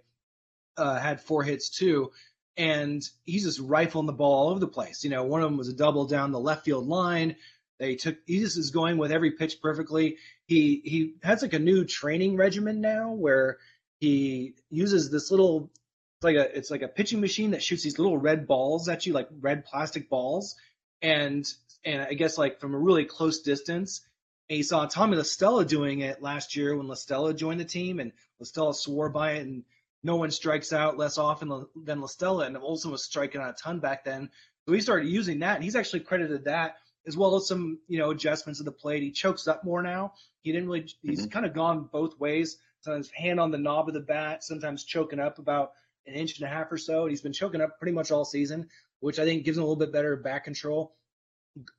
uh, 0.77 0.99
had 0.99 1.21
four 1.21 1.43
hits 1.43 1.69
too 1.69 2.11
and 2.57 3.07
he's 3.25 3.43
just 3.43 3.59
rifling 3.59 4.05
the 4.05 4.13
ball 4.13 4.33
all 4.33 4.49
over 4.49 4.59
the 4.59 4.67
place. 4.67 5.03
You 5.03 5.09
know, 5.09 5.23
one 5.23 5.41
of 5.41 5.49
them 5.49 5.57
was 5.57 5.67
a 5.67 5.73
double 5.73 6.05
down 6.05 6.31
the 6.31 6.39
left 6.39 6.65
field 6.65 6.87
line. 6.87 7.35
They 7.79 7.95
took 7.95 8.17
he 8.25 8.39
just 8.39 8.57
is 8.57 8.71
going 8.71 8.97
with 8.97 9.11
every 9.11 9.31
pitch 9.31 9.61
perfectly. 9.61 10.17
He 10.45 10.81
he 10.85 11.13
has 11.23 11.41
like 11.41 11.53
a 11.53 11.59
new 11.59 11.83
training 11.83 12.37
regimen 12.37 12.79
now 12.79 13.11
where 13.11 13.57
he 13.99 14.53
uses 14.69 15.09
this 15.09 15.31
little 15.31 15.71
it's 16.17 16.23
like 16.23 16.37
a 16.37 16.57
it's 16.57 16.71
like 16.71 16.81
a 16.81 16.87
pitching 16.87 17.19
machine 17.19 17.51
that 17.51 17.63
shoots 17.63 17.83
these 17.83 17.99
little 17.99 18.17
red 18.17 18.47
balls 18.47 18.87
at 18.87 19.05
you 19.05 19.13
like 19.13 19.27
red 19.41 19.65
plastic 19.65 20.09
balls 20.09 20.55
and 21.01 21.45
and 21.83 22.01
I 22.01 22.13
guess 22.13 22.37
like 22.37 22.59
from 22.59 22.73
a 22.73 22.79
really 22.79 23.05
close 23.05 23.41
distance. 23.41 24.01
And 24.49 24.57
he 24.57 24.63
saw 24.63 24.85
Tommy 24.85 25.17
La 25.17 25.23
Stella 25.23 25.65
doing 25.65 26.01
it 26.01 26.21
last 26.21 26.55
year 26.55 26.75
when 26.77 26.87
La 26.87 26.95
Stella 26.95 27.33
joined 27.33 27.59
the 27.59 27.65
team 27.65 27.99
and 27.99 28.11
La 28.39 28.45
Stella 28.45 28.73
swore 28.73 29.09
by 29.09 29.33
it 29.33 29.45
and 29.45 29.63
no 30.05 30.17
one 30.17 30.29
strikes 30.29 30.71
out 30.71 30.99
less 30.99 31.17
often 31.17 31.65
than 31.75 31.99
La 31.99 32.05
Stella, 32.05 32.45
and 32.45 32.55
Olson 32.55 32.91
was 32.91 33.03
striking 33.03 33.41
out 33.41 33.49
a 33.49 33.53
ton 33.53 33.79
back 33.79 34.05
then. 34.05 34.29
So 34.65 34.73
he 34.73 34.79
started 34.79 35.09
using 35.09 35.39
that, 35.39 35.55
and 35.55 35.63
he's 35.63 35.75
actually 35.75 36.01
credited 36.01 36.45
that 36.45 36.75
as 37.07 37.17
well 37.17 37.35
as 37.35 37.47
some 37.47 37.79
you 37.87 37.97
know 37.97 38.11
adjustments 38.11 38.59
of 38.59 38.65
the 38.65 38.71
plate. 38.71 39.01
He 39.01 39.11
chokes 39.11 39.47
up 39.47 39.63
more 39.63 39.81
now. 39.81 40.13
He 40.43 40.51
didn't 40.51 40.67
really. 40.67 40.87
He's 41.01 41.21
mm-hmm. 41.21 41.29
kind 41.29 41.45
of 41.45 41.55
gone 41.55 41.89
both 41.91 42.19
ways. 42.19 42.57
Sometimes 42.81 43.09
hand 43.09 43.39
on 43.39 43.49
the 43.49 43.57
knob 43.57 43.87
of 43.87 43.95
the 43.95 43.99
bat, 43.99 44.43
sometimes 44.43 44.83
choking 44.83 45.19
up 45.19 45.39
about 45.39 45.71
an 46.05 46.13
inch 46.13 46.37
and 46.37 46.47
a 46.47 46.51
half 46.51 46.71
or 46.71 46.77
so. 46.77 47.01
And 47.01 47.09
he's 47.09 47.21
been 47.21 47.33
choking 47.33 47.61
up 47.61 47.79
pretty 47.79 47.93
much 47.93 48.11
all 48.11 48.25
season, 48.25 48.69
which 48.99 49.17
I 49.17 49.25
think 49.25 49.43
gives 49.43 49.57
him 49.57 49.63
a 49.63 49.65
little 49.65 49.83
bit 49.83 49.91
better 49.91 50.15
back 50.15 50.43
control. 50.43 50.95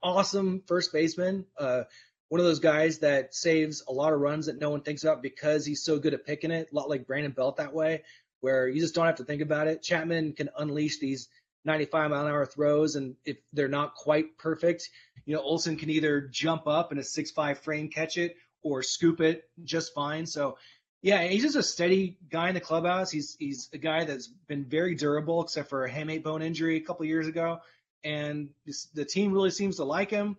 Awesome 0.03 0.63
first 0.67 0.93
baseman. 0.93 1.47
Uh, 1.57 1.85
one 2.29 2.41
of 2.41 2.47
those 2.47 2.59
guys 2.59 2.99
that 2.99 3.35
saves 3.35 3.83
a 3.89 3.93
lot 3.93 4.13
of 4.13 4.21
runs 4.21 4.47
that 4.47 4.61
no 4.61 4.71
one 4.71 4.81
thinks 4.81 5.05
about 5.05 5.23
because 5.23 5.65
he's 5.65 5.83
so 5.83 5.99
good 5.99 6.15
at 6.15 6.27
picking 6.27 6.51
it. 6.51 6.69
A 6.73 6.75
lot 6.75 6.91
like 6.91 7.07
Brandon 7.07 7.33
Belt 7.33 7.57
that 7.57 7.73
way, 7.73 8.03
where 8.41 8.69
you 8.69 8.81
just 8.81 8.95
don't 8.95 9.07
have 9.07 9.17
to 9.17 9.25
think 9.25 9.43
about 9.43 9.69
it. 9.69 9.83
Chapman 9.83 10.33
can 10.33 10.49
unleash 10.59 10.99
these 10.99 11.29
95 11.65 12.11
mile 12.11 12.27
an 12.27 12.33
hour 12.33 12.47
throws, 12.47 12.97
and 12.97 13.17
if 13.25 13.37
they're 13.53 13.69
not 13.69 13.95
quite 13.95 14.39
perfect, 14.39 14.89
you 15.25 15.35
know 15.35 15.43
Olson 15.43 15.77
can 15.77 15.91
either 15.91 16.21
jump 16.21 16.67
up 16.67 16.93
in 16.93 16.99
a 16.99 17.05
six 17.05 17.31
five 17.31 17.59
frame 17.59 17.89
catch 17.89 18.19
it 18.19 18.37
or 18.63 18.83
scoop 18.83 19.21
it 19.21 19.45
just 19.65 19.95
fine. 19.95 20.27
So 20.27 20.59
yeah, 21.03 21.23
he's 21.25 21.43
just 21.43 21.57
a 21.57 21.63
steady 21.63 22.19
guy 22.31 22.49
in 22.49 22.55
the 22.55 22.61
clubhouse. 22.61 23.11
He's 23.11 23.37
he's 23.39 23.69
a 23.73 23.79
guy 23.79 24.05
that's 24.05 24.29
been 24.49 24.65
very 24.65 24.95
durable, 24.95 25.43
except 25.43 25.69
for 25.69 25.85
a 25.85 25.91
hamate 25.91 26.23
bone 26.23 26.43
injury 26.43 26.77
a 26.77 26.81
couple 26.81 27.05
years 27.07 27.27
ago, 27.29 27.61
and 28.03 28.49
the 28.95 29.05
team 29.05 29.33
really 29.33 29.51
seems 29.51 29.77
to 29.77 29.85
like 29.85 30.11
him. 30.11 30.37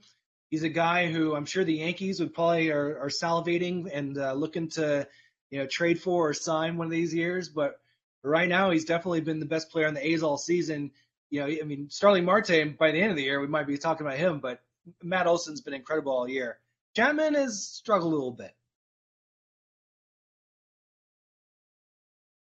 He's 0.50 0.64
a 0.64 0.70
guy 0.70 1.12
who 1.12 1.36
I'm 1.36 1.46
sure 1.46 1.64
the 1.64 1.74
Yankees 1.74 2.20
would 2.20 2.34
probably 2.34 2.72
are, 2.72 3.00
are 3.00 3.10
salivating 3.10 3.90
and 3.94 4.18
uh, 4.18 4.34
looking 4.34 4.70
to 4.70 5.08
you 5.50 5.60
know 5.60 5.68
trade 5.68 6.02
for 6.02 6.30
or 6.30 6.34
sign 6.34 6.78
one 6.78 6.88
of 6.88 6.92
these 6.92 7.14
years. 7.14 7.50
But 7.50 7.80
right 8.24 8.48
now, 8.48 8.72
he's 8.72 8.86
definitely 8.86 9.22
been 9.22 9.40
the 9.40 9.46
best 9.46 9.70
player 9.72 9.88
on 9.88 9.94
the 9.94 10.06
A's 10.06 10.24
all 10.24 10.38
season. 10.38 10.92
You 11.30 11.42
know, 11.42 11.48
I 11.48 11.64
mean, 11.64 11.90
Starling 11.90 12.26
Marte. 12.26 12.78
By 12.78 12.92
the 12.92 13.02
end 13.02 13.12
of 13.12 13.18
the 13.18 13.24
year, 13.24 13.42
we 13.42 13.48
might 13.48 13.68
be 13.68 13.78
talking 13.78 14.06
about 14.06 14.18
him, 14.18 14.40
but 14.40 14.62
Matt 15.04 15.28
Olson's 15.28 15.62
been 15.62 15.74
incredible 15.74 16.14
all 16.14 16.30
year. 16.30 16.60
Chapman 16.96 17.36
has 17.36 17.68
struggled 17.68 18.14
a 18.14 18.16
little 18.16 18.32
bit. 18.32 18.54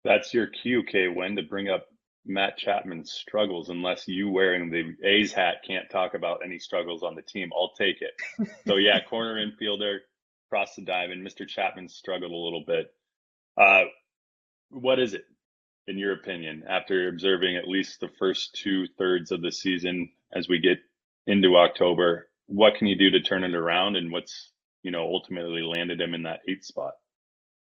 That's 0.04 0.34
your 0.34 0.48
cue, 0.48 0.82
K. 0.82 1.08
When 1.08 1.36
to 1.36 1.42
bring 1.42 1.68
up 1.68 1.86
Matt 2.26 2.56
Chapman's 2.56 3.12
struggles, 3.12 3.68
unless 3.68 4.08
you 4.08 4.30
wearing 4.30 4.70
the 4.70 4.94
A's 5.06 5.32
hat 5.32 5.56
can't 5.66 5.90
talk 5.90 6.14
about 6.14 6.40
any 6.44 6.58
struggles 6.58 7.02
on 7.02 7.14
the 7.14 7.22
team. 7.22 7.50
I'll 7.54 7.72
take 7.78 7.96
it. 8.00 8.48
so 8.66 8.76
yeah, 8.76 9.00
corner 9.08 9.34
infielder, 9.36 9.98
cross 10.48 10.74
the 10.74 10.82
diamond. 10.82 11.26
Mr. 11.26 11.46
Chapman 11.46 11.88
struggled 11.88 12.32
a 12.32 12.36
little 12.36 12.64
bit. 12.66 12.86
Uh, 13.60 13.84
what 14.70 14.98
is 14.98 15.14
it, 15.14 15.24
in 15.86 15.98
your 15.98 16.12
opinion, 16.12 16.64
after 16.68 17.08
observing 17.08 17.56
at 17.56 17.68
least 17.68 18.00
the 18.00 18.10
first 18.18 18.54
two 18.54 18.86
thirds 18.98 19.30
of 19.30 19.42
the 19.42 19.52
season 19.52 20.10
as 20.32 20.48
we 20.48 20.58
get 20.58 20.78
into 21.26 21.56
October? 21.56 22.28
What 22.46 22.76
can 22.76 22.86
you 22.86 22.96
do 22.96 23.10
to 23.10 23.20
turn 23.20 23.44
it 23.44 23.54
around, 23.54 23.96
and 23.96 24.10
what's 24.10 24.50
you 24.82 24.90
know 24.90 25.02
ultimately 25.02 25.62
landed 25.62 26.00
him 26.00 26.14
in 26.14 26.22
that 26.22 26.40
eighth 26.48 26.64
spot? 26.64 26.94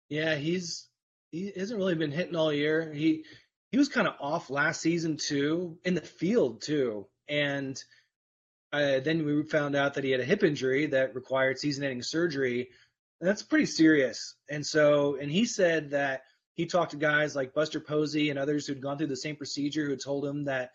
Yeah, 0.08 0.36
he's 0.36 0.88
he 1.30 1.52
hasn't 1.56 1.78
really 1.78 1.94
been 1.94 2.12
hitting 2.12 2.36
all 2.36 2.52
year. 2.52 2.92
He 2.92 3.24
he 3.72 3.78
was 3.78 3.88
kind 3.88 4.06
of 4.06 4.14
off 4.20 4.50
last 4.50 4.80
season 4.80 5.16
too, 5.16 5.78
in 5.84 5.94
the 5.94 6.00
field 6.00 6.62
too, 6.62 7.08
and 7.28 7.82
uh, 8.72 9.00
then 9.00 9.26
we 9.26 9.42
found 9.42 9.74
out 9.76 9.94
that 9.94 10.04
he 10.04 10.10
had 10.10 10.20
a 10.20 10.24
hip 10.24 10.42
injury 10.42 10.86
that 10.86 11.14
required 11.14 11.58
season-ending 11.58 12.02
surgery. 12.02 12.70
And 13.20 13.28
that's 13.28 13.42
pretty 13.42 13.66
serious. 13.66 14.34
And 14.48 14.64
so, 14.64 15.16
and 15.20 15.30
he 15.30 15.44
said 15.44 15.90
that 15.90 16.22
he 16.54 16.66
talked 16.66 16.92
to 16.92 16.96
guys 16.96 17.36
like 17.36 17.54
Buster 17.54 17.80
Posey 17.80 18.30
and 18.30 18.38
others 18.38 18.66
who'd 18.66 18.80
gone 18.80 18.96
through 18.96 19.08
the 19.08 19.16
same 19.16 19.36
procedure 19.36 19.86
who 19.86 19.96
told 19.96 20.24
him 20.24 20.44
that 20.44 20.70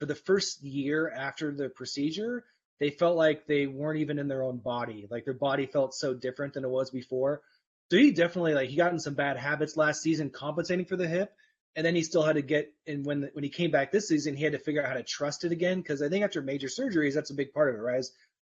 for 0.00 0.06
the 0.06 0.14
first 0.14 0.62
year 0.62 1.08
after 1.08 1.52
the 1.52 1.68
procedure, 1.68 2.44
they 2.80 2.90
felt 2.90 3.16
like 3.16 3.46
they 3.46 3.66
weren't 3.66 4.00
even 4.00 4.18
in 4.18 4.28
their 4.28 4.42
own 4.42 4.58
body. 4.58 5.06
Like 5.08 5.24
their 5.24 5.32
body 5.32 5.66
felt 5.66 5.94
so 5.94 6.14
different 6.14 6.54
than 6.54 6.64
it 6.64 6.70
was 6.70 6.90
before. 6.90 7.42
So 7.90 7.96
he 7.96 8.10
definitely 8.10 8.54
like 8.54 8.68
he 8.68 8.76
got 8.76 8.92
in 8.92 8.98
some 8.98 9.14
bad 9.14 9.36
habits 9.36 9.76
last 9.76 10.02
season 10.02 10.30
compensating 10.30 10.84
for 10.84 10.96
the 10.96 11.06
hip, 11.08 11.32
and 11.76 11.84
then 11.84 11.94
he 11.94 12.02
still 12.02 12.22
had 12.22 12.36
to 12.36 12.42
get 12.42 12.72
and 12.86 13.04
when 13.04 13.30
when 13.32 13.44
he 13.44 13.50
came 13.50 13.70
back 13.70 13.92
this 13.92 14.08
season, 14.08 14.34
he 14.34 14.42
had 14.42 14.52
to 14.52 14.58
figure 14.58 14.82
out 14.82 14.88
how 14.88 14.94
to 14.94 15.02
trust 15.02 15.44
it 15.44 15.52
again 15.52 15.78
because 15.78 16.02
I 16.02 16.08
think 16.08 16.24
after 16.24 16.42
major 16.42 16.68
surgeries, 16.68 17.14
that's 17.14 17.30
a 17.30 17.34
big 17.34 17.52
part 17.52 17.68
of 17.68 17.76
it, 17.76 17.82
right? 17.82 18.04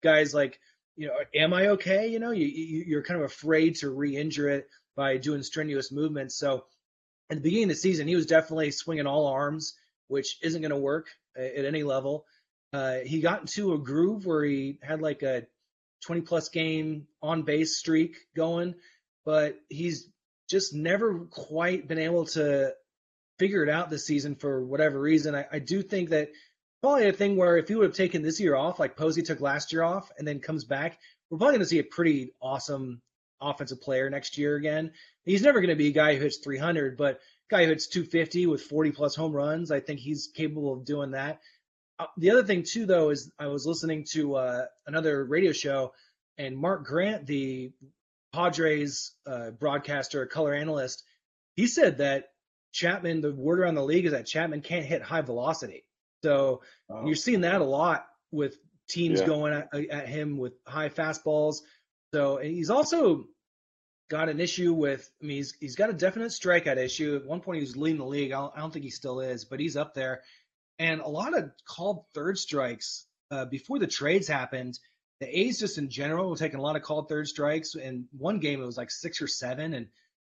Guys 0.04 0.34
like 0.34 0.60
you 0.96 1.08
know, 1.08 1.14
am 1.34 1.54
I 1.54 1.70
okay? 1.70 2.08
You 2.08 2.20
know, 2.20 2.32
you, 2.32 2.46
you 2.46 2.84
you're 2.88 3.04
kind 3.04 3.20
of 3.20 3.26
afraid 3.26 3.78
to 3.78 3.90
re-injure 3.90 4.50
it 4.50 4.68
by 4.96 5.18
doing 5.18 5.42
strenuous 5.42 5.92
movements. 5.92 6.38
So 6.38 6.66
at 7.32 7.38
the 7.38 7.42
beginning 7.42 7.66
of 7.66 7.70
the 7.70 7.76
season, 7.76 8.08
he 8.08 8.16
was 8.16 8.28
definitely 8.28 8.70
swinging 8.72 9.08
all 9.08 9.26
arms, 9.28 9.74
which 10.08 10.38
isn't 10.44 10.62
going 10.62 10.70
to 10.72 10.78
work 10.78 11.08
at 11.36 11.66
any 11.66 11.82
level. 11.82 12.26
Uh, 12.72 12.98
he 13.06 13.22
got 13.22 13.42
into 13.42 13.74
a 13.74 13.80
groove 13.80 14.26
where 14.26 14.44
he 14.44 14.78
had 14.84 15.02
like 15.02 15.24
a 15.24 15.48
20 16.06 16.22
plus 16.22 16.50
game 16.50 17.08
on 17.22 17.44
base 17.44 17.78
streak 17.78 18.18
going 18.36 18.76
but 19.26 19.58
he's 19.70 20.10
just 20.50 20.74
never 20.74 21.20
quite 21.30 21.88
been 21.88 22.00
able 22.00 22.26
to 22.26 22.74
figure 23.40 23.64
it 23.64 23.70
out 23.70 23.90
this 23.90 24.06
season 24.06 24.36
for 24.36 24.64
whatever 24.64 25.00
reason. 25.00 25.36
I, 25.36 25.46
I 25.52 25.60
do 25.60 25.82
think 25.82 26.10
that 26.10 26.30
probably 26.82 27.08
a 27.08 27.14
thing 27.14 27.38
where 27.38 27.58
if 27.58 27.68
he 27.68 27.76
would 27.76 27.86
have 27.86 27.96
taken 27.96 28.22
this 28.22 28.40
year 28.40 28.56
off, 28.56 28.80
like 28.80 28.98
Posey 28.98 29.22
took 29.22 29.42
last 29.42 29.72
year 29.72 29.84
off, 29.84 30.12
and 30.18 30.28
then 30.28 30.40
comes 30.40 30.66
back, 30.66 31.00
we're 31.30 31.38
probably 31.38 31.54
going 31.54 31.62
to 31.62 31.70
see 31.70 31.80
a 31.80 31.84
pretty 31.84 32.34
awesome 32.42 33.02
offensive 33.42 33.82
player 33.82 34.10
next 34.10 34.38
year 34.38 34.56
again. 34.56 34.92
He's 35.26 35.42
never 35.42 35.60
going 35.62 35.70
to 35.70 35.76
be 35.76 35.88
a 35.88 35.94
guy 35.94 36.16
who 36.16 36.22
hits 36.22 36.38
300, 36.38 36.98
but 36.98 37.20
guy 37.50 37.64
who 37.64 37.70
hits 37.70 37.88
250 37.88 38.48
with 38.48 38.62
40 38.64 38.92
plus 38.92 39.16
home 39.16 39.34
runs, 39.34 39.72
I 39.72 39.80
think 39.80 40.00
he's 40.00 40.28
capable 40.34 40.74
of 40.74 40.86
doing 40.86 41.12
that. 41.12 41.40
Uh, 42.00 42.08
the 42.18 42.32
other 42.32 42.44
thing 42.44 42.64
too, 42.64 42.86
though, 42.86 43.10
is 43.10 43.32
I 43.40 43.48
was 43.48 43.66
listening 43.66 44.06
to 44.12 44.36
uh, 44.36 44.66
another 44.88 45.24
radio 45.24 45.52
show, 45.52 45.94
and 46.38 46.58
Mark 46.58 46.86
Grant, 46.86 47.26
the 47.28 47.72
Padres 48.34 49.14
uh, 49.28 49.52
broadcaster, 49.52 50.26
color 50.26 50.54
analyst, 50.54 51.04
he 51.56 51.68
said 51.68 52.00
that 52.00 52.30
Chapman, 52.74 53.22
the 53.22 53.32
word 53.34 53.60
around 53.60 53.76
the 53.76 53.84
league 53.84 54.06
is 54.06 54.12
that 54.12 54.26
Chapman 54.26 54.62
can't 54.62 54.86
hit 54.86 55.02
high 55.02 55.22
velocity. 55.22 55.86
So 56.24 56.62
oh. 56.90 57.06
you're 57.06 57.16
seeing 57.16 57.42
that 57.42 57.62
a 57.62 57.66
lot 57.66 58.06
with 58.32 58.58
teams 58.90 59.22
yeah. 59.22 59.26
going 59.26 59.54
at, 59.54 59.70
at, 59.90 60.10
him 60.10 60.38
with 60.38 60.54
high 60.68 60.90
fastballs. 60.90 61.62
So 62.14 62.38
he's 62.38 62.70
also 62.70 63.26
got 64.10 64.30
an 64.30 64.40
issue 64.40 64.74
with. 64.74 65.10
I 65.22 65.26
mean, 65.26 65.38
he's 65.38 65.54
he's 65.60 65.76
got 65.76 65.90
a 65.90 65.94
definite 65.94 66.32
strikeout 66.32 66.78
issue. 66.78 67.16
At 67.16 67.26
one 67.26 67.42
point, 67.42 67.58
he 67.58 67.64
was 67.64 67.78
leading 67.78 68.00
the 68.00 68.06
league. 68.06 68.32
I 68.32 68.42
don't, 68.42 68.54
I 68.56 68.60
don't 68.60 68.72
think 68.72 68.86
he 68.86 68.92
still 68.92 69.20
is, 69.22 69.46
but 69.46 69.60
he's 69.60 69.78
up 69.78 69.94
there. 69.94 70.22
And 70.80 71.02
a 71.02 71.08
lot 71.08 71.38
of 71.38 71.52
called 71.66 72.06
third 72.14 72.38
strikes 72.38 73.06
uh, 73.32 73.46
before 73.46 73.80
the 73.80 73.88
trades 73.88 74.28
happened 74.28 74.80
the 75.24 75.40
A's 75.40 75.58
just 75.58 75.78
in 75.78 75.90
general 75.90 76.30
were 76.30 76.36
taking 76.36 76.60
a 76.60 76.62
lot 76.62 76.76
of 76.76 76.82
called 76.82 77.08
third 77.08 77.30
strikes. 77.30 77.76
And 77.76 78.06
one 78.12 78.40
game 78.40 78.62
it 78.62 78.66
was 78.66 78.78
like 78.78 78.92
six 78.92 79.22
or 79.22 79.28
seven, 79.28 79.74
and 79.74 79.88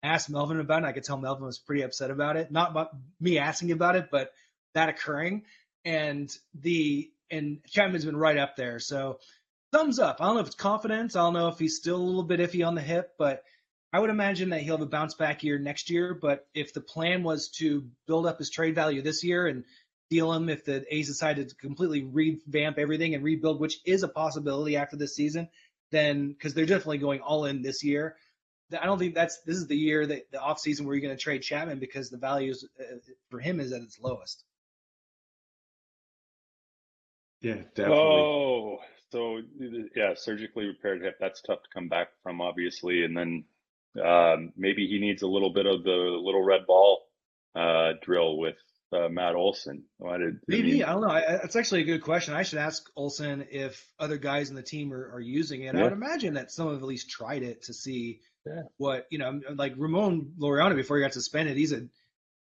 asked 0.03 0.29
Melvin 0.29 0.59
about 0.59 0.83
it. 0.83 0.87
I 0.87 0.91
could 0.91 1.03
tell 1.03 1.17
Melvin 1.17 1.45
was 1.45 1.59
pretty 1.59 1.83
upset 1.83 2.11
about 2.11 2.37
it. 2.37 2.51
Not 2.51 2.71
about 2.71 2.89
me 3.19 3.37
asking 3.37 3.71
about 3.71 3.95
it, 3.95 4.09
but 4.11 4.31
that 4.73 4.89
occurring. 4.89 5.43
And 5.85 6.35
the 6.53 7.09
and 7.31 7.59
Chapman's 7.67 8.05
been 8.05 8.17
right 8.17 8.37
up 8.37 8.55
there. 8.55 8.79
So 8.79 9.19
thumbs 9.71 9.99
up. 9.99 10.17
I 10.19 10.25
don't 10.25 10.35
know 10.35 10.41
if 10.41 10.47
it's 10.47 10.55
confidence. 10.55 11.15
I 11.15 11.21
don't 11.21 11.33
know 11.33 11.49
if 11.49 11.59
he's 11.59 11.77
still 11.77 11.97
a 11.97 12.03
little 12.03 12.23
bit 12.23 12.39
iffy 12.39 12.65
on 12.65 12.75
the 12.75 12.81
hip, 12.81 13.13
but 13.17 13.43
I 13.91 13.99
would 13.99 14.09
imagine 14.09 14.49
that 14.49 14.61
he'll 14.61 14.77
have 14.77 14.85
a 14.85 14.89
bounce 14.89 15.15
back 15.15 15.43
year 15.43 15.57
next 15.59 15.89
year. 15.89 16.13
But 16.13 16.47
if 16.53 16.73
the 16.73 16.81
plan 16.81 17.23
was 17.23 17.49
to 17.57 17.87
build 18.07 18.25
up 18.25 18.39
his 18.39 18.49
trade 18.49 18.75
value 18.75 19.01
this 19.01 19.23
year 19.23 19.47
and 19.47 19.63
deal 20.09 20.33
him 20.33 20.49
if 20.49 20.65
the 20.65 20.83
A's 20.93 21.07
decided 21.07 21.49
to 21.49 21.55
completely 21.55 22.03
revamp 22.03 22.77
everything 22.77 23.13
and 23.13 23.23
rebuild, 23.23 23.59
which 23.59 23.79
is 23.85 24.03
a 24.03 24.07
possibility 24.07 24.75
after 24.75 24.95
this 24.95 25.15
season, 25.15 25.49
then 25.91 26.29
because 26.29 26.53
they're 26.53 26.65
definitely 26.65 26.97
going 26.97 27.21
all 27.21 27.45
in 27.45 27.61
this 27.61 27.83
year. 27.83 28.15
I 28.71 28.85
don't 28.85 28.99
think 28.99 29.15
that's 29.15 29.39
this 29.41 29.57
is 29.57 29.67
the 29.67 29.77
year 29.77 30.05
that 30.05 30.31
the 30.31 30.39
off 30.39 30.59
season 30.59 30.85
where 30.85 30.95
you're 30.95 31.01
going 31.01 31.15
to 31.15 31.21
trade 31.21 31.41
Chapman 31.41 31.79
because 31.79 32.09
the 32.09 32.17
value 32.17 32.51
is, 32.51 32.67
uh, 32.79 32.97
for 33.29 33.39
him 33.39 33.59
is 33.59 33.71
at 33.71 33.81
its 33.81 33.99
lowest. 33.99 34.43
Yeah, 37.41 37.55
definitely. 37.73 37.97
Oh, 37.97 38.79
so 39.11 39.39
yeah, 39.95 40.13
surgically 40.15 40.65
repaired 40.65 41.01
hip. 41.01 41.17
That's 41.19 41.41
tough 41.41 41.63
to 41.63 41.69
come 41.73 41.87
back 41.87 42.09
from, 42.21 42.41
obviously, 42.41 43.03
and 43.05 43.15
then 43.17 43.45
um, 44.03 44.53
maybe 44.57 44.87
he 44.87 44.99
needs 44.99 45.23
a 45.23 45.27
little 45.27 45.51
bit 45.51 45.65
of 45.65 45.83
the 45.83 45.91
little 45.91 46.43
red 46.43 46.67
ball 46.67 47.07
uh, 47.55 47.93
drill 48.01 48.37
with 48.37 48.57
uh, 48.91 49.09
Matt 49.09 49.35
Olson? 49.35 49.83
Why 49.97 50.17
did 50.17 50.39
maybe 50.47 50.73
mean, 50.73 50.83
I 50.83 50.93
don't 50.93 51.01
know. 51.01 51.09
I, 51.09 51.21
that's 51.21 51.55
actually 51.55 51.81
a 51.81 51.85
good 51.85 52.01
question. 52.01 52.33
I 52.33 52.43
should 52.43 52.59
ask 52.59 52.89
Olson 52.95 53.47
if 53.51 53.85
other 53.99 54.17
guys 54.17 54.49
in 54.49 54.55
the 54.55 54.63
team 54.63 54.93
are, 54.93 55.11
are 55.13 55.21
using 55.21 55.61
it. 55.61 55.73
Yeah. 55.73 55.81
I 55.81 55.83
would 55.83 55.93
imagine 55.93 56.33
that 56.35 56.51
some 56.51 56.69
have 56.71 56.81
at 56.81 56.87
least 56.87 57.09
tried 57.09 57.43
it 57.43 57.63
to 57.63 57.73
see 57.73 58.21
yeah. 58.45 58.63
what 58.77 59.07
you 59.09 59.17
know. 59.17 59.29
Um, 59.29 59.41
uh, 59.47 59.53
like 59.55 59.73
Ramon 59.77 60.33
Laureano 60.39 60.75
before 60.75 60.97
he 60.97 61.03
got 61.03 61.13
suspended, 61.13 61.57
he's 61.57 61.73
a 61.73 61.87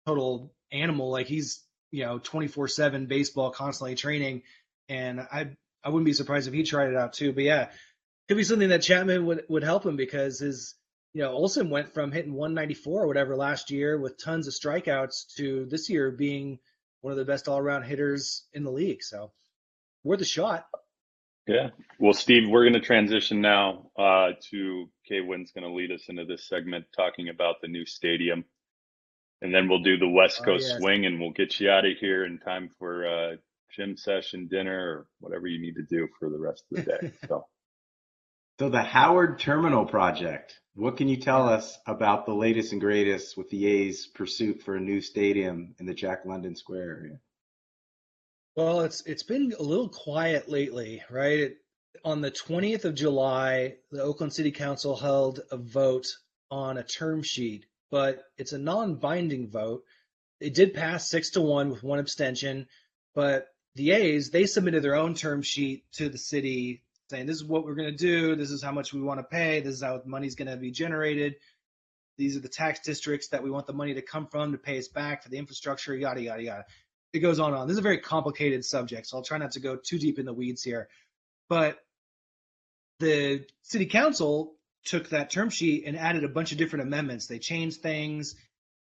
total 0.06 0.52
animal. 0.72 1.10
Like 1.10 1.26
he's 1.26 1.64
you 1.90 2.04
know 2.04 2.18
24 2.18 2.68
seven 2.68 3.06
baseball, 3.06 3.50
constantly 3.50 3.94
training, 3.94 4.42
and 4.88 5.20
I 5.20 5.50
I 5.82 5.88
wouldn't 5.88 6.06
be 6.06 6.12
surprised 6.12 6.48
if 6.48 6.54
he 6.54 6.62
tried 6.62 6.90
it 6.90 6.96
out 6.96 7.12
too. 7.12 7.32
But 7.32 7.44
yeah, 7.44 7.70
could 8.28 8.36
be 8.36 8.44
something 8.44 8.68
that 8.68 8.82
Chapman 8.82 9.26
would 9.26 9.44
would 9.48 9.64
help 9.64 9.84
him 9.84 9.96
because 9.96 10.38
his 10.38 10.74
you 11.12 11.22
know, 11.22 11.32
Olson 11.32 11.70
went 11.70 11.92
from 11.92 12.12
hitting 12.12 12.32
194 12.34 13.02
or 13.02 13.06
whatever 13.06 13.36
last 13.36 13.70
year 13.70 13.98
with 13.98 14.22
tons 14.22 14.46
of 14.46 14.54
strikeouts 14.54 15.34
to 15.36 15.66
this 15.66 15.90
year 15.90 16.10
being 16.10 16.58
one 17.00 17.10
of 17.10 17.18
the 17.18 17.24
best 17.24 17.48
all 17.48 17.58
around 17.58 17.82
hitters 17.82 18.46
in 18.52 18.62
the 18.62 18.70
league. 18.70 19.02
So 19.02 19.32
worth 20.04 20.20
a 20.20 20.24
shot. 20.24 20.66
Yeah. 21.46 21.70
Well, 21.98 22.12
Steve, 22.12 22.48
we're 22.48 22.64
going 22.64 22.80
to 22.80 22.80
transition 22.80 23.40
now 23.40 23.90
uh, 23.98 24.30
to 24.50 24.88
Kay 25.08 25.20
Wynn's 25.20 25.52
going 25.52 25.66
to 25.66 25.74
lead 25.74 25.90
us 25.90 26.04
into 26.08 26.24
this 26.24 26.46
segment 26.48 26.84
talking 26.96 27.28
about 27.28 27.56
the 27.60 27.68
new 27.68 27.84
stadium. 27.86 28.44
And 29.42 29.54
then 29.54 29.68
we'll 29.68 29.82
do 29.82 29.98
the 29.98 30.08
West 30.08 30.38
oh, 30.42 30.44
Coast 30.44 30.66
oh, 30.68 30.72
yes. 30.72 30.78
swing 30.80 31.06
and 31.06 31.18
we'll 31.18 31.32
get 31.32 31.58
you 31.58 31.70
out 31.70 31.86
of 31.86 31.96
here 31.98 32.24
in 32.24 32.38
time 32.38 32.70
for 32.78 33.06
uh, 33.06 33.36
gym 33.74 33.96
session, 33.96 34.48
dinner, 34.48 34.78
or 34.78 35.06
whatever 35.20 35.46
you 35.46 35.60
need 35.60 35.76
to 35.76 35.82
do 35.82 36.08
for 36.18 36.28
the 36.28 36.38
rest 36.38 36.64
of 36.70 36.84
the 36.84 36.90
day. 36.90 37.12
So. 37.28 37.46
So 38.58 38.68
the 38.68 38.82
Howard 38.82 39.38
Terminal 39.38 39.86
project. 39.86 40.60
What 40.74 40.98
can 40.98 41.08
you 41.08 41.16
tell 41.16 41.48
us 41.48 41.78
about 41.86 42.26
the 42.26 42.34
latest 42.34 42.72
and 42.72 42.80
greatest 42.80 43.38
with 43.38 43.48
the 43.48 43.66
A's 43.66 44.06
pursuit 44.06 44.62
for 44.62 44.76
a 44.76 44.80
new 44.80 45.00
stadium 45.00 45.74
in 45.80 45.86
the 45.86 45.94
Jack 45.94 46.26
London 46.26 46.54
Square 46.54 46.82
area? 46.82 47.20
Well, 48.56 48.80
it's 48.80 49.02
it's 49.02 49.22
been 49.22 49.54
a 49.58 49.62
little 49.62 49.88
quiet 49.88 50.48
lately, 50.48 51.02
right? 51.08 51.38
It, 51.38 51.56
on 52.04 52.20
the 52.20 52.30
20th 52.30 52.84
of 52.84 52.94
July, 52.94 53.76
the 53.90 54.02
Oakland 54.02 54.32
City 54.32 54.50
Council 54.50 54.96
held 54.96 55.40
a 55.50 55.56
vote 55.56 56.06
on 56.50 56.78
a 56.78 56.82
term 56.82 57.22
sheet, 57.22 57.66
but 57.90 58.24
it's 58.38 58.52
a 58.52 58.58
non-binding 58.58 59.48
vote. 59.48 59.84
It 60.40 60.54
did 60.54 60.74
pass 60.74 61.08
six 61.08 61.30
to 61.30 61.40
one 61.40 61.70
with 61.70 61.82
one 61.82 61.98
abstention, 61.98 62.66
but 63.14 63.48
the 63.76 63.92
A's 63.92 64.30
they 64.30 64.46
submitted 64.46 64.82
their 64.82 64.96
own 64.96 65.14
term 65.14 65.42
sheet 65.42 65.84
to 65.92 66.08
the 66.08 66.18
city 66.18 66.82
saying 67.08 67.26
this 67.26 67.36
is 67.36 67.44
what 67.44 67.64
we're 67.64 67.74
going 67.74 67.90
to 67.90 67.96
do 67.96 68.36
this 68.36 68.50
is 68.50 68.62
how 68.62 68.72
much 68.72 68.92
we 68.92 69.00
want 69.00 69.18
to 69.18 69.24
pay 69.24 69.60
this 69.60 69.74
is 69.74 69.82
how 69.82 69.98
the 69.98 70.08
money's 70.08 70.36
going 70.36 70.50
to 70.50 70.56
be 70.56 70.70
generated 70.70 71.34
these 72.16 72.36
are 72.36 72.40
the 72.40 72.48
tax 72.48 72.80
districts 72.80 73.28
that 73.28 73.42
we 73.42 73.50
want 73.50 73.66
the 73.66 73.72
money 73.72 73.94
to 73.94 74.02
come 74.02 74.26
from 74.26 74.52
to 74.52 74.58
pay 74.58 74.78
us 74.78 74.88
back 74.88 75.22
for 75.22 75.28
the 75.28 75.38
infrastructure 75.38 75.94
yada 75.94 76.22
yada 76.22 76.42
yada 76.42 76.64
it 77.12 77.20
goes 77.20 77.40
on 77.40 77.52
and 77.52 77.62
on. 77.62 77.66
This 77.66 77.74
is 77.74 77.78
a 77.78 77.82
very 77.82 77.98
complicated 77.98 78.64
subject 78.64 79.06
so 79.06 79.16
i'll 79.16 79.24
try 79.24 79.38
not 79.38 79.52
to 79.52 79.60
go 79.60 79.76
too 79.76 79.98
deep 79.98 80.18
in 80.18 80.26
the 80.26 80.32
weeds 80.32 80.62
here. 80.62 80.88
But 81.48 81.78
the 83.00 83.44
city 83.62 83.86
council 83.86 84.54
took 84.84 85.08
that 85.10 85.30
term 85.30 85.50
sheet 85.50 85.84
and 85.86 85.96
added 85.96 86.24
a 86.24 86.28
bunch 86.28 86.52
of 86.52 86.58
different 86.58 86.86
amendments. 86.86 87.26
They 87.26 87.38
changed 87.38 87.80
things 87.80 88.34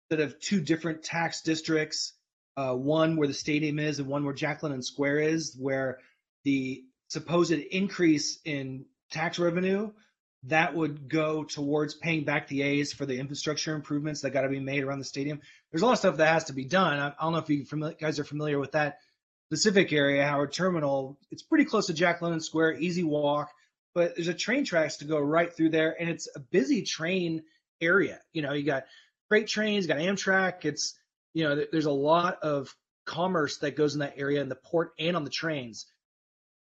instead 0.10 0.26
of 0.26 0.40
two 0.40 0.62
different 0.62 1.04
tax 1.04 1.42
districts 1.42 2.14
uh, 2.58 2.74
one 2.74 3.16
where 3.16 3.28
the 3.28 3.34
stadium 3.34 3.78
is 3.78 4.00
and 4.00 4.08
one 4.08 4.26
where 4.26 4.34
Jack 4.34 4.64
London 4.64 4.82
Square 4.82 5.20
is, 5.20 5.56
where 5.58 6.00
the 6.44 6.84
supposed 7.08 7.52
increase 7.52 8.40
in 8.44 8.86
tax 9.12 9.38
revenue 9.40 9.92
that 10.44 10.74
would 10.74 11.08
go 11.08 11.44
towards 11.44 11.94
paying 11.94 12.24
back 12.24 12.48
the 12.48 12.64
A's 12.64 12.94
for 12.94 13.06
the 13.06 13.20
infrastructure 13.20 13.76
improvements 13.76 14.22
that 14.22 14.32
got 14.32 14.42
to 14.42 14.50
be 14.50 14.60
made 14.60 14.84
around 14.84 15.00
the 15.00 15.06
stadium. 15.06 15.42
There's 15.72 15.82
a 15.82 15.86
lot 15.86 15.94
of 15.94 16.00
stuff 16.00 16.18
that 16.18 16.34
has 16.34 16.46
to 16.46 16.54
be 16.54 16.66
done. 16.66 17.00
I, 17.00 17.08
I 17.10 17.14
don't 17.22 17.34
know 17.34 17.40
if 17.40 17.50
you 17.50 17.66
guys 18.00 18.20
are 18.20 18.24
familiar 18.24 18.60
with 18.60 18.72
that 18.74 19.00
specific 19.48 19.94
area, 19.94 20.26
Howard 20.26 20.54
Terminal. 20.54 21.18
It's 21.32 21.44
pretty 21.44 21.66
close 21.66 21.88
to 21.88 21.94
Jack 21.94 22.22
London 22.22 22.40
Square, 22.42 22.80
easy 22.80 23.04
walk, 23.04 23.52
but 23.94 24.16
there's 24.16 24.28
a 24.28 24.34
train 24.34 24.66
tracks 24.66 24.98
to 24.98 25.06
go 25.06 25.20
right 25.20 25.54
through 25.54 25.70
there, 25.70 25.96
and 26.00 26.10
it's 26.10 26.28
a 26.36 26.40
busy 26.40 26.84
train 26.84 27.44
area. 27.82 28.20
You 28.34 28.42
know, 28.42 28.54
you 28.54 28.64
got 28.64 28.86
freight 29.30 29.48
trains, 29.48 29.86
you 29.86 29.94
got 29.94 30.00
Amtrak. 30.00 30.66
It's 30.66 30.96
you 31.34 31.44
know, 31.44 31.64
there's 31.72 31.86
a 31.86 31.92
lot 31.92 32.40
of 32.42 32.76
commerce 33.06 33.58
that 33.60 33.76
goes 33.76 33.94
in 33.94 34.00
that 34.00 34.16
area 34.18 34.42
in 34.42 34.50
the 34.50 34.56
port 34.56 34.94
and 34.98 35.16
on 35.16 35.24
the 35.24 35.30
trains. 35.30 35.86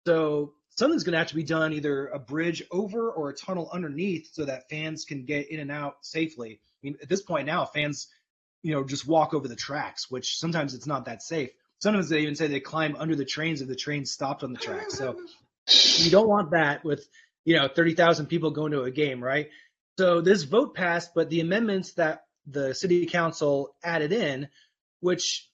So 0.06 0.52
something's 0.76 1.02
going 1.02 1.12
to 1.12 1.18
have 1.18 1.28
to 1.28 1.34
be 1.34 1.42
done, 1.42 1.72
either 1.72 2.08
a 2.08 2.18
bridge 2.18 2.62
over 2.70 3.10
or 3.10 3.30
a 3.30 3.34
tunnel 3.34 3.70
underneath, 3.72 4.30
so 4.32 4.44
that 4.44 4.68
fans 4.68 5.04
can 5.04 5.24
get 5.24 5.50
in 5.50 5.60
and 5.60 5.72
out 5.72 5.96
safely. 6.02 6.60
I 6.62 6.78
mean, 6.82 6.96
at 7.02 7.08
this 7.08 7.22
point 7.22 7.46
now, 7.46 7.64
fans, 7.64 8.08
you 8.62 8.72
know, 8.72 8.84
just 8.84 9.06
walk 9.06 9.34
over 9.34 9.48
the 9.48 9.56
tracks, 9.56 10.10
which 10.10 10.38
sometimes 10.38 10.74
it's 10.74 10.86
not 10.86 11.06
that 11.06 11.22
safe. 11.22 11.50
Sometimes 11.78 12.08
they 12.08 12.20
even 12.20 12.36
say 12.36 12.46
they 12.46 12.60
climb 12.60 12.96
under 12.98 13.14
the 13.14 13.24
trains 13.24 13.60
if 13.60 13.68
the 13.68 13.76
train 13.76 14.06
stopped 14.06 14.42
on 14.42 14.52
the 14.52 14.58
tracks. 14.58 14.96
So 14.96 15.16
you 15.96 16.10
don't 16.10 16.28
want 16.28 16.52
that 16.52 16.84
with, 16.84 17.06
you 17.44 17.56
know, 17.56 17.68
30,000 17.68 18.26
people 18.26 18.50
going 18.50 18.72
to 18.72 18.82
a 18.82 18.90
game, 18.90 19.22
right? 19.22 19.50
So 19.98 20.20
this 20.20 20.42
vote 20.42 20.74
passed, 20.74 21.12
but 21.14 21.30
the 21.30 21.40
amendments 21.40 21.92
that 21.94 22.24
the 22.46 22.74
city 22.74 23.06
council 23.06 23.74
added 23.82 24.12
in, 24.12 24.48
which 25.00 25.48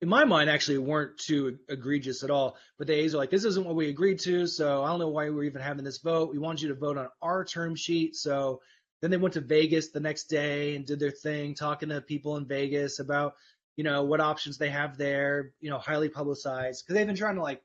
in 0.00 0.08
my 0.08 0.24
mind 0.24 0.48
actually 0.48 0.78
weren't 0.78 1.18
too 1.18 1.58
egregious 1.68 2.22
at 2.22 2.30
all. 2.30 2.56
But 2.78 2.86
the 2.86 2.94
A's 2.94 3.14
are 3.14 3.18
like, 3.18 3.30
this 3.30 3.44
isn't 3.44 3.66
what 3.66 3.76
we 3.76 3.88
agreed 3.88 4.20
to, 4.20 4.46
so 4.46 4.82
I 4.82 4.88
don't 4.88 4.98
know 4.98 5.08
why 5.08 5.30
we're 5.30 5.44
even 5.44 5.62
having 5.62 5.84
this 5.84 5.98
vote. 5.98 6.32
We 6.32 6.38
want 6.38 6.62
you 6.62 6.68
to 6.68 6.74
vote 6.74 6.96
on 6.96 7.08
our 7.20 7.44
term 7.44 7.76
sheet. 7.76 8.16
So 8.16 8.60
then 9.00 9.10
they 9.10 9.16
went 9.16 9.34
to 9.34 9.40
Vegas 9.40 9.88
the 9.88 10.00
next 10.00 10.24
day 10.24 10.76
and 10.76 10.86
did 10.86 11.00
their 11.00 11.10
thing, 11.10 11.54
talking 11.54 11.88
to 11.88 12.00
people 12.00 12.36
in 12.36 12.46
Vegas 12.46 12.98
about, 12.98 13.34
you 13.76 13.84
know, 13.84 14.04
what 14.04 14.20
options 14.20 14.58
they 14.58 14.70
have 14.70 14.98
there, 14.98 15.52
you 15.60 15.70
know, 15.70 15.78
highly 15.78 16.08
publicized 16.08 16.84
because 16.84 16.94
they've 16.94 17.06
been 17.06 17.16
trying 17.16 17.36
to 17.36 17.42
like 17.42 17.62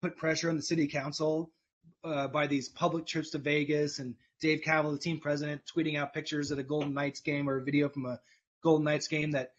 put 0.00 0.16
pressure 0.16 0.48
on 0.48 0.56
the 0.56 0.62
city 0.62 0.86
council 0.86 1.50
uh, 2.04 2.28
by 2.28 2.46
these 2.46 2.68
public 2.68 3.06
trips 3.06 3.30
to 3.30 3.38
Vegas 3.38 3.98
and 3.98 4.14
Dave 4.40 4.60
Kaval, 4.60 4.92
the 4.92 4.98
team 4.98 5.18
president, 5.18 5.62
tweeting 5.66 5.98
out 5.98 6.14
pictures 6.14 6.50
of 6.50 6.58
a 6.58 6.62
Golden 6.62 6.94
Knights 6.94 7.20
game 7.20 7.48
or 7.48 7.56
a 7.56 7.64
video 7.64 7.88
from 7.88 8.06
a 8.06 8.20
Golden 8.62 8.84
Knights 8.84 9.08
game 9.08 9.32
that 9.32 9.52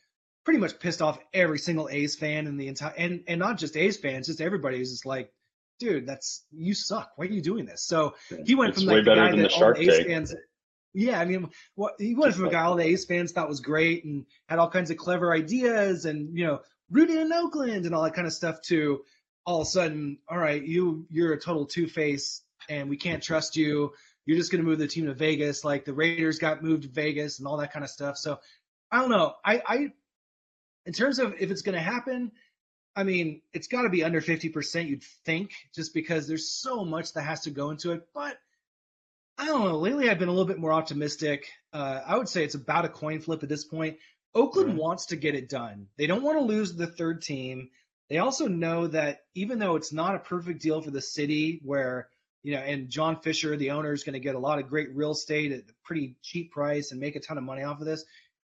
pretty 0.45 0.59
much 0.59 0.80
pissed 0.80 1.01
off 1.01 1.19
every 1.34 1.59
single 1.59 1.89
A's 1.89 2.15
fan 2.15 2.47
in 2.47 2.55
the 2.55 2.69
entire 2.69 2.93
and 2.97 3.23
and 3.28 3.39
not 3.39 3.57
just 3.57 3.75
A's 3.75 3.97
fans, 3.97 4.28
just 4.28 4.39
everybody 4.39 4.80
is 4.80 4.91
just 4.91 5.05
like, 5.05 5.34
dude, 5.80 6.07
that's 6.07 6.43
you 6.51 6.73
suck. 6.73 7.11
Why 7.15 7.25
are 7.25 7.30
you 7.30 7.41
doing 7.41 7.65
this? 7.65 7.84
So 7.84 8.15
he 8.45 8.55
went 8.55 8.69
it's 8.69 8.84
from 8.84 8.93
like 8.93 9.03
the 9.03 9.15
guy 9.15 9.36
that 9.36 9.51
all 9.51 9.73
the 9.73 9.82
A's 9.82 10.05
fans. 10.05 10.36
Yeah, 10.97 11.19
I 11.19 11.25
mean, 11.25 11.47
what 11.75 11.93
he 11.99 12.15
went 12.15 12.29
just 12.29 12.37
from 12.37 12.45
like, 12.45 12.53
a 12.53 12.55
guy 12.55 12.63
all 12.63 12.75
the 12.75 12.83
A's 12.83 13.05
fans 13.05 13.31
thought 13.31 13.47
was 13.47 13.59
great 13.59 14.03
and 14.03 14.25
had 14.49 14.57
all 14.57 14.67
kinds 14.67 14.89
of 14.89 14.97
clever 14.97 15.31
ideas 15.31 16.05
and 16.05 16.35
you 16.35 16.43
know 16.43 16.61
rooting 16.89 17.17
in 17.17 17.31
Oakland 17.31 17.85
and 17.85 17.93
all 17.93 18.01
that 18.01 18.15
kind 18.15 18.25
of 18.25 18.33
stuff 18.33 18.61
to 18.63 19.03
all 19.45 19.61
of 19.61 19.67
a 19.67 19.69
sudden, 19.69 20.17
all 20.27 20.39
right, 20.39 20.63
you 20.63 21.05
you're 21.11 21.33
a 21.33 21.39
total 21.39 21.67
two 21.67 21.87
face 21.87 22.41
and 22.67 22.89
we 22.89 22.97
can't 22.97 23.21
mm-hmm. 23.21 23.27
trust 23.27 23.55
you. 23.55 23.93
You're 24.25 24.39
just 24.39 24.51
going 24.51 24.63
to 24.63 24.67
move 24.67 24.79
the 24.79 24.87
team 24.87 25.05
to 25.05 25.13
Vegas, 25.13 25.63
like 25.63 25.85
the 25.85 25.93
Raiders 25.93 26.39
got 26.39 26.63
moved 26.63 26.81
to 26.81 26.89
Vegas 26.89 27.37
and 27.37 27.47
all 27.47 27.57
that 27.57 27.71
kind 27.71 27.85
of 27.85 27.91
stuff. 27.91 28.17
So 28.17 28.39
I 28.91 28.99
don't 28.99 29.11
know. 29.11 29.35
I 29.45 29.61
I 29.67 29.91
in 30.87 30.93
terms 30.93 31.19
of 31.19 31.35
if 31.39 31.51
it's 31.51 31.61
going 31.61 31.75
to 31.75 31.81
happen, 31.81 32.31
I 32.95 33.03
mean, 33.03 33.43
it's 33.53 33.67
got 33.67 33.83
to 33.83 33.89
be 33.89 34.03
under 34.03 34.19
50%, 34.19 34.87
you'd 34.87 35.03
think, 35.25 35.51
just 35.75 35.93
because 35.93 36.27
there's 36.27 36.49
so 36.49 36.83
much 36.83 37.13
that 37.13 37.21
has 37.21 37.41
to 37.41 37.51
go 37.51 37.69
into 37.69 37.91
it. 37.91 38.07
But 38.15 38.39
I 39.38 39.45
don't 39.45 39.63
know. 39.63 39.77
Lately, 39.77 40.09
I've 40.09 40.19
been 40.19 40.29
a 40.29 40.31
little 40.31 40.47
bit 40.47 40.57
more 40.57 40.73
optimistic. 40.73 41.47
Uh, 41.71 42.01
I 42.05 42.17
would 42.17 42.29
say 42.29 42.43
it's 42.43 42.55
about 42.55 42.85
a 42.85 42.89
coin 42.89 43.19
flip 43.19 43.43
at 43.43 43.49
this 43.49 43.63
point. 43.63 43.97
Oakland 44.33 44.69
right. 44.69 44.77
wants 44.77 45.07
to 45.07 45.15
get 45.15 45.35
it 45.35 45.49
done. 45.49 45.88
They 45.97 46.07
don't 46.07 46.23
want 46.23 46.38
to 46.39 46.43
lose 46.43 46.73
the 46.73 46.88
third 46.88 47.21
team. 47.21 47.69
They 48.09 48.17
also 48.17 48.47
know 48.47 48.88
that 48.88 49.21
even 49.35 49.59
though 49.59 49.75
it's 49.75 49.93
not 49.93 50.15
a 50.15 50.19
perfect 50.19 50.61
deal 50.61 50.81
for 50.81 50.91
the 50.91 51.01
city, 51.01 51.59
where 51.63 52.09
you 52.43 52.53
know, 52.53 52.59
and 52.59 52.89
John 52.89 53.19
Fisher, 53.19 53.57
the 53.57 53.71
owner, 53.71 53.91
is 53.91 54.03
going 54.03 54.13
to 54.13 54.19
get 54.19 54.35
a 54.35 54.39
lot 54.39 54.59
of 54.59 54.69
great 54.69 54.95
real 54.95 55.11
estate 55.11 55.51
at 55.51 55.59
a 55.59 55.73
pretty 55.83 56.15
cheap 56.21 56.51
price 56.51 56.91
and 56.91 56.99
make 56.99 57.15
a 57.15 57.19
ton 57.19 57.38
of 57.38 57.43
money 57.43 57.63
off 57.63 57.79
of 57.79 57.85
this. 57.85 58.05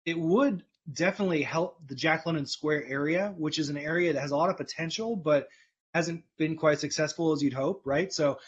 It 0.05 0.19
would 0.19 0.65
definitely 0.93 1.43
help 1.43 1.79
the 1.87 1.95
Jack 1.95 2.27
London 2.27 2.47
Square 2.47 2.87
area, 2.89 3.33
which 3.37 3.59
is 3.59 3.69
an 3.69 3.77
area 3.77 4.13
that 4.13 4.21
has 4.21 4.33
a 4.33 4.37
lot 4.37 4.51
of 4.51 4.57
potential, 4.57 5.17
but 5.17 5.49
hasn't 5.95 6.25
been 6.37 6.57
quite 6.57 6.81
successful 6.81 7.33
as 7.33 7.43
you'd 7.43 7.53
hope, 7.53 7.83
right? 7.85 8.13
So, 8.13 8.39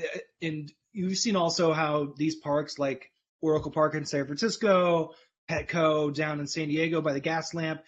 Uh, 0.00 0.18
and 0.42 0.72
you've 0.92 1.18
seen 1.18 1.36
also 1.36 1.72
how 1.72 2.14
these 2.16 2.36
parks 2.36 2.78
like 2.78 3.10
Oracle 3.40 3.70
Park 3.70 3.94
in 3.94 4.06
San 4.06 4.26
Francisco, 4.26 5.14
Petco 5.50 6.14
down 6.14 6.40
in 6.40 6.46
San 6.46 6.68
Diego 6.68 7.00
by 7.00 7.12
the 7.12 7.20
Gaslamp, 7.20 7.80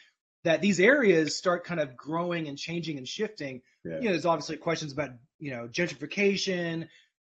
that 0.44 0.60
these 0.60 0.78
areas 0.78 1.36
start 1.36 1.64
kind 1.64 1.80
of 1.80 1.96
growing 1.96 2.46
and 2.48 2.58
changing 2.58 2.98
and 2.98 3.08
shifting. 3.08 3.62
Yeah. 3.84 3.96
You 3.96 4.04
know, 4.04 4.10
there's 4.10 4.26
obviously 4.26 4.56
questions 4.58 4.92
about 4.92 5.10
you 5.38 5.50
know 5.50 5.68
gentrification. 5.68 6.88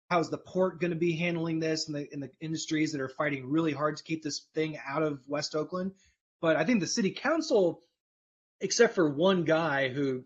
How's 0.08 0.30
the 0.30 0.38
port 0.38 0.80
going 0.80 0.90
to 0.90 0.96
be 0.96 1.16
handling 1.16 1.58
this, 1.58 1.88
and 1.88 1.96
the 1.96 2.12
in 2.12 2.20
the 2.20 2.30
industries 2.40 2.92
that 2.92 3.00
are 3.00 3.08
fighting 3.08 3.50
really 3.50 3.72
hard 3.72 3.96
to 3.96 4.04
keep 4.04 4.22
this 4.22 4.46
thing 4.54 4.78
out 4.86 5.02
of 5.02 5.20
West 5.26 5.54
Oakland? 5.54 5.92
But 6.40 6.56
I 6.56 6.64
think 6.64 6.80
the 6.80 6.86
city 6.86 7.10
council, 7.10 7.82
except 8.60 8.94
for 8.94 9.08
one 9.08 9.44
guy 9.44 9.88
who, 9.88 10.24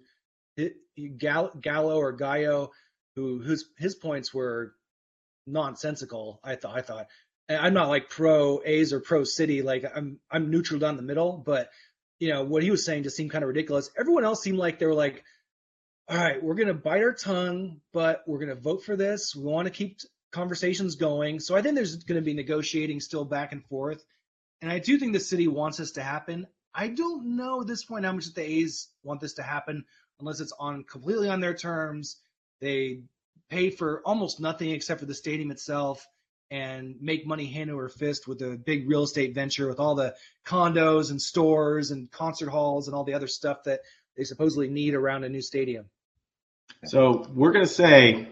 Gallo 1.19 1.99
or 1.99 2.13
Gallo, 2.13 2.71
who 3.17 3.43
whose 3.43 3.69
his 3.79 3.95
points 3.95 4.33
were 4.33 4.75
nonsensical. 5.47 6.41
I 6.45 6.55
thought. 6.57 6.77
I 6.77 6.83
thought. 6.83 7.07
I'm 7.49 7.75
not 7.75 7.89
like 7.89 8.11
pro 8.11 8.61
A's 8.65 8.93
or 8.93 9.01
pro 9.01 9.25
City. 9.25 9.63
Like 9.63 9.85
I'm 9.95 10.21
I'm 10.31 10.51
neutral 10.51 10.79
down 10.81 10.97
the 10.97 11.03
middle. 11.03 11.43
But 11.45 11.71
you 12.21 12.29
know 12.29 12.45
what 12.45 12.63
he 12.63 12.71
was 12.71 12.85
saying 12.85 13.03
just 13.03 13.17
seemed 13.17 13.31
kind 13.31 13.43
of 13.43 13.49
ridiculous. 13.49 13.91
Everyone 13.99 14.25
else 14.25 14.43
seemed 14.43 14.59
like 14.59 14.79
they 14.79 14.87
were 14.87 14.95
like, 14.95 15.25
all 16.09 16.17
right, 16.17 16.43
we're 16.43 16.55
gonna 16.55 16.75
bite 16.75 17.03
our 17.03 17.13
tongue, 17.13 17.81
but 17.93 18.23
we're 18.27 18.39
gonna 18.39 18.55
vote 18.55 18.85
for 18.85 18.97
this. 18.97 19.35
We 19.35 19.43
want 19.43 19.67
to 19.67 19.73
keep 19.73 19.99
conversations 20.37 20.97
going. 20.97 21.41
So 21.41 21.57
I 21.57 21.63
think 21.63 21.75
there's 21.75 21.97
going 22.05 22.21
to 22.21 22.25
be 22.25 22.35
negotiating 22.35 23.01
still 23.01 23.25
back 23.25 23.53
and 23.53 23.65
forth. 23.65 24.05
And 24.61 24.71
I 24.71 24.79
do 24.79 24.99
think 24.99 25.13
the 25.13 25.21
city 25.21 25.49
wants 25.49 25.79
this 25.79 25.93
to 25.93 26.03
happen. 26.03 26.47
I 26.75 26.89
don't 26.89 27.37
know 27.37 27.63
at 27.63 27.67
this 27.67 27.85
point 27.85 28.05
how 28.05 28.13
much 28.13 28.33
the 28.35 28.43
A's 28.43 28.89
want 29.03 29.21
this 29.21 29.35
to 29.35 29.43
happen 29.43 29.85
unless 30.21 30.41
it's 30.41 30.53
on 30.59 30.85
completely 30.85 31.29
on 31.29 31.41
their 31.41 31.55
terms. 31.55 32.17
They 32.61 33.01
pay 33.51 33.71
for 33.71 34.03
almost 34.05 34.41
nothing 34.41 34.71
except 34.71 35.01
for 35.01 35.07
the 35.07 35.15
stadium 35.15 35.51
itself. 35.51 36.07
and 36.51 36.95
make 37.01 37.27
money 37.27 37.47
hand 37.47 37.71
over 37.71 37.89
fist 37.89 38.29
with 38.29 38.41
a 38.43 38.57
big 38.57 38.89
real 38.89 39.03
estate 39.03 39.35
venture 39.35 39.67
with 39.69 39.81
all 39.81 39.95
the 39.97 40.15
condos 40.45 41.11
and 41.11 41.21
stores 41.21 41.91
and 41.91 42.11
concert 42.11 42.51
halls 42.51 42.87
and 42.87 42.95
all 42.95 43.05
the 43.05 43.15
other 43.15 43.27
stuff 43.27 43.65
that 43.65 43.81
they 44.17 44.25
supposedly 44.25 44.69
need 44.69 44.95
around 44.95 45.25
a 45.25 45.29
new 45.29 45.43
stadium. 45.43 45.87
So 46.85 47.27
we're 47.35 47.53
going 47.53 47.65
to 47.65 47.73
say 47.73 48.29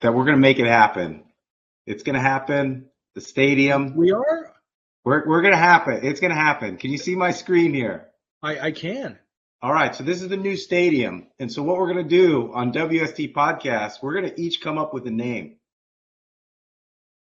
that 0.00 0.12
we're 0.14 0.24
going 0.24 0.36
to 0.36 0.40
make 0.40 0.58
it 0.58 0.66
happen. 0.66 1.24
It's 1.86 2.02
going 2.02 2.14
to 2.14 2.20
happen. 2.20 2.90
The 3.14 3.20
stadium. 3.22 3.96
We 3.96 4.12
are. 4.12 4.52
We're, 5.04 5.26
we're 5.26 5.40
going 5.40 5.54
to 5.54 5.58
happen. 5.58 6.00
It's 6.02 6.20
going 6.20 6.32
to 6.32 6.36
happen. 6.40 6.76
Can 6.76 6.90
you 6.90 6.98
see 6.98 7.14
my 7.14 7.30
screen 7.30 7.72
here? 7.72 8.08
I, 8.42 8.58
I 8.58 8.70
can. 8.72 9.18
All 9.66 9.72
right. 9.72 9.96
So 9.96 10.04
this 10.04 10.22
is 10.22 10.28
the 10.28 10.36
new 10.36 10.56
stadium. 10.56 11.26
And 11.40 11.50
so 11.50 11.60
what 11.60 11.76
we're 11.76 11.92
going 11.92 12.08
to 12.08 12.16
do 12.16 12.52
on 12.54 12.72
WST 12.72 13.34
podcast, 13.34 13.94
we're 14.00 14.12
going 14.12 14.32
to 14.32 14.40
each 14.40 14.60
come 14.60 14.78
up 14.78 14.94
with 14.94 15.08
a 15.08 15.10
name. 15.10 15.56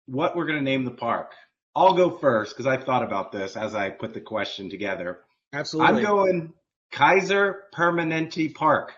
What 0.04 0.36
we're 0.36 0.44
going 0.44 0.58
to 0.58 0.62
name 0.62 0.84
the 0.84 0.90
park. 0.90 1.32
I'll 1.74 1.94
go 1.94 2.10
first 2.10 2.54
because 2.54 2.66
I 2.66 2.76
thought 2.76 3.02
about 3.02 3.32
this 3.32 3.56
as 3.56 3.74
I 3.74 3.88
put 3.88 4.12
the 4.12 4.20
question 4.20 4.68
together. 4.68 5.20
Absolutely. 5.54 5.96
I'm 5.96 6.02
going 6.02 6.52
Kaiser 6.92 7.62
Permanente 7.74 8.54
Park. 8.54 8.92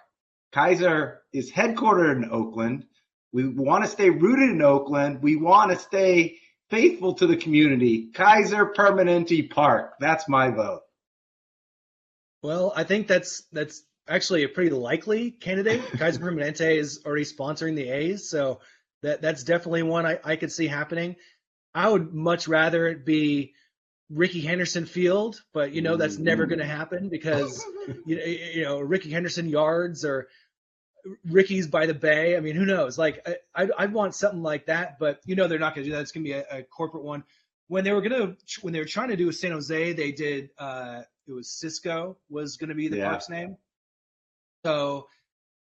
Kaiser 0.51 1.21
is 1.33 1.53
headquartered 1.53 2.17
in 2.17 2.33
Oakland. 2.33 2.87
We 3.33 3.47
want 3.47 3.85
to 3.85 3.89
stay 3.89 4.11
rooted 4.11 4.51
in 4.51 4.63
Oakland. 4.63 5.23
We 5.23 5.37
want 5.37 5.71
to 5.71 5.79
stay 5.79 6.39
faithful 6.71 7.15
to 7.15 7.29
the 7.29 7.37
community. 7.37 8.11
Kaiser 8.13 8.67
Permanente 8.67 9.49
Park. 9.49 9.93
That's 10.01 10.29
my 10.29 10.51
vote. 10.51 10.81
Well, 12.43 12.73
I 12.75 12.85
think 12.85 13.09
that's 13.09 13.43
that's 13.53 13.83
actually 14.09 14.45
a 14.45 14.49
pretty 14.49 14.71
likely 14.71 15.31
candidate. 15.31 15.83
Kaiser 15.99 16.21
Permanente 16.21 16.77
is 16.77 17.03
already 17.05 17.25
sponsoring 17.25 17.75
the 17.75 17.89
A's, 17.89 18.29
so 18.29 18.61
that 19.03 19.21
that's 19.21 19.45
definitely 19.45 19.83
one 19.83 20.07
I, 20.07 20.19
I 20.25 20.37
could 20.37 20.53
see 20.53 20.67
happening. 20.67 21.17
I 21.75 21.89
would 21.89 22.13
much 22.13 22.49
rather 22.49 22.87
it 22.89 23.05
be 23.05 23.55
Rickey 24.11 24.41
Henderson 24.41 24.87
Field, 24.87 25.43
but 25.53 25.73
you 25.73 25.83
know 25.83 25.97
that's 25.97 26.19
never 26.19 26.47
going 26.47 26.61
to 26.61 26.65
happen 26.65 27.09
because 27.09 27.65
you 28.07 28.17
know, 28.17 28.25
you 28.25 28.63
know 28.65 28.81
Rickey 28.81 29.11
Henderson 29.11 29.49
yards 29.49 30.05
or 30.05 30.29
Rickey's 31.25 31.67
by 31.67 31.87
the 31.87 31.95
Bay. 31.95 32.37
I 32.37 32.41
mean, 32.41 32.57
who 32.57 32.65
knows? 32.65 32.99
Like 32.99 33.27
I 33.27 33.37
I'd, 33.55 33.71
I'd 33.79 33.93
want 33.93 34.15
something 34.15 34.43
like 34.43 34.67
that, 34.67 34.99
but 34.99 35.21
you 35.25 35.37
know 35.37 35.47
they're 35.49 35.59
not 35.59 35.75
going 35.75 35.85
to 35.85 35.91
do 35.91 35.97
that. 35.97 36.03
It's 36.03 36.13
going 36.13 36.25
to 36.25 36.31
be 36.31 36.35
a, 36.35 36.45
a, 36.51 36.63
corporate 36.63 37.05
one. 37.05 37.25
When 37.67 37.85
they 37.85 37.93
were 37.93 38.01
going 38.01 38.13
to 38.13 38.37
when 38.63 38.73
they 38.73 38.79
were 38.79 38.87
trying 38.87 39.09
to 39.09 39.17
do 39.17 39.31
San 39.31 39.53
Jose, 39.53 39.93
they 39.93 40.13
did 40.13 40.51
uh 40.59 41.03
it 41.29 41.33
was 41.33 41.51
Cisco 41.51 42.17
was 42.31 42.57
going 42.57 42.71
to 42.71 42.75
be 42.75 42.89
the 42.89 42.99
Yeah. 42.99 43.11
park's 43.11 43.29
name. 43.29 43.57
So 44.65 45.09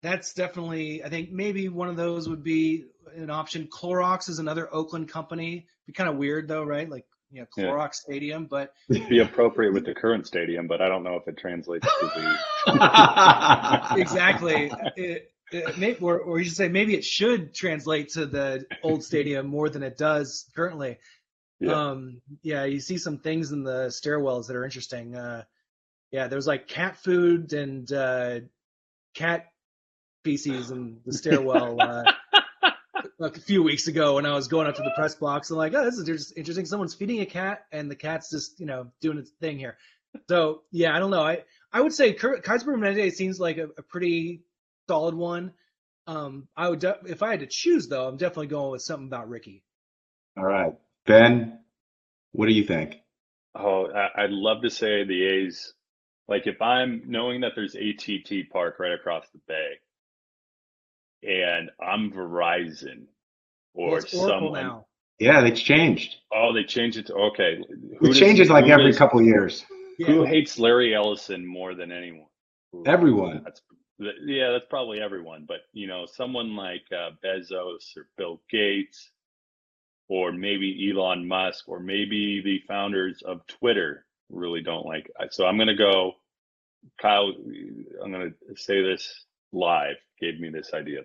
that's 0.03 0.33
definitely 0.35 1.03
I 1.03 1.09
think 1.09 1.31
maybe 1.33 1.69
one 1.69 1.89
of 1.89 1.97
those 1.97 2.29
would 2.29 2.43
be 2.43 2.85
an 3.15 3.31
option. 3.31 3.69
Clorox 3.69 4.29
is 4.29 4.39
another 4.39 4.73
Oakland 4.73 5.09
company. 5.09 5.67
Be 5.87 5.93
kind 5.93 6.09
of 6.09 6.17
weird 6.17 6.49
though, 6.49 6.63
right? 6.65 6.89
Like 6.89 7.05
you 7.31 7.41
know, 7.41 7.47
Yeah. 7.57 7.65
Clorox 7.65 7.95
Stadium, 7.95 8.47
but 8.47 8.73
It'd 8.89 9.09
be 9.09 9.19
appropriate 9.21 9.73
with 9.75 9.85
the 9.85 9.95
current 9.95 10.27
stadium, 10.27 10.67
but 10.69 10.81
I 10.81 10.89
don't 10.89 11.03
know 11.03 11.17
if 11.17 11.27
it 11.29 11.37
translates 11.37 11.87
to 11.87 12.37
the. 12.67 13.97
exactly. 14.01 14.71
It, 14.97 15.33
it 15.53 15.79
may, 15.79 15.95
or, 15.97 16.19
or 16.19 16.39
you 16.39 16.45
should 16.45 16.57
say 16.57 16.69
maybe 16.69 16.95
it 16.95 17.05
should 17.05 17.55
translate 17.55 18.11
to 18.11 18.27
the 18.27 18.65
old 18.83 19.05
stadium 19.05 19.47
more 19.47 19.69
than 19.69 19.83
it 19.83 19.97
does 19.97 20.47
currently. 20.57 20.99
Yeah. 21.61 21.73
Um, 21.91 22.21
yeah, 22.43 22.65
you 22.65 22.81
see 22.81 22.99
some 22.99 23.19
things 23.19 23.53
in 23.53 23.63
the 23.65 23.87
stairwells 23.89 24.49
that 24.49 24.57
are 24.57 24.65
interesting. 24.65 25.15
Uh, 25.17 25.45
yeah, 26.11 26.29
there's 26.29 26.47
like 26.47 26.69
cat 26.69 26.97
food 26.97 27.53
and 27.53 27.91
uh, 27.93 28.41
cat 29.15 29.47
feces 30.25 30.71
in 30.71 31.01
the 31.05 31.13
stairwell. 31.13 31.81
Uh, 31.81 32.13
like 33.19 33.37
a 33.37 33.41
few 33.41 33.63
weeks 33.63 33.87
ago 33.87 34.15
when 34.15 34.27
I 34.27 34.35
was 34.35 34.49
going 34.49 34.67
up 34.67 34.77
to 34.77 34.83
the 34.83 34.93
press 34.97 35.15
box, 35.15 35.51
I'm 35.51 35.57
like, 35.57 35.75
oh, 35.75 35.85
this 35.85 35.99
is 35.99 36.05
just 36.05 36.37
interesting. 36.37 36.67
Someone's 36.67 36.95
feeding 36.95 37.21
a 37.21 37.27
cat, 37.27 37.65
and 37.73 37.91
the 37.91 37.97
cat's 37.97 38.31
just, 38.31 38.61
you 38.61 38.67
know, 38.67 38.91
doing 39.01 39.19
its 39.19 39.31
thing 39.41 39.59
here. 39.59 39.77
So 40.29 40.63
yeah, 40.71 40.95
I 40.95 40.99
don't 40.99 41.11
know. 41.11 41.23
I 41.23 41.45
I 41.73 41.81
would 41.81 41.93
say 41.93 42.13
Kurt, 42.15 42.43
Kaiser 42.43 42.67
Permanente 42.67 43.13
seems 43.13 43.39
like 43.39 43.59
a, 43.59 43.69
a 43.77 43.83
pretty 43.83 44.43
solid 44.89 45.15
one. 45.15 45.53
Um, 46.07 46.49
I 46.57 46.69
would 46.69 46.79
de- 46.81 46.99
if 47.07 47.23
I 47.23 47.31
had 47.31 47.41
to 47.41 47.47
choose 47.47 47.89
though, 47.89 48.07
I'm 48.07 48.17
definitely 48.17 48.47
going 48.47 48.71
with 48.71 48.83
something 48.83 49.09
about 49.09 49.29
Rickey. 49.29 49.63
All 50.37 50.45
right. 50.45 50.75
Ben, 51.07 51.61
what 52.33 52.47
do 52.47 52.53
you 52.53 52.65
think? 52.65 52.97
Oh, 53.55 53.89
I'd 53.93 54.31
love 54.31 54.63
to 54.63 54.71
say 54.71 55.05
the 55.05 55.25
A's. 55.25 55.73
Like 56.29 56.47
if 56.47 56.61
I'm 56.61 57.03
knowing 57.07 57.41
that 57.43 57.53
there's 57.55 57.75
ATT 57.77 58.51
Park 58.51 58.79
right 58.81 58.93
across 58.93 59.25
the 59.33 59.41
bay, 59.47 59.73
and 61.23 61.71
I'm 61.81 62.11
Verizon 62.13 63.05
or 63.75 63.99
it's 63.99 64.13
Oracle 64.15 64.29
someone. 64.41 64.63
now. 64.63 64.87
Yeah, 65.19 65.45
it's 65.47 65.61
changed. 65.63 66.17
Oh, 66.33 66.53
they 66.53 66.65
changed 66.65 66.99
it 66.99 67.07
to 67.07 67.15
okay. 67.15 67.57
Who 67.99 68.07
It 68.07 68.09
does- 68.11 68.19
changes 68.19 68.51
like 68.51 68.67
who 68.67 68.71
every 68.73 68.87
does- 68.87 68.99
couple 68.99 69.23
years. 69.23 69.65
Who 69.99 70.23
Yeah. 70.25 70.27
hates 70.27 70.59
Larry 70.59 70.95
Ellison 70.95 71.47
more 71.47 71.75
than 71.75 71.91
anyone? 71.91 72.29
Who- 72.73 72.85
Everyone. 72.87 73.43
That's 73.45 73.63
yeah, 73.99 74.51
that's 74.51 74.67
probably 74.69 75.01
everyone. 75.01 75.47
But 75.47 75.63
you 75.73 75.87
know, 75.87 76.05
someone 76.07 76.55
like 76.55 76.85
uh, 76.93 77.13
Bezos 77.25 77.97
or 77.97 78.09
Bill 78.19 78.43
Gates, 78.51 79.11
or 80.09 80.33
maybe 80.33 80.91
Elon 80.91 81.27
Musk, 81.27 81.67
or 81.69 81.81
maybe 81.81 82.43
the 82.43 82.59
founders 82.69 83.23
of 83.23 83.47
Twitter 83.47 84.06
really 84.31 84.63
don't 84.63 84.87
like. 84.87 85.11
So 85.31 85.47
I'm 85.47 85.59
gonna 85.59 85.77
go. 85.77 86.13
Kyle, 87.01 87.33
I'm 88.03 88.13
gonna 88.13 88.31
say 88.57 88.83
this 88.83 89.25
live. 89.53 89.97
Gave 90.21 90.41
me 90.41 90.51
this 90.51 90.73
idea, 90.73 91.01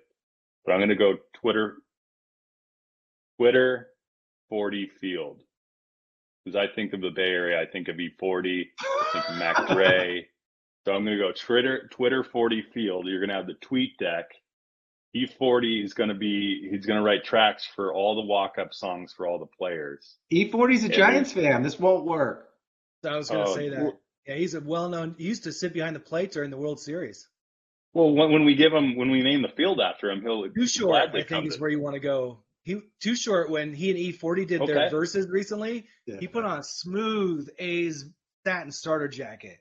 but 0.65 0.73
I'm 0.73 0.79
gonna 0.79 0.95
go 0.95 1.17
Twitter. 1.33 1.77
Twitter, 3.37 3.87
40 4.49 4.91
Field. 4.99 5.41
Because 6.45 6.55
I 6.55 6.71
think 6.73 6.93
of 6.93 7.01
the 7.01 7.09
Bay 7.09 7.29
Area, 7.29 7.59
I 7.59 7.65
think 7.65 7.87
of 7.87 7.95
E40, 7.95 8.65
I 8.79 9.05
think 9.13 9.29
of 9.29 9.37
Mac 9.37 9.67
Dre. 9.71 10.27
So 10.85 10.93
I'm 10.93 11.03
going 11.05 11.17
to 11.17 11.23
go 11.23 11.31
Twitter, 11.31 11.87
Twitter 11.91 12.23
40 12.23 12.63
Field. 12.73 13.07
You're 13.07 13.19
going 13.19 13.29
to 13.29 13.35
have 13.35 13.47
the 13.47 13.55
tweet 13.55 13.97
deck. 13.97 14.25
E40 15.15 15.83
is 15.83 15.95
going 15.95 16.09
to 16.09 16.15
be, 16.15 16.69
he's 16.69 16.85
going 16.85 16.97
to 16.97 17.03
write 17.03 17.23
tracks 17.23 17.67
for 17.75 17.93
all 17.93 18.15
the 18.15 18.21
walk 18.21 18.59
up 18.59 18.73
songs 18.73 19.11
for 19.11 19.25
all 19.27 19.39
the 19.39 19.45
players. 19.45 20.17
E40's 20.31 20.83
a 20.83 20.89
Yeah, 20.89 20.97
Giants 20.97 21.31
fan. 21.33 21.63
This 21.63 21.79
won't 21.79 22.05
work. 22.05 22.49
So 23.03 23.09
I 23.09 23.17
was 23.17 23.29
going 23.29 23.45
to 23.45 23.51
Oh, 23.51 23.55
say 23.55 23.69
that. 23.69 23.93
Yeah, 24.27 24.35
he's 24.35 24.53
a 24.53 24.61
well-known. 24.61 25.15
He 25.17 25.25
used 25.25 25.43
to 25.45 25.51
sit 25.51 25.73
behind 25.73 25.95
the 25.95 25.99
plate 25.99 26.31
during 26.31 26.51
the 26.51 26.57
World 26.57 26.79
Series. 26.79 27.27
Well, 27.93 28.11
when, 28.13 28.31
when 28.31 28.45
we 28.45 28.55
give 28.55 28.71
him, 28.71 28.95
when 28.95 29.09
we 29.09 29.21
name 29.21 29.41
the 29.41 29.49
field 29.49 29.81
after 29.81 30.09
him, 30.11 30.21
he'll 30.21 30.47
Too 30.49 30.67
short, 30.67 30.91
gladly 30.91 31.21
I 31.21 31.23
think, 31.27 31.47
is 31.47 31.55
to- 31.55 31.61
where 31.61 31.69
you 31.69 31.81
want 31.81 31.95
to 31.95 31.99
go. 31.99 32.43
He 32.63 32.79
too 32.99 33.15
short 33.15 33.49
when 33.49 33.73
he 33.73 33.89
and 33.89 33.97
E40 33.99 34.47
did 34.47 34.61
Okay. 34.61 34.71
their 34.71 34.89
verses 34.91 35.27
recently. 35.27 35.87
Yeah. 36.05 36.17
He 36.19 36.27
put 36.27 36.45
on 36.45 36.59
a 36.59 36.63
smooth 36.63 37.49
A's 37.57 38.05
satin 38.45 38.71
starter 38.71 39.07
jacket 39.07 39.57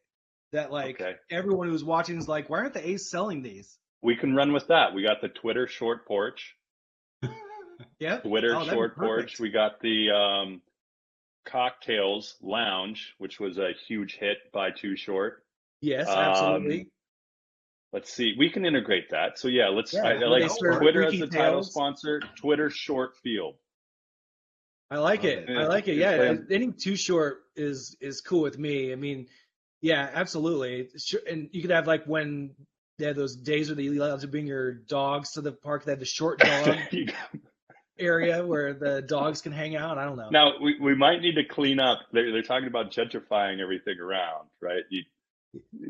that 0.52 0.70
like 0.70 1.00
Okay. 1.00 1.14
everyone 1.30 1.66
who 1.68 1.72
was 1.72 1.82
watching 1.82 2.18
is 2.18 2.28
like, 2.28 2.50
why 2.50 2.58
aren't 2.58 2.74
the 2.74 2.86
A's 2.86 3.08
selling 3.08 3.40
these? 3.42 3.78
We 4.02 4.16
can 4.16 4.34
run 4.34 4.52
with 4.52 4.66
that. 4.68 4.92
We 4.94 5.02
got 5.02 5.22
the 5.22 5.28
Twitter 5.30 5.66
short 5.66 6.06
porch. 6.06 6.54
Yeah, 7.98 8.18
Twitter 8.18 8.54
Oh, 8.54 8.64
short 8.64 8.96
porch. 8.96 9.40
We 9.40 9.48
got 9.50 9.80
the 9.80 10.10
um, 10.10 10.60
cocktails 11.44 12.36
lounge, 12.42 13.14
which 13.18 13.40
was 13.40 13.58
a 13.58 13.70
huge 13.86 14.16
hit 14.16 14.38
by 14.52 14.70
Too 14.70 14.96
Short. 14.96 15.44
Yes, 15.80 16.08
Um, 16.08 16.18
absolutely. 16.18 16.88
Let's 17.92 18.12
see. 18.12 18.34
We 18.38 18.50
can 18.50 18.64
integrate 18.64 19.10
that. 19.10 19.38
So 19.38 19.48
yeah, 19.48 19.68
let's. 19.68 19.92
Yeah, 19.92 20.06
I, 20.06 20.12
I 20.12 20.26
like 20.26 20.50
Twitter 20.58 21.04
as 21.04 21.18
the 21.18 21.26
title 21.26 21.62
sponsor. 21.64 22.20
Twitter 22.36 22.70
short 22.70 23.16
field. 23.16 23.56
I 24.90 24.98
like 24.98 25.24
it. 25.24 25.48
it. 25.48 25.56
I 25.56 25.66
like 25.66 25.88
it. 25.88 25.96
Yeah, 25.96 26.16
Yeah, 26.16 26.32
it's 26.32 26.50
any 26.50 26.72
too 26.72 26.96
short 26.96 27.42
is 27.56 27.96
is 28.00 28.20
cool 28.20 28.42
with 28.42 28.58
me. 28.58 28.92
I 28.92 28.96
mean, 28.96 29.26
yeah, 29.80 30.08
absolutely. 30.12 30.88
And 31.28 31.48
you 31.52 31.62
could 31.62 31.70
have 31.72 31.86
like 31.88 32.04
when 32.04 32.54
they 32.98 33.06
had 33.06 33.16
those 33.16 33.34
days 33.34 33.68
where 33.68 33.76
they 33.76 33.86
allowed 33.86 34.20
to 34.20 34.28
bring 34.28 34.46
your 34.46 34.72
dogs 34.72 35.32
to 35.32 35.40
the 35.40 35.52
park. 35.52 35.84
They 35.84 35.92
had 35.92 36.00
the 36.00 36.04
short 36.04 36.38
dog 36.40 36.76
area 38.00 38.44
where 38.44 38.72
the 38.72 39.02
dogs 39.02 39.42
can 39.42 39.52
hang 39.52 39.76
out. 39.76 39.98
I 39.98 40.04
don't 40.04 40.16
know. 40.16 40.30
now 40.30 40.52
we, 40.60 40.78
we 40.80 40.94
might 40.94 41.20
need 41.20 41.34
to 41.34 41.44
clean 41.44 41.80
up. 41.80 42.00
They're 42.12 42.32
they're 42.32 42.42
talking 42.42 42.68
about 42.68 42.90
gentrifying 42.90 43.60
everything 43.60 43.98
around, 44.00 44.48
right? 44.60 44.82
You, 44.90 45.02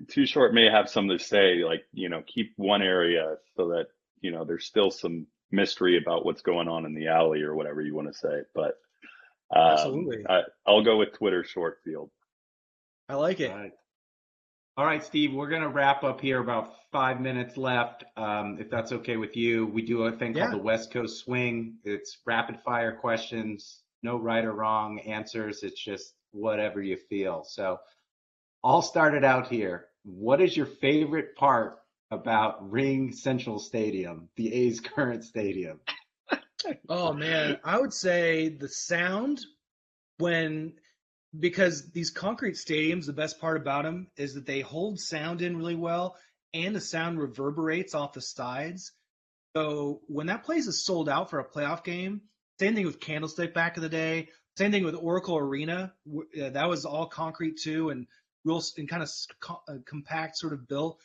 too 0.09 0.27
short 0.27 0.55
may 0.55 0.71
have 0.71 0.89
something 0.89 1.19
to 1.19 1.25
say, 1.25 1.65
like 1.65 1.85
you 1.93 2.09
know, 2.09 2.23
keep 2.27 2.53
one 2.57 2.83
area 2.83 3.37
so 3.57 3.69
that 3.69 3.87
you 4.21 4.31
know 4.31 4.45
there's 4.45 4.65
still 4.67 4.91
some 4.91 5.27
mystery 5.51 5.99
about 5.99 6.25
what's 6.25 6.43
going 6.43 6.69
on 6.69 6.87
in 6.87 6.95
the 6.95 7.09
alley 7.09 7.43
or 7.43 7.55
whatever 7.55 7.81
you 7.81 7.95
want 7.95 8.09
to 8.09 8.15
say. 8.15 8.43
But 8.55 8.77
um, 9.55 9.73
Absolutely. 9.73 10.25
I, 10.29 10.43
I'll 10.67 10.85
go 10.85 10.97
with 10.99 11.13
Twitter 11.13 11.45
short 11.45 11.79
field. 11.85 12.11
I 13.09 13.15
like 13.15 13.41
it. 13.41 13.51
All 13.51 13.59
right. 13.59 13.73
All 14.77 14.87
right, 14.87 15.05
Steve, 15.05 15.33
we're 15.35 15.49
going 15.49 15.63
to 15.63 15.69
wrap 15.69 16.05
up 16.05 16.21
here. 16.21 16.41
About 16.41 16.73
five 16.93 17.21
minutes 17.21 17.57
left. 17.57 18.05
Um, 18.17 18.57
if 18.61 18.71
that's 18.71 18.93
okay 18.93 19.17
with 19.17 19.37
you, 19.37 19.67
we 19.67 19.83
do 19.83 20.05
a 20.05 20.13
thing 20.13 20.35
Yeah. 20.35 20.47
called 20.49 20.61
the 20.61 20.65
West 20.65 20.93
Coast 20.93 21.25
Swing. 21.25 21.77
It's 21.85 22.19
rapid 22.25 22.61
fire 22.65 22.95
questions, 22.97 23.83
no 24.03 24.17
right 24.17 24.45
or 24.45 24.53
wrong 24.53 25.01
answers. 25.01 25.63
It's 25.63 25.83
just 25.83 26.15
whatever 26.33 26.81
you 26.81 26.97
feel. 26.97 27.45
So 27.45 27.79
I'll 28.65 28.83
start 28.83 29.15
it 29.15 29.25
out 29.25 29.49
here. 29.49 29.87
What 30.05 30.41
is 30.41 30.57
your 30.57 30.67
favorite 30.67 31.37
part 31.37 31.79
about 32.11 32.71
RingCentral 32.71 33.61
Stadium, 33.61 34.29
the 34.37 34.53
A's 34.53 34.81
current 34.81 35.25
stadium? 35.25 35.81
Oh 36.91 37.15
man, 37.15 37.59
I 37.65 37.81
would 37.81 37.93
say 37.95 38.51
the 38.51 38.69
sound 38.69 39.41
when 40.19 40.75
because 41.39 41.91
these 41.93 42.11
concrete 42.11 42.55
stadiums, 42.55 43.07
the 43.07 43.13
best 43.13 43.41
part 43.41 43.57
about 43.57 43.85
them 43.85 44.09
is 44.17 44.35
that 44.35 44.47
they 44.47 44.61
hold 44.61 44.99
sound 44.99 45.43
in 45.43 45.57
really 45.57 45.77
well, 45.77 46.17
and 46.53 46.75
the 46.75 46.81
sound 46.81 47.21
reverberates 47.21 47.95
off 47.95 48.15
the 48.15 48.21
sides. 48.21 48.93
So 49.57 50.01
when 50.07 50.27
that 50.27 50.45
place 50.45 50.67
is 50.67 50.85
sold 50.85 51.09
out 51.09 51.31
for 51.31 51.39
a 51.39 51.49
playoff 51.49 51.85
game, 51.85 52.23
same 52.59 52.75
thing 52.75 52.87
with 52.87 53.01
Candlestick 53.01 53.55
back 53.55 53.77
in 53.77 53.83
the 53.83 53.89
day. 53.89 54.29
Same 54.57 54.73
thing 54.73 54.85
with 54.85 54.95
Oracle 54.95 55.39
Arena. 55.39 55.93
Uh, 56.09 56.51
that 56.51 56.69
was 56.69 56.85
all 56.85 57.07
concrete 57.07 57.59
too, 57.63 57.91
and 57.91 58.07
real 58.45 58.63
and 58.77 58.89
kind 58.89 59.03
of 59.03 59.11
uh, 59.69 59.79
compact 59.87 60.37
sort 60.37 60.53
of 60.53 60.69
built. 60.69 61.01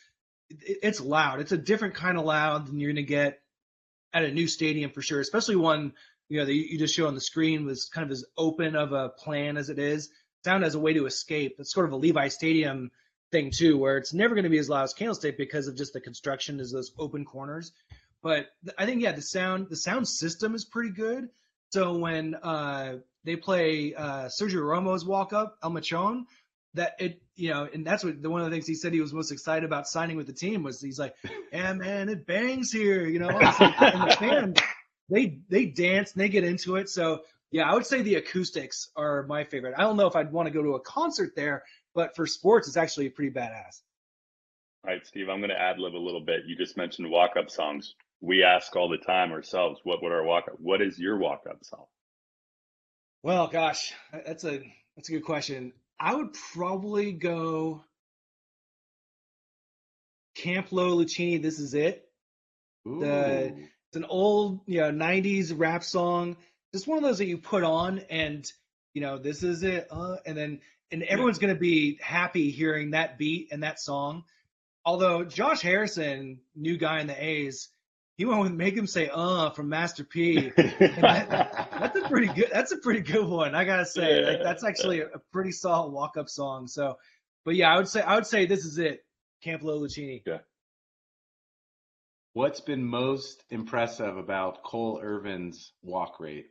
It's 0.49 0.99
loud. 0.99 1.39
It's 1.39 1.51
a 1.51 1.57
different 1.57 1.95
kind 1.95 2.17
of 2.17 2.25
loud 2.25 2.67
than 2.67 2.79
you're 2.79 2.91
going 2.91 2.97
to 2.97 3.03
get 3.03 3.39
at 4.13 4.23
a 4.23 4.31
new 4.31 4.47
stadium 4.47 4.91
for 4.91 5.01
sure, 5.01 5.19
especially 5.19 5.55
one 5.55 5.93
you 6.29 6.39
know 6.39 6.45
that 6.45 6.53
you 6.53 6.77
just 6.77 6.95
show 6.95 7.07
on 7.07 7.15
the 7.15 7.21
screen 7.21 7.65
was 7.65 7.85
kind 7.85 8.05
of 8.05 8.11
as 8.11 8.25
open 8.37 8.75
of 8.75 8.93
a 8.93 9.09
plan 9.09 9.57
as 9.57 9.69
it 9.69 9.79
is. 9.79 10.09
Sound 10.43 10.63
as 10.63 10.75
a 10.75 10.79
way 10.79 10.93
to 10.93 11.05
escape. 11.05 11.55
It's 11.59 11.73
sort 11.73 11.87
of 11.87 11.93
a 11.93 11.97
Levi 11.97 12.27
Stadium 12.27 12.91
thing 13.31 13.51
too, 13.51 13.77
where 13.77 13.97
it's 13.97 14.13
never 14.13 14.35
going 14.35 14.43
to 14.43 14.49
be 14.49 14.59
as 14.59 14.69
loud 14.69 14.83
as 14.83 14.93
Candlestick 14.93 15.37
because 15.37 15.67
of 15.67 15.75
just 15.75 15.93
the 15.93 16.01
construction 16.01 16.59
is 16.59 16.71
those 16.71 16.91
open 16.97 17.25
corners. 17.25 17.71
But 18.21 18.47
I 18.77 18.85
think 18.85 19.01
yeah, 19.01 19.11
the 19.11 19.21
sound 19.21 19.67
the 19.69 19.75
sound 19.75 20.07
system 20.07 20.55
is 20.55 20.65
pretty 20.65 20.91
good. 20.91 21.29
So 21.71 21.97
when 21.97 22.35
uh, 22.35 22.97
they 23.23 23.35
play 23.35 23.93
uh, 23.93 24.25
Sergio 24.25 24.61
Romo's 24.61 25.05
walk 25.05 25.33
up 25.33 25.57
El 25.63 25.71
Machon, 25.71 26.25
that 26.75 26.95
it 26.99 27.21
you 27.35 27.49
know, 27.49 27.67
and 27.71 27.85
that's 27.85 28.03
what 28.03 28.21
the 28.21 28.29
one 28.29 28.41
of 28.41 28.49
the 28.49 28.55
things 28.55 28.67
he 28.67 28.75
said 28.75 28.93
he 28.93 29.01
was 29.01 29.13
most 29.13 29.31
excited 29.31 29.65
about 29.65 29.87
signing 29.87 30.15
with 30.15 30.27
the 30.27 30.33
team 30.33 30.63
was 30.63 30.81
he's 30.81 30.99
like, 30.99 31.15
yeah 31.51 31.73
man, 31.73 32.09
it 32.09 32.25
bangs 32.25 32.71
here, 32.71 33.05
you 33.05 33.19
know. 33.19 33.29
And 33.29 34.09
the 34.09 34.15
fans 34.17 34.57
they 35.09 35.39
they 35.49 35.65
dance 35.65 36.13
and 36.13 36.21
they 36.21 36.29
get 36.29 36.43
into 36.43 36.75
it. 36.77 36.89
So 36.89 37.23
yeah, 37.51 37.69
I 37.69 37.73
would 37.73 37.85
say 37.85 38.01
the 38.01 38.15
acoustics 38.15 38.89
are 38.95 39.23
my 39.23 39.43
favorite. 39.43 39.75
I 39.77 39.81
don't 39.81 39.97
know 39.97 40.07
if 40.07 40.15
I'd 40.15 40.31
want 40.31 40.47
to 40.47 40.53
go 40.53 40.63
to 40.63 40.75
a 40.75 40.79
concert 40.79 41.35
there, 41.35 41.63
but 41.93 42.15
for 42.15 42.27
sports, 42.27 42.67
it's 42.67 42.77
actually 42.77 43.09
pretty 43.09 43.31
badass. 43.31 43.81
All 44.83 44.93
right, 44.93 45.05
Steve, 45.05 45.29
I'm 45.29 45.39
going 45.39 45.49
to 45.49 45.59
ad 45.59 45.79
lib 45.79 45.95
a 45.95 45.97
little 45.97 46.21
bit. 46.21 46.41
You 46.45 46.55
just 46.55 46.77
mentioned 46.77 47.09
walk 47.09 47.37
up 47.37 47.49
songs. 47.49 47.95
We 48.21 48.43
ask 48.43 48.75
all 48.75 48.89
the 48.89 48.97
time 48.97 49.31
ourselves, 49.31 49.79
what 49.83 50.03
would 50.03 50.11
our 50.11 50.23
walk 50.23 50.45
up? 50.47 50.59
What 50.59 50.81
is 50.81 50.99
your 50.99 51.17
walk 51.17 51.45
up 51.49 51.63
song? 51.63 51.85
Well, 53.23 53.47
gosh, 53.47 53.93
that's 54.11 54.43
a 54.43 54.61
that's 54.95 55.09
a 55.09 55.13
good 55.13 55.25
question. 55.25 55.73
I 55.99 56.13
would 56.13 56.35
probably 56.53 57.13
go 57.13 57.83
Camp 60.35 60.71
Lo 60.71 60.97
Luchini. 60.97 61.41
This 61.41 61.59
is 61.59 61.73
it. 61.73 62.07
Ooh. 62.87 62.99
The 62.99 63.67
it's 63.95 64.03
an 64.03 64.09
old 64.09 64.59
you 64.65 64.81
know 64.81 64.91
'90s 64.91 65.53
rap 65.55 65.81
song. 65.81 66.35
Just 66.73 66.85
one 66.85 66.97
of 66.97 67.03
those 67.03 67.19
that 67.19 67.27
you 67.27 67.37
put 67.37 67.63
on 67.63 67.99
and 68.09 68.45
you 68.93 69.01
know 69.01 69.17
this 69.17 69.41
is 69.41 69.63
it, 69.63 69.87
uh, 69.89 70.17
and 70.25 70.37
then 70.37 70.59
and 70.91 71.01
everyone's 71.03 71.39
gonna 71.39 71.55
be 71.55 71.97
happy 72.01 72.51
hearing 72.51 72.91
that 72.91 73.17
beat 73.17 73.53
and 73.53 73.63
that 73.63 73.79
song. 73.79 74.25
Although 74.83 75.23
Josh 75.23 75.61
Harrison, 75.61 76.41
new 76.57 76.77
guy 76.77 76.99
in 76.99 77.07
the 77.07 77.23
A's, 77.23 77.69
he 78.17 78.25
went 78.25 78.41
with 78.41 78.51
"Make 78.51 78.75
Him 78.75 78.85
Say 78.85 79.09
Uh" 79.09 79.51
from 79.51 79.69
Master 79.69 80.03
P. 80.03 80.51
That, 80.57 81.29
that's 81.71 81.97
a 81.97 82.09
pretty 82.09 82.27
good. 82.27 82.49
That's 82.51 82.73
a 82.73 82.77
pretty 82.77 82.99
good 82.99 83.29
one. 83.29 83.55
I 83.55 83.63
gotta 83.63 83.85
say, 83.85 84.19
yeah. 84.19 84.27
like, 84.27 84.43
that's 84.43 84.65
actually 84.65 84.99
a, 84.99 85.05
a 85.05 85.19
pretty 85.31 85.53
solid 85.53 85.93
walk-up 85.93 86.27
song. 86.27 86.67
So, 86.67 86.97
but 87.45 87.55
yeah, 87.55 87.73
I 87.73 87.77
would 87.77 87.87
say 87.87 88.01
I 88.01 88.15
would 88.15 88.25
say 88.27 88.45
this 88.45 88.65
is 88.65 88.77
it, 88.77 89.05
Camp 89.41 89.63
Lo 89.63 89.79
Luchini. 89.79 90.21
Yeah. 90.25 90.39
What's 92.35 92.59
been 92.59 92.83
most 92.83 93.45
impressive 93.49 94.17
about 94.17 94.61
Cole 94.61 94.99
Irvin's 95.01 95.71
walk 95.81 96.19
rate? 96.19 96.47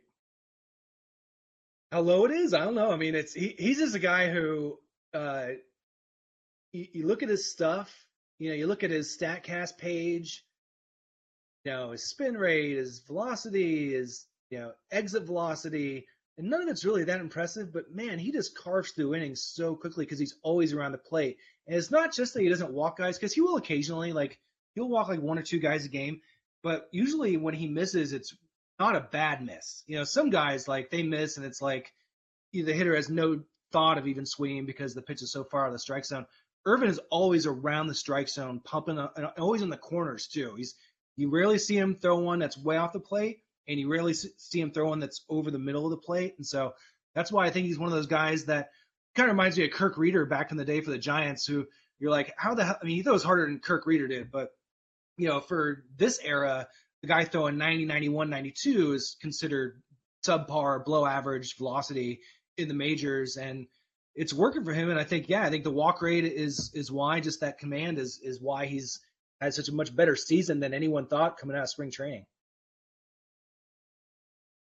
How 1.91 2.01
low 2.01 2.25
it 2.25 2.31
is? 2.31 2.55
I 2.55 2.65
don't 2.65 2.73
know. 2.73 2.91
I 2.91 2.95
mean, 2.95 3.13
it's 3.13 3.35
he, 3.35 3.53
he's 3.55 3.77
just 3.77 3.93
a 3.93 3.99
guy 3.99 4.31
who 4.31 4.79
uh, 5.13 5.49
you, 6.73 6.87
you 6.91 7.07
look 7.07 7.21
at 7.21 7.29
his 7.29 7.51
stuff. 7.51 7.93
You 8.39 8.49
know, 8.49 8.55
you 8.55 8.65
look 8.65 8.83
at 8.83 8.89
his 8.89 9.15
Statcast 9.15 9.77
page 9.77 10.43
you 11.65 11.71
know, 11.71 11.91
his 11.91 12.03
spin 12.03 12.35
rate, 12.35 12.77
his 12.77 12.99
velocity, 12.99 13.93
his 13.93 14.25
you 14.49 14.57
know 14.57 14.71
exit 14.91 15.23
velocity, 15.23 16.07
and 16.37 16.49
none 16.49 16.63
of 16.63 16.67
it's 16.67 16.83
really 16.83 17.03
that 17.03 17.19
impressive. 17.19 17.71
But 17.71 17.93
man, 17.93 18.19
he 18.19 18.31
just 18.31 18.57
carves 18.57 18.91
through 18.91 19.13
innings 19.13 19.43
so 19.43 19.75
quickly 19.75 20.05
because 20.05 20.19
he's 20.19 20.37
always 20.41 20.73
around 20.73 20.93
the 20.93 20.97
plate. 20.97 21.37
And 21.67 21.75
it's 21.75 21.91
not 21.91 22.11
just 22.11 22.33
that 22.33 22.41
he 22.43 22.49
doesn't 22.49 22.71
walk 22.71 22.97
guys, 22.97 23.19
because 23.19 23.33
he 23.33 23.41
will 23.41 23.57
occasionally 23.57 24.13
like 24.13 24.39
he'll 24.75 24.89
walk 24.89 25.07
like 25.07 25.21
one 25.21 25.39
or 25.39 25.43
two 25.43 25.59
guys 25.59 25.85
a 25.85 25.89
game, 25.89 26.21
but 26.61 26.87
usually 26.91 27.37
when 27.37 27.53
he 27.53 27.67
misses, 27.67 28.13
it's 28.13 28.35
not 28.79 28.95
a 28.95 29.07
bad 29.11 29.43
miss. 29.43 29.83
You 29.87 29.97
know, 29.97 30.03
some 30.03 30.29
guys 30.29 30.67
like 30.67 30.91
they 30.91 31.03
miss 31.03 31.37
and 31.37 31.45
it's 31.45 31.61
like 31.61 31.91
the 32.53 32.73
hitter 32.73 32.95
has 32.95 33.09
no 33.09 33.41
thought 33.71 33.97
of 33.97 34.07
even 34.07 34.25
swinging 34.25 34.65
because 34.65 34.93
the 34.93 35.01
pitch 35.01 35.21
is 35.21 35.31
so 35.31 35.43
far 35.43 35.63
out 35.63 35.67
of 35.67 35.73
the 35.73 35.79
strike 35.79 36.05
zone. 36.05 36.25
Irvin 36.65 36.89
is 36.89 36.99
always 37.09 37.45
around 37.45 37.87
the 37.87 37.93
strike 37.93 38.29
zone, 38.29 38.59
pumping, 38.63 38.97
and 38.97 39.27
always 39.37 39.61
in 39.61 39.69
the 39.69 39.77
corners 39.77 40.27
too. 40.27 40.55
He's 40.55 40.75
you 41.15 41.29
rarely 41.29 41.57
see 41.57 41.77
him 41.77 41.95
throw 41.95 42.19
one 42.19 42.39
that's 42.39 42.57
way 42.57 42.77
off 42.77 42.93
the 42.93 42.99
plate, 42.99 43.41
and 43.67 43.79
you 43.79 43.89
rarely 43.89 44.13
see 44.13 44.59
him 44.59 44.71
throw 44.71 44.89
one 44.89 44.99
that's 44.99 45.23
over 45.29 45.51
the 45.51 45.59
middle 45.59 45.85
of 45.85 45.91
the 45.91 45.97
plate. 45.97 46.35
And 46.37 46.45
so 46.45 46.73
that's 47.13 47.31
why 47.31 47.45
I 47.45 47.51
think 47.51 47.67
he's 47.67 47.79
one 47.79 47.87
of 47.87 47.95
those 47.95 48.07
guys 48.07 48.45
that 48.45 48.69
kind 49.15 49.29
of 49.29 49.33
reminds 49.33 49.57
me 49.57 49.65
of 49.65 49.71
Kirk 49.71 49.97
Rueter 49.97 50.25
back 50.25 50.51
in 50.51 50.57
the 50.57 50.65
day 50.65 50.81
for 50.81 50.91
the 50.91 50.97
Giants, 50.97 51.45
who 51.45 51.65
you're 51.99 52.11
like, 52.11 52.33
how 52.37 52.53
the 52.53 52.65
hell? 52.65 52.77
I 52.81 52.85
mean, 52.85 52.97
he 52.97 53.03
throws 53.03 53.23
harder 53.23 53.45
than 53.45 53.59
Kirk 53.59 53.85
Rueter 53.85 54.07
did, 54.07 54.31
but 54.31 54.49
you 55.17 55.27
know, 55.27 55.39
for 55.39 55.83
this 55.97 56.19
era, 56.23 56.67
the 57.01 57.07
guy 57.07 57.23
throwing 57.23 57.57
90, 57.57 57.85
91, 57.85 58.29
92 58.29 58.93
is 58.93 59.17
considered 59.21 59.81
subpar, 60.25 60.83
below 60.83 61.05
average 61.05 61.55
velocity 61.57 62.19
in 62.57 62.67
the 62.67 62.73
majors, 62.73 63.37
and 63.37 63.67
it's 64.15 64.33
working 64.33 64.63
for 64.63 64.73
him. 64.73 64.89
And 64.89 64.99
I 64.99 65.03
think, 65.03 65.29
yeah, 65.29 65.43
I 65.43 65.49
think 65.49 65.63
the 65.63 65.71
walk 65.71 66.01
rate 66.01 66.25
is 66.25 66.71
is 66.73 66.91
why 66.91 67.19
just 67.19 67.41
that 67.41 67.59
command 67.59 67.99
is 67.99 68.19
is 68.23 68.41
why 68.41 68.65
he's 68.65 68.99
had 69.41 69.53
such 69.53 69.67
a 69.67 69.73
much 69.73 69.95
better 69.95 70.15
season 70.15 70.59
than 70.59 70.73
anyone 70.73 71.07
thought 71.07 71.37
coming 71.37 71.55
out 71.55 71.63
of 71.63 71.69
spring 71.69 71.91
training. 71.91 72.25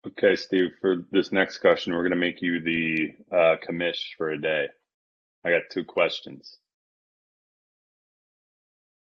Okay, 0.04 0.34
Steve, 0.34 0.70
for 0.80 1.04
this 1.12 1.30
next 1.30 1.58
question, 1.58 1.92
we're 1.92 2.00
going 2.00 2.10
to 2.10 2.16
make 2.16 2.42
you 2.42 2.60
the 2.60 3.14
uh, 3.30 3.56
commish 3.68 4.16
for 4.16 4.30
a 4.30 4.40
day. 4.40 4.66
I 5.44 5.50
got 5.50 5.62
two 5.70 5.84
questions. 5.84 6.58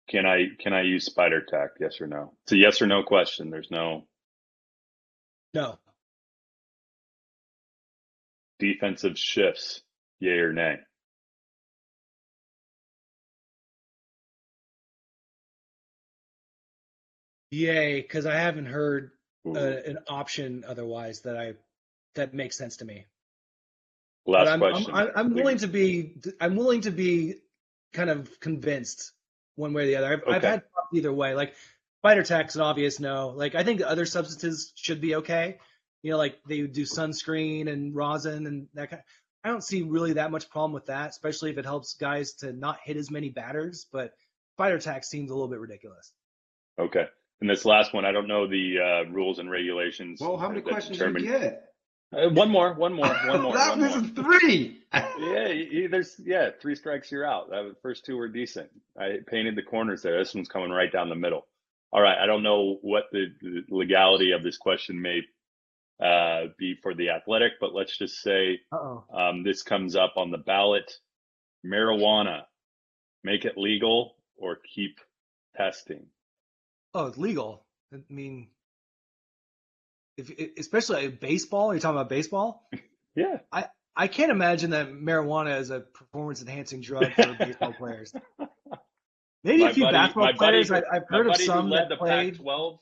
Can 0.09 0.27
I 0.27 0.49
can 0.59 0.73
I 0.73 0.83
use 0.83 1.07
spider 1.07 1.43
tack? 1.43 1.71
Yes 1.81 2.01
or 2.01 2.07
no? 2.07 2.35
It's 2.45 2.53
a 2.53 2.57
yes 2.57 2.83
or 2.83 2.87
no 2.87 3.03
question. 3.03 3.51
There's 3.51 3.71
no 3.71 4.05
no 5.55 5.79
defensive 8.59 9.19
shifts. 9.19 9.83
Yay 10.21 10.39
or 10.39 10.53
nay? 10.53 10.77
Yay, 17.51 18.01
because 18.01 18.27
I 18.27 18.37
haven't 18.37 18.67
heard 18.67 19.13
uh, 19.47 19.59
an 19.59 19.99
option 20.09 20.65
otherwise 20.67 21.21
that 21.21 21.37
I 21.37 21.55
that 22.15 22.35
makes 22.35 22.57
sense 22.57 22.79
to 22.79 22.85
me. 22.85 23.07
Last 24.27 24.49
I'm, 24.49 24.59
question. 24.59 24.95
I'm, 24.95 25.11
I'm, 25.15 25.35
willing 25.35 25.59
to 25.59 25.69
be. 25.69 26.17
I'm 26.41 26.57
willing 26.57 26.81
to 26.83 26.91
be 26.91 27.37
kind 27.93 28.11
of 28.11 28.41
convinced 28.41 29.13
one 29.57 29.73
way 29.73 29.85
or 29.85 29.87
the 29.87 29.97
other. 29.97 30.13
I've, 30.13 30.23
okay. 30.23 30.33
I've 30.35 30.43
had 30.43 30.63
either 30.93 31.13
way. 31.13 31.35
Like 31.35 31.55
spider 32.01 32.23
tack's 32.23 32.55
an 32.55 32.63
obvious 32.63 33.01
no. 33.01 33.29
Like 33.29 33.55
I 33.55 33.63
think 33.63 33.83
other 33.83 34.07
substances 34.07 34.73
should 34.77 35.01
be 35.01 35.17
okay. 35.17 35.59
You 36.03 36.13
know, 36.13 36.19
like 36.19 36.39
they 36.47 36.63
do 36.63 36.83
sunscreen 36.83 37.71
and 37.71 37.95
rosin 37.95 38.47
and 38.47 38.69
that 38.75 38.91
kind. 38.91 39.01
Of, 39.01 39.07
I 39.45 39.49
don't 39.49 39.65
see 39.65 39.83
really 39.83 40.15
that 40.15 40.31
much 40.31 40.49
problem 40.49 40.73
with 40.73 40.87
that, 40.87 41.11
especially 41.11 41.51
if 41.51 41.59
it 41.59 41.67
helps 41.67 41.95
guys 41.95 42.33
to 42.37 42.53
not 42.53 42.79
hit 42.83 42.97
as 42.97 43.11
many 43.11 43.29
batters. 43.29 43.87
But 43.93 44.13
spider 44.57 44.79
tax 44.79 45.09
seems 45.09 45.31
a 45.31 45.35
little 45.35 45.49
bit 45.49 45.61
ridiculous. 45.61 46.13
Okay. 46.79 47.07
And 47.41 47.51
this 47.51 47.65
last 47.65 47.93
one, 47.93 48.05
I 48.05 48.13
don't 48.13 48.29
know 48.29 48.47
the 48.47 48.79
uh, 48.79 49.11
rules 49.11 49.39
and 49.39 49.51
regulations. 49.51 50.21
Well, 50.21 50.37
how 50.37 50.49
many 50.49 50.63
questions 50.63 50.99
determine... 50.99 51.23
did 51.23 51.31
you 51.31 51.39
get? 51.39 51.74
Uh, 52.15 52.29
one 52.31 52.51
more, 52.51 52.75
one 52.75 52.93
more, 52.93 53.09
one 53.27 53.43
more. 53.43 53.53
that 53.57 53.71
one 53.71 53.81
was 53.81 54.13
more. 54.17 54.25
three. 54.41 54.83
yeah, 54.93 55.49
you, 55.49 55.89
there's 55.89 56.17
yeah, 56.25 56.51
three 56.61 56.75
strikes, 56.75 57.11
you're 57.11 57.27
out. 57.27 57.51
the 57.51 57.75
first 57.83 58.05
two 58.05 58.17
were 58.17 58.29
decent. 58.29 58.71
I 58.99 59.19
painted 59.27 59.57
the 59.57 59.63
corners 59.63 60.03
there. 60.03 60.19
This 60.19 60.35
one's 60.35 60.49
coming 60.49 60.71
right 60.71 60.93
down 60.93 61.09
the 61.09 61.15
middle. 61.17 61.47
All 61.93 62.03
right, 62.03 62.19
I 62.19 62.27
don't 62.27 62.43
know 62.43 62.79
what 62.83 63.05
the, 63.13 63.27
the 63.41 63.63
legality 63.69 64.33
of 64.33 64.43
this 64.43 64.59
question 64.59 65.01
may 65.01 65.21
uh, 66.05 66.49
be 66.59 66.77
for 66.83 66.95
the 66.95 67.11
athletic, 67.11 67.53
but 67.61 67.75
let's 67.75 67.97
just 67.97 68.21
say 68.21 68.61
um, 68.73 69.43
this 69.45 69.63
comes 69.63 69.95
up 69.97 70.15
on 70.17 70.31
the 70.31 70.39
ballot. 70.39 70.93
Marijuana, 71.65 72.43
make 73.23 73.45
it 73.45 73.57
legal 73.57 74.17
or 74.37 74.59
keep 74.75 74.99
testing. 75.57 76.07
Oh, 76.93 77.07
it's 77.07 77.19
legal. 77.19 77.65
I 77.93 77.99
mean, 78.09 78.49
if 80.17 80.59
especially 80.59 81.09
baseball, 81.09 81.73
you're 81.73 81.81
talking 81.81 81.97
about 81.97 82.09
baseball. 82.09 82.69
Yeah. 83.17 83.39
I 83.53 83.67
I 83.97 84.09
can't 84.09 84.33
imagine 84.33 84.71
that 84.71 84.93
marijuana 84.93 85.61
is 85.61 85.71
a 85.71 85.79
performance 85.79 86.43
enhancing 86.43 86.81
drug 86.81 87.13
for 87.13 87.33
baseball 87.39 87.73
players. 87.73 88.13
Maybe 89.45 89.63
my 89.63 89.71
a 89.71 89.75
few 89.75 89.85
buddy, 89.85 89.95
basketball 89.95 90.33
players. 90.33 90.69
Buddy, 90.69 90.87
I, 90.91 90.95
have 90.95 91.05
heard 91.09 91.29
of 91.29 91.37
some 91.37 91.71
that 91.71 91.89
the 91.89 91.97
played. 91.97 92.39
Pac-12. 92.39 92.79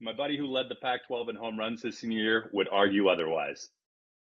my 0.00 0.12
buddy 0.12 0.38
who 0.38 0.46
led 0.46 0.70
the 0.70 0.76
Pac-12 0.76 1.28
in 1.28 1.36
home 1.36 1.58
runs 1.58 1.82
this 1.82 1.98
senior 1.98 2.22
year 2.22 2.50
would 2.54 2.68
argue 2.70 3.08
otherwise. 3.08 3.68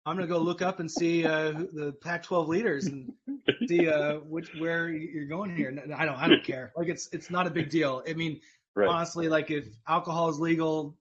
I'm 0.05 0.17
gonna 0.17 0.27
go 0.27 0.39
look 0.39 0.61
up 0.61 0.81
and 0.81 0.91
see 0.91 1.25
uh, 1.25 1.53
the 1.53 1.95
Pac-12 2.03 2.49
leaders 2.49 2.87
and 2.87 3.13
see 3.69 3.89
uh, 3.89 4.17
which 4.17 4.51
where 4.59 4.91
you're 4.91 5.29
going 5.29 5.57
here. 5.57 5.73
I 5.97 6.05
don't 6.05 6.17
I 6.17 6.29
don't 6.29 6.45
care. 6.45 6.73
Like 6.77 6.89
it's 6.89 7.09
it's 7.13 7.31
not 7.31 7.47
a 7.47 7.51
big 7.51 7.71
deal. 7.71 8.03
I 8.07 8.15
mean, 8.15 8.41
right. 8.75 8.89
honestly, 8.89 9.29
like 9.29 9.51
if 9.51 9.69
alcohol 9.89 10.29
is 10.29 10.41
legal, 10.41 10.99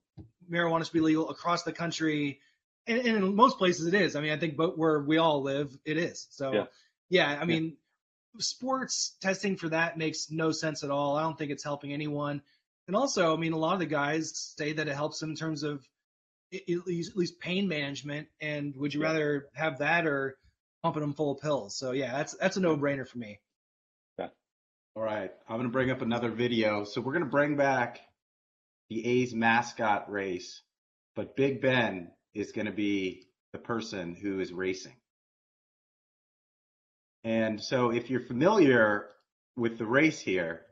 marijuana 0.52 0.84
should 0.84 0.92
be 0.92 1.00
legal 1.00 1.30
across 1.30 1.62
the 1.62 1.72
country, 1.72 2.40
and, 2.86 2.98
and, 2.98 3.16
in 3.16 3.34
most 3.34 3.58
places 3.58 3.86
it 3.86 3.94
is. 3.94 4.16
I 4.16 4.20
mean, 4.20 4.32
I 4.32 4.38
think 4.38 4.56
but 4.56 4.78
where 4.78 5.00
we 5.00 5.18
all 5.18 5.42
live, 5.42 5.76
it 5.84 5.96
is. 5.96 6.26
So 6.30 6.52
yeah, 6.52 6.64
yeah 7.08 7.38
I 7.40 7.44
mean, 7.44 7.64
yeah. 7.64 8.40
sports 8.40 9.16
testing 9.20 9.56
for 9.56 9.70
that 9.70 9.98
makes 9.98 10.30
no 10.30 10.52
sense 10.52 10.84
at 10.84 10.90
all. 10.90 11.16
I 11.16 11.22
don't 11.22 11.38
think 11.38 11.50
it's 11.50 11.64
helping 11.64 11.92
anyone. 11.92 12.42
And 12.86 12.96
also, 12.96 13.32
I 13.32 13.38
mean, 13.38 13.52
a 13.52 13.58
lot 13.58 13.74
of 13.74 13.80
the 13.80 13.86
guys 13.86 14.54
say 14.56 14.72
that 14.72 14.88
it 14.88 14.94
helps 14.94 15.20
them 15.20 15.30
in 15.30 15.36
terms 15.36 15.62
of 15.62 15.86
at 16.52 16.86
least, 16.86 17.12
at 17.12 17.16
least 17.16 17.40
pain 17.40 17.68
management. 17.68 18.28
And 18.40 18.74
would 18.76 18.92
you 18.92 19.00
yeah. 19.00 19.06
rather 19.06 19.48
have 19.54 19.78
that 19.78 20.06
or 20.06 20.36
pumping 20.82 21.00
them 21.00 21.14
full 21.14 21.32
of 21.32 21.40
pills? 21.40 21.76
So 21.76 21.92
yeah, 21.92 22.12
that's 22.12 22.34
that's 22.34 22.56
a 22.56 22.60
no 22.60 22.76
brainer 22.76 23.06
for 23.06 23.18
me. 23.18 23.40
Yeah. 24.18 24.28
All 24.96 25.02
right, 25.02 25.32
I'm 25.48 25.56
gonna 25.56 25.68
bring 25.68 25.90
up 25.90 26.02
another 26.02 26.30
video. 26.30 26.84
So 26.84 27.00
we're 27.00 27.12
gonna 27.12 27.26
bring 27.26 27.56
back 27.56 28.00
the 28.92 29.06
A's 29.06 29.34
mascot 29.34 30.10
race, 30.10 30.62
but 31.16 31.36
Big 31.36 31.60
Ben 31.62 32.10
is 32.34 32.52
gonna 32.52 32.72
be 32.72 33.28
the 33.52 33.58
person 33.58 34.14
who 34.14 34.40
is 34.40 34.52
racing. 34.52 34.96
And 37.24 37.62
so 37.62 37.90
if 37.90 38.10
you're 38.10 38.20
familiar 38.20 39.08
with 39.56 39.78
the 39.78 39.86
race 39.86 40.20
here, 40.20 40.66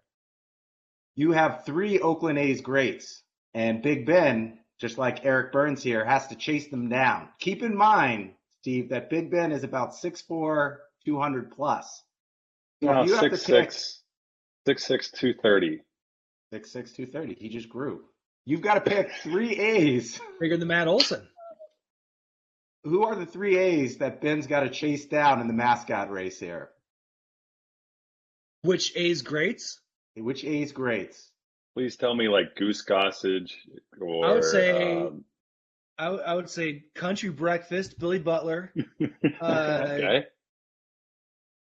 you 1.14 1.32
have 1.32 1.64
three 1.64 2.00
Oakland 2.00 2.38
A's 2.38 2.60
greats, 2.60 3.22
and 3.54 3.82
Big 3.82 4.06
Ben 4.06 4.60
just 4.80 4.96
like 4.96 5.24
Eric 5.24 5.52
Byrnes 5.52 5.82
here, 5.82 6.04
has 6.04 6.26
to 6.28 6.34
chase 6.34 6.68
them 6.68 6.88
down. 6.88 7.28
Keep 7.38 7.62
in 7.62 7.76
mind, 7.76 8.32
Steve, 8.60 8.88
that 8.88 9.10
Big 9.10 9.30
Ben 9.30 9.52
is 9.52 9.62
about 9.62 9.92
6'4, 9.92 10.76
200 11.04 11.50
plus. 11.50 12.02
So 12.82 12.90
no, 12.90 13.04
6'6, 13.04 13.38
six, 13.38 14.02
six, 16.53 16.70
six, 16.70 16.92
230. 16.92 17.34
6'6, 17.34 17.34
230. 17.34 17.34
He 17.40 17.48
just 17.48 17.68
grew. 17.68 18.03
You've 18.46 18.62
got 18.62 18.74
to 18.74 18.90
pick 18.90 19.12
three 19.12 19.57
A's. 19.57 20.20
Bigger 20.40 20.57
than 20.57 20.68
Matt 20.68 20.88
Olson. 20.88 21.26
Who 22.84 23.05
are 23.05 23.14
the 23.14 23.26
three 23.26 23.59
A's 23.59 23.98
that 23.98 24.20
Ben's 24.20 24.46
got 24.46 24.61
to 24.61 24.70
chase 24.70 25.05
down 25.05 25.40
in 25.40 25.46
the 25.46 25.53
mascot 25.53 26.11
race 26.11 26.40
here? 26.40 26.70
Which 28.62 28.96
A's 28.96 29.22
greats? 29.22 29.80
Which 30.16 30.44
A's 30.44 30.72
greats? 30.72 31.30
Please 31.74 31.96
tell 31.96 32.14
me 32.14 32.28
like 32.28 32.57
Goose 32.57 32.84
Gossage 32.84 33.53
or 34.01 34.26
I 34.26 34.32
would 34.32 34.44
say 34.44 34.96
um, 34.96 35.24
I, 35.98 36.05
w- 36.07 36.22
I 36.22 36.34
would 36.34 36.51
say 36.51 36.84
Country 36.94 37.30
Breakfast, 37.30 37.98
Billy 37.98 38.18
Butler. 38.18 38.72
uh, 39.40 39.86
okay. 39.90 40.24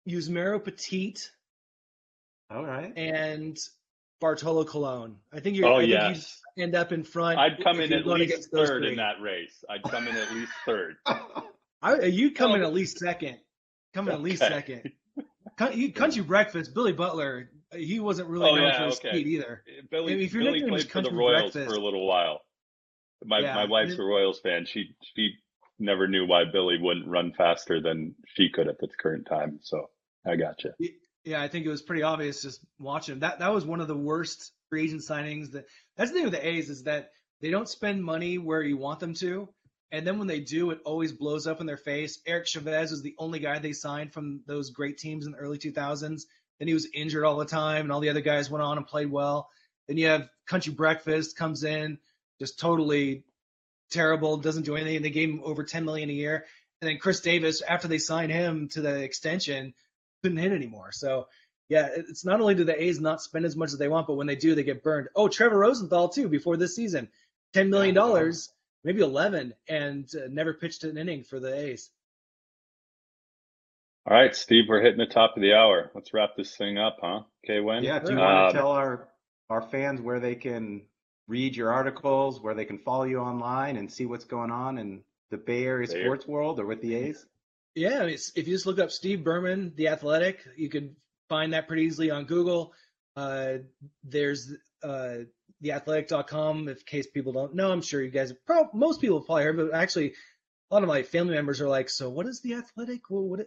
Yusmeiro 0.08 0.64
Petit. 0.64 1.16
All 2.50 2.64
right. 2.64 2.94
And 2.96 3.58
Bartolo 4.20 4.64
Colon. 4.66 5.16
I 5.34 5.40
think 5.40 5.56
you're. 5.56 5.68
Oh 5.68 5.78
I 5.78 5.82
yes. 5.82 6.42
you 6.56 6.64
end 6.64 6.76
up 6.76 6.92
in 6.92 7.04
front. 7.04 7.40
I'd 7.40 7.64
come 7.64 7.80
in 7.80 7.94
at 7.94 8.06
least 8.06 8.52
third 8.52 8.86
in 8.86 8.98
that 8.98 9.22
race. 9.22 9.64
I'd 9.70 9.84
come 9.84 10.08
in 10.08 10.16
at 10.16 10.32
least 10.34 10.52
third. 10.66 10.96
I, 11.82 12.04
you 12.06 12.32
come 12.32 12.52
oh. 12.52 12.56
in 12.56 12.64
at 12.64 12.74
least 12.74 13.00
second. 13.00 13.38
Come 13.94 14.08
in 14.08 14.14
okay. 14.14 14.18
at 14.18 14.24
least 14.24 14.40
second. 14.40 14.92
Country 15.96 16.22
Breakfast, 16.22 16.74
Billy 16.74 16.94
Butler 16.94 17.50
he 17.76 18.00
wasn't 18.00 18.30
really 18.30 18.50
oh, 18.50 18.56
known 18.56 18.66
yeah, 18.66 18.78
for 18.78 18.86
his 18.86 18.98
okay. 18.98 19.10
speed 19.10 19.28
either. 19.28 19.64
Eh, 19.68 19.82
Billy, 19.90 20.14
I 20.14 20.16
mean, 20.16 20.26
if 20.26 20.34
you're 20.34 20.44
Billy 20.44 20.68
played 20.68 20.90
for 20.90 21.02
the 21.02 21.12
Royals 21.12 21.54
breakfast, 21.54 21.76
for 21.76 21.80
a 21.80 21.84
little 21.84 22.08
while. 22.08 22.42
My 23.24 23.40
yeah, 23.40 23.54
my 23.54 23.66
wife's 23.66 23.96
a 23.96 24.02
Royals 24.02 24.40
fan. 24.40 24.66
She 24.66 24.96
she 25.14 25.34
never 25.78 26.08
knew 26.08 26.26
why 26.26 26.44
Billy 26.52 26.78
wouldn't 26.80 27.08
run 27.08 27.34
faster 27.38 27.82
than 27.82 28.16
she 28.36 28.50
could 28.50 28.68
at 28.68 28.80
the 28.80 28.88
current 29.00 29.28
time. 29.28 29.60
So 29.62 29.90
I 30.26 30.36
got 30.36 30.64
you. 30.64 30.72
Yeah, 31.24 31.42
I 31.42 31.48
think 31.48 31.66
it 31.66 31.70
was 31.70 31.82
pretty 31.82 32.04
obvious 32.04 32.42
just 32.42 32.62
watching 32.80 33.20
that. 33.20 33.40
That 33.40 33.54
was 33.54 33.66
one 33.66 33.82
of 33.82 33.88
the 33.88 33.96
worst 33.96 34.52
free 34.70 34.86
agent 34.86 35.02
signings. 35.02 35.52
That 35.52 35.66
that's 35.98 36.12
the 36.12 36.16
thing 36.16 36.24
with 36.24 36.34
the 36.34 36.48
A's 36.48 36.70
is 36.70 36.84
that 36.84 37.12
they 37.42 37.52
don't 37.52 37.70
spend 37.70 38.04
money 38.04 38.38
where 38.38 38.62
you 38.62 38.78
want 38.78 39.00
them 39.00 39.14
to, 39.16 39.50
and 39.92 40.06
then 40.06 40.18
when 40.18 40.28
they 40.28 40.40
do, 40.40 40.72
it 40.72 40.80
always 40.86 41.12
blows 41.12 41.48
up 41.48 41.62
in 41.62 41.68
their 41.68 41.78
face. 41.78 42.20
Eric 42.26 42.48
Chavez 42.48 42.92
was 42.92 43.02
the 43.02 43.16
only 43.18 43.40
guy 43.40 43.60
they 43.60 43.74
signed 43.74 44.14
from 44.14 44.42
those 44.48 44.72
great 44.72 44.98
teams 44.98 45.26
in 45.26 45.32
the 45.34 45.38
early 45.38 45.58
2000s 45.58 46.24
then 46.60 46.68
he 46.68 46.74
was 46.74 46.88
injured 46.94 47.24
all 47.24 47.38
the 47.38 47.46
time, 47.46 47.84
and 47.84 47.92
all 47.92 48.02
the 48.02 48.10
other 48.10 48.22
guys 48.22 48.50
went 48.50 48.64
on 48.64 48.78
and 48.78 48.86
played 48.86 49.10
well. 49.10 49.50
Then 49.88 49.98
you 49.98 50.08
have 50.08 50.30
Country 50.46 50.74
Breakfast 50.74 51.38
comes 51.38 51.64
in, 51.64 51.98
just 52.40 52.60
totally 52.60 53.24
terrible, 53.92 54.38
doesn't 54.38 54.66
do 54.66 54.76
anything. 54.76 55.02
They 55.02 55.10
gave 55.10 55.30
him 55.30 55.42
over 55.44 55.64
10 55.64 55.86
million 55.86 56.10
a 56.10 56.14
year. 56.14 56.46
And 56.82 56.90
then 56.90 57.00
Khris 57.00 57.22
Davis, 57.22 57.62
after 57.62 57.88
they 57.88 57.98
signed 57.98 58.32
him 58.32 58.68
to 58.70 58.82
the 58.82 59.02
extension, 59.02 59.74
couldn't 60.22 60.38
hit 60.38 60.52
anymore. 60.52 60.92
So 60.92 61.28
yeah, 61.70 61.90
it's 61.94 62.26
not 62.26 62.42
only 62.42 62.56
do 62.56 62.64
the 62.64 62.82
A's 62.82 63.00
not 63.00 63.22
spend 63.22 63.46
as 63.46 63.56
much 63.56 63.72
as 63.72 63.78
they 63.78 63.88
want, 63.88 64.08
but 64.08 64.16
when 64.16 64.28
they 64.28 64.36
do, 64.36 64.56
they 64.56 64.64
get 64.64 64.84
burned. 64.84 65.08
Oh, 65.16 65.28
Trevor 65.28 65.60
Rosenthal 65.60 66.10
too 66.10 66.28
before 66.28 66.58
this 66.58 66.76
season, 66.76 67.10
ten 67.54 67.70
million 67.70 67.94
dollars, 67.94 68.52
maybe 68.84 69.02
eleven, 69.02 69.54
and 69.68 70.10
uh, 70.16 70.28
never 70.30 70.54
pitched 70.54 70.84
an 70.84 70.98
inning 70.98 71.24
for 71.24 71.40
the 71.40 71.54
A's. 71.54 71.92
All 74.08 74.18
right, 74.18 74.36
Steve, 74.36 74.64
we're 74.68 74.82
hitting 74.82 74.98
the 74.98 75.06
top 75.06 75.36
of 75.36 75.44
the 75.44 75.54
hour. 75.54 75.92
Let's 75.94 76.14
wrap 76.14 76.32
this 76.36 76.58
thing 76.58 76.80
up, 76.80 76.98
huh? 77.02 77.22
Okay, 77.46 77.60
when? 77.60 77.84
Yeah. 77.84 78.00
Do 78.00 78.14
you 78.14 78.18
want 78.18 78.54
to 78.54 78.58
um, 78.58 78.64
tell 78.64 78.72
our 78.72 79.08
our 79.52 79.62
fans 79.62 80.02
where 80.02 80.20
they 80.20 80.36
can 80.36 80.82
read 81.28 81.56
your 81.56 81.72
articles, 81.72 82.42
where 82.42 82.56
they 82.56 82.66
can 82.66 82.80
follow 82.80 83.04
you 83.04 83.20
online, 83.20 83.78
and 83.78 83.92
see 83.92 84.08
what's 84.08 84.26
going 84.26 84.50
on 84.50 84.80
in 84.80 85.04
the 85.30 85.38
Bay 85.38 85.66
Area 85.66 85.88
Bay 85.88 86.02
sports 86.02 86.28
world 86.28 86.60
or 86.60 86.66
with 86.66 86.82
the 86.82 86.96
A's? 86.96 87.28
Yeah, 87.76 88.04
if 88.04 88.36
you 88.36 88.44
just 88.44 88.66
look 88.66 88.80
up 88.80 88.92
Steve 88.92 89.24
Berman, 89.24 89.74
the 89.76 89.90
Athletic, 89.90 90.46
you 90.58 90.70
can 90.70 90.96
find 91.30 91.54
that 91.54 91.68
pretty 91.68 91.84
easily 91.84 92.12
on 92.12 92.26
Google. 92.26 92.74
Uh, 93.16 93.60
there's 94.04 94.52
uh, 94.84 95.18
theathletic.com. 95.64 96.68
If 96.68 96.86
case 96.86 97.08
people 97.08 97.32
don't 97.32 97.56
know, 97.56 97.72
I'm 97.72 97.82
sure 97.82 98.02
you 98.02 98.12
guys, 98.12 98.34
probably, 98.46 98.78
most 98.80 99.02
people 99.02 99.22
probably 99.22 99.44
heard, 99.44 99.58
but 99.58 99.74
actually, 99.74 100.14
a 100.72 100.74
lot 100.74 100.84
of 100.84 100.90
my 100.90 101.04
family 101.04 101.36
members 101.36 101.62
are 101.62 101.70
like, 101.70 101.90
"So 101.90 102.10
what 102.10 102.28
is 102.28 102.42
the 102.42 102.56
Athletic? 102.56 103.10
Well, 103.10 103.24
what?" 103.24 103.40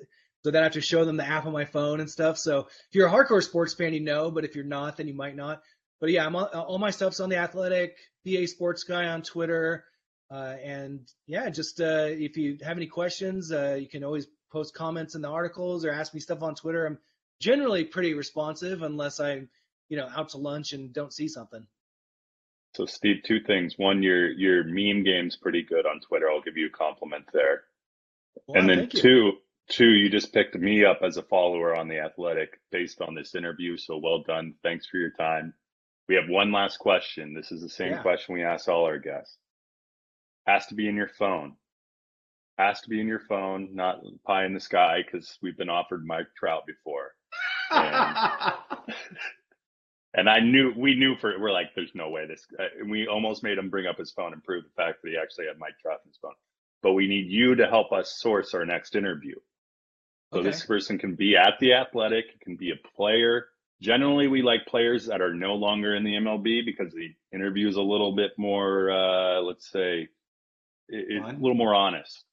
So 0.45 0.51
then 0.51 0.63
I 0.63 0.65
have 0.65 0.73
to 0.73 0.81
show 0.81 1.05
them 1.05 1.17
the 1.17 1.27
app 1.27 1.47
on 1.47 1.53
my 1.53 1.65
phone 1.65 2.01
and 2.01 2.11
stuff. 2.11 2.37
So 2.37 2.61
if 2.61 2.95
you're 2.95 3.07
a 3.07 3.11
hardcore 3.11 3.43
sports 3.43 3.75
fan, 3.75 3.95
you 3.95 4.01
know, 4.01 4.31
but 4.31 4.45
if 4.45 4.57
you're 4.57 4.65
not, 4.65 4.97
then 4.97 5.07
you 5.07 5.15
might 5.15 5.37
not. 5.37 5.63
But 6.01 6.11
yeah, 6.11 6.27
I'm 6.27 6.35
all 6.35 6.79
my 6.79 6.91
stuff's 6.91 7.21
on 7.21 7.29
the 7.29 7.37
Athletic, 7.37 7.97
BA 8.25 8.49
Sports 8.49 8.83
Guy 8.83 9.07
on 9.07 9.23
Twitter, 9.23 9.85
uh, 10.33 10.57
and 10.65 11.01
yeah, 11.27 11.49
just 11.51 11.81
uh, 11.81 12.07
if 12.09 12.37
you 12.37 12.59
have 12.63 12.77
any 12.77 12.87
questions, 12.87 13.53
uh, 13.53 13.77
you 13.79 13.89
can 13.89 14.05
always 14.05 14.27
post 14.51 14.75
comments 14.75 15.15
in 15.15 15.23
the 15.23 15.29
articles 15.29 15.85
or 15.85 15.93
ask 15.93 16.15
me 16.15 16.21
stuff 16.21 16.43
on 16.43 16.55
Twitter. 16.55 16.87
I'm 16.87 16.99
generally 17.41 17.85
pretty 17.85 18.15
responsive 18.15 18.83
unless 18.83 19.21
I'm, 19.21 19.49
you 19.89 19.97
know, 19.97 20.09
out 20.15 20.31
to 20.31 20.39
lunch 20.39 20.73
and 20.73 20.93
don't 20.93 21.13
see 21.13 21.29
something. 21.29 21.67
So 22.75 22.87
Steve, 22.87 23.23
two 23.25 23.41
things. 23.41 23.75
One, 23.77 24.03
your 24.03 24.31
your 24.33 24.65
meme 24.65 25.05
game's 25.05 25.37
pretty 25.37 25.63
good 25.63 25.85
on 25.85 26.01
Twitter. 26.01 26.31
I'll 26.31 26.41
give 26.41 26.57
you 26.57 26.69
a 26.69 26.71
compliment 26.71 27.27
there. 27.33 27.65
And 28.49 28.67
then 28.67 28.89
two, 28.89 29.33
Two, 29.69 29.89
you 29.89 30.11
just 30.11 30.33
picked 30.33 30.55
me 30.55 30.85
up 30.85 31.01
as 31.03 31.17
a 31.17 31.23
follower 31.23 31.75
on 31.75 31.89
the 31.89 32.01
Athletic 32.01 32.61
based 32.71 33.01
on 33.01 33.15
this 33.15 33.35
interview. 33.35 33.77
So 33.77 33.97
well 33.97 34.23
done. 34.23 34.55
Thanks 34.63 34.87
for 34.87 34.99
your 34.99 35.13
time. 35.13 35.55
We 36.09 36.17
have 36.17 36.29
one 36.29 36.53
last 36.53 36.79
question. 36.79 37.33
This 37.33 37.53
is 37.53 37.63
the 37.63 37.69
same 37.69 37.93
yeah. 37.93 38.03
question 38.03 38.35
we 38.35 38.43
ask 38.43 38.69
all 38.69 38.85
our 38.85 38.99
guests. 38.99 39.39
Has 40.47 40.67
to 40.67 40.75
be 40.75 40.89
in 40.89 40.97
your 40.97 41.09
phone. 41.09 41.57
Has 42.59 42.81
to 42.83 42.89
be 42.89 43.01
in 43.01 43.07
your 43.07 43.21
phone, 43.21 43.71
not 43.75 44.03
pie 44.27 44.45
in 44.45 44.55
the 44.55 44.61
sky, 44.61 45.03
because 45.05 45.39
we've 45.43 45.57
been 45.57 45.71
offered 45.71 46.05
Mike 46.05 46.27
Trout 46.37 46.67
before. 46.67 47.13
And, 47.71 48.55
and 50.15 50.29
I 50.29 50.41
knew 50.41 50.73
we 50.77 50.95
knew 50.95 51.17
for 51.17 51.39
we're 51.39 51.53
like, 51.53 51.75
there's 51.75 51.95
no 51.95 52.11
way 52.11 52.27
this. 52.27 52.47
Uh, 52.59 52.85
we 52.87 53.07
almost 53.07 53.43
made 53.43 53.59
him 53.59 53.71
bring 53.71 53.87
up 53.87 53.99
his 53.99 54.13
phone 54.13 54.33
and 54.33 54.45
prove 54.45 54.65
the 54.65 54.83
fact 54.83 55.03
that 55.03 55.11
he 55.11 55.17
actually 55.17 55.47
had 55.47 55.59
Mike 55.59 55.75
Trout 55.81 56.01
in 56.05 56.11
his 56.11 56.19
phone. 56.21 56.35
But 56.83 56.93
we 56.93 57.09
need 57.09 57.31
you 57.31 57.55
to 57.55 57.69
help 57.69 57.93
us 57.93 58.19
source 58.21 58.55
our 58.55 58.67
next 58.67 58.97
interview. 58.97 59.37
So 60.33 60.41
okay. 60.41 60.49
this 60.49 60.65
person 60.65 60.99
can 60.99 61.15
be 61.15 61.37
at 61.37 61.55
the 61.61 61.75
athletic, 61.75 62.41
can 62.41 62.57
be 62.57 62.71
a 62.71 62.89
player. 62.97 63.47
Generally, 63.81 64.29
we 64.29 64.43
like 64.43 64.67
players 64.67 65.07
that 65.07 65.21
are 65.21 65.35
no 65.35 65.55
longer 65.55 65.95
in 65.95 66.05
the 66.05 66.15
MLB 66.15 66.65
because 66.65 66.93
the 66.93 67.15
interview 67.33 67.69
is 67.69 67.77
a 67.77 67.83
little 67.83 68.15
bit 68.15 68.31
more, 68.39 68.91
uh, 68.91 69.41
let's 69.41 69.71
say, 69.71 70.09
it, 70.89 71.23
a 71.23 71.33
little 71.33 71.55
more 71.55 71.75
honest. 71.75 72.25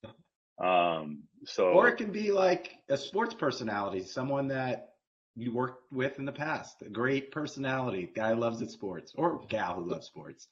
Um, 0.61 1.23
so, 1.45 1.69
or 1.69 1.87
it 1.87 1.97
can 1.97 2.11
be 2.11 2.31
like 2.31 2.75
a 2.89 2.97
sports 2.97 3.33
personality, 3.33 4.03
someone 4.03 4.49
that 4.49 4.89
you 5.35 5.53
worked 5.53 5.91
with 5.91 6.19
in 6.19 6.25
the 6.25 6.33
past, 6.33 6.81
a 6.81 6.89
great 6.89 7.31
personality, 7.31 8.09
guy 8.13 8.33
who 8.33 8.39
loves 8.39 8.61
it 8.61 8.71
sports, 8.71 9.13
or 9.15 9.41
gal 9.47 9.75
who 9.75 9.89
loves 9.89 10.07
sports. 10.07 10.47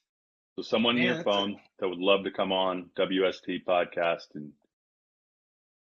So, 0.56 0.62
someone 0.62 0.98
yeah, 0.98 1.04
in 1.04 1.16
your 1.16 1.24
phone 1.24 1.52
a- 1.54 1.60
that 1.80 1.90
would 1.90 2.00
love 2.00 2.24
to 2.24 2.32
come 2.32 2.52
on 2.52 2.90
WST 2.98 3.66
podcast 3.66 4.28
and 4.36 4.52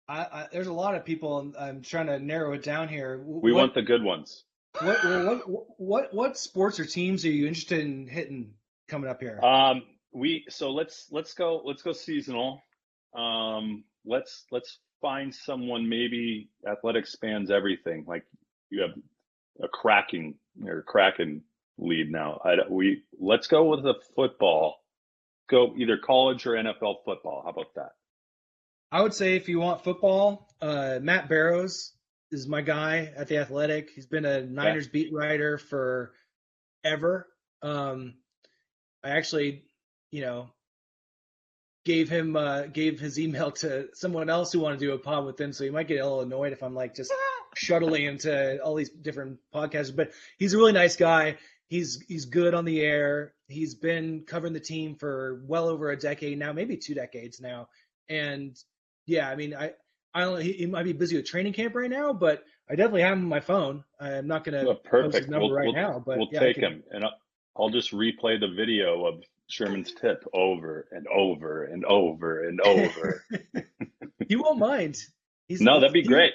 I, 0.08 0.20
I, 0.20 0.46
there's 0.52 0.66
a 0.66 0.72
lot 0.72 0.94
of 0.94 1.04
people. 1.04 1.52
I'm 1.58 1.80
trying 1.80 2.06
to 2.06 2.18
narrow 2.18 2.52
it 2.52 2.62
down 2.62 2.88
here. 2.88 3.22
We 3.24 3.52
what, 3.52 3.60
want 3.60 3.74
the 3.74 3.82
good 3.82 4.02
ones. 4.02 4.44
What, 4.80 5.04
what 5.04 5.42
what 5.78 6.14
what 6.14 6.38
sports 6.38 6.80
or 6.80 6.84
teams 6.84 7.24
are 7.24 7.30
you 7.30 7.46
interested 7.46 7.80
in 7.80 8.06
hitting 8.06 8.54
coming 8.88 9.08
up 9.08 9.20
here? 9.20 9.40
Um, 9.42 9.82
we 10.12 10.44
so 10.48 10.70
let's 10.70 11.06
let's 11.10 11.34
go 11.34 11.62
let's 11.64 11.82
go 11.82 11.92
seasonal. 11.92 12.62
Um, 13.16 13.84
let's 14.04 14.44
let's 14.50 14.78
find 15.00 15.34
someone. 15.34 15.88
Maybe 15.88 16.50
athletic 16.68 17.06
spans 17.06 17.50
everything. 17.50 18.04
Like 18.06 18.24
you 18.70 18.82
have 18.82 18.92
a 19.62 19.68
cracking 19.68 20.34
or 20.64 20.82
cracking 20.82 21.42
lead 21.78 22.10
now. 22.10 22.40
I 22.44 22.54
we 22.68 23.02
let's 23.18 23.46
go 23.46 23.64
with 23.64 23.82
the 23.82 23.94
football. 24.14 24.76
Go 25.50 25.74
either 25.76 25.98
college 25.98 26.46
or 26.46 26.52
NFL 26.52 27.04
football. 27.04 27.42
How 27.44 27.50
about 27.50 27.74
that? 27.76 27.92
I 28.90 29.02
would 29.02 29.14
say 29.14 29.36
if 29.36 29.48
you 29.48 29.58
want 29.58 29.84
football, 29.84 30.48
uh, 30.60 30.98
Matt 31.00 31.28
Barrows 31.28 31.92
is 32.30 32.46
my 32.46 32.60
guy 32.60 33.10
at 33.16 33.28
the 33.28 33.38
Athletic. 33.38 33.90
He's 33.94 34.06
been 34.06 34.24
a 34.24 34.42
Niners 34.42 34.86
beat 34.86 35.12
writer 35.12 35.58
for 35.58 36.12
ever. 36.84 37.26
Um, 37.62 38.14
I 39.02 39.10
actually, 39.10 39.64
you 40.12 40.20
know, 40.20 40.50
gave 41.84 42.08
him 42.08 42.36
uh, 42.36 42.62
gave 42.66 43.00
his 43.00 43.18
email 43.18 43.50
to 43.50 43.88
someone 43.94 44.30
else 44.30 44.52
who 44.52 44.60
wanted 44.60 44.78
to 44.78 44.86
do 44.86 44.92
a 44.92 44.98
pod 44.98 45.24
with 45.26 45.40
him, 45.40 45.52
so 45.52 45.64
he 45.64 45.70
might 45.70 45.88
get 45.88 45.98
a 46.00 46.04
little 46.04 46.20
annoyed 46.20 46.52
if 46.52 46.62
I'm 46.62 46.74
like 46.74 46.94
just 46.94 47.12
shuttling 47.56 48.04
into 48.04 48.62
all 48.62 48.74
these 48.76 48.90
different 48.90 49.38
podcasts. 49.54 49.94
But 49.94 50.12
he's 50.38 50.54
a 50.54 50.58
really 50.58 50.72
nice 50.72 50.94
guy. 50.96 51.38
He's 51.68 52.00
he's 52.06 52.26
good 52.26 52.54
on 52.54 52.64
the 52.64 52.80
air. 52.82 53.34
He's 53.48 53.74
been 53.74 54.22
covering 54.26 54.52
the 54.52 54.60
team 54.60 54.94
for 54.94 55.42
well 55.46 55.68
over 55.68 55.90
a 55.90 55.96
decade 55.98 56.38
now, 56.38 56.52
maybe 56.52 56.76
two 56.76 56.94
decades 56.94 57.40
now. 57.40 57.68
And 58.08 58.56
yeah, 59.06 59.28
I 59.28 59.36
mean, 59.36 59.54
I 59.54 59.72
I 60.14 60.20
don't. 60.20 60.40
He, 60.40 60.52
he 60.52 60.66
might 60.66 60.84
be 60.84 60.92
busy 60.92 61.16
with 61.16 61.24
training 61.26 61.54
camp 61.54 61.74
right 61.74 61.90
now, 61.90 62.12
but 62.12 62.44
I 62.70 62.74
definitely 62.76 63.02
have 63.02 63.14
him 63.14 63.24
on 63.24 63.28
my 63.28 63.40
phone. 63.40 63.84
I'm 63.98 64.26
not 64.26 64.44
gonna 64.44 64.64
Well, 64.64 64.74
post 64.76 64.84
his 64.84 65.26
perfect. 65.26 65.30
number 65.30 65.46
We'll, 65.46 65.54
right 65.56 65.64
we'll, 65.66 65.74
now, 65.74 66.02
but 66.04 66.18
we'll 66.18 66.28
yeah, 66.30 66.40
take 66.40 66.56
can- 66.56 66.64
him, 66.64 66.82
and 66.90 67.04
I'll, 67.04 67.14
I'll 67.56 67.70
just 67.70 67.92
replay 67.92 68.38
the 68.38 68.48
video 68.54 69.06
of 69.06 69.22
Sherman's 69.52 69.92
tip 69.92 70.24
over 70.32 70.88
and 70.92 71.06
over 71.08 71.64
and 71.64 71.84
over 71.84 72.42
and 72.48 72.60
over. 72.62 73.24
He 74.28 74.36
won't 74.36 74.58
mind. 74.58 74.96
He's 75.48 75.60
no, 75.60 75.80
that'd 75.80 75.92
be 75.92 76.02
he- 76.02 76.06
great. 76.08 76.32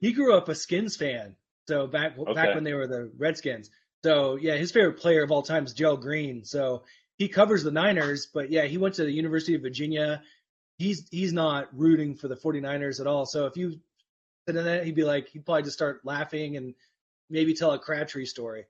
He 0.00 0.12
grew 0.12 0.34
up 0.36 0.48
a 0.48 0.54
Skins 0.54 0.96
fan, 0.96 1.34
so 1.68 1.86
back 1.88 2.16
Okay. 2.18 2.32
back 2.34 2.54
when 2.54 2.62
they 2.64 2.74
were 2.74 2.86
the 2.86 3.10
Redskins. 3.16 3.70
So 4.04 4.36
yeah, 4.36 4.54
his 4.56 4.70
favorite 4.70 4.98
player 5.00 5.24
of 5.24 5.32
all 5.32 5.42
time 5.42 5.64
is 5.64 5.72
Joe 5.72 5.96
Green. 5.96 6.44
So 6.44 6.84
he 7.16 7.28
covers 7.28 7.64
the 7.64 7.70
Niners, 7.72 8.26
but 8.32 8.50
yeah, 8.50 8.66
he 8.66 8.76
went 8.78 8.94
to 8.96 9.04
the 9.04 9.10
University 9.10 9.54
of 9.54 9.62
Virginia. 9.62 10.22
He's 10.78 11.08
he's 11.10 11.32
not 11.32 11.68
rooting 11.76 12.14
for 12.14 12.28
the 12.28 12.36
49ers 12.36 13.00
at 13.00 13.06
all. 13.06 13.24
So 13.26 13.46
if 13.46 13.56
you 13.56 13.80
said 14.46 14.56
that, 14.56 14.84
he'd 14.84 14.94
be 14.94 15.04
like, 15.04 15.28
he'd 15.28 15.44
probably 15.44 15.62
just 15.62 15.76
start 15.76 16.02
laughing 16.04 16.56
and 16.56 16.74
maybe 17.30 17.54
tell 17.54 17.72
a 17.72 17.78
Crabtree 17.78 18.26
story. 18.26 18.66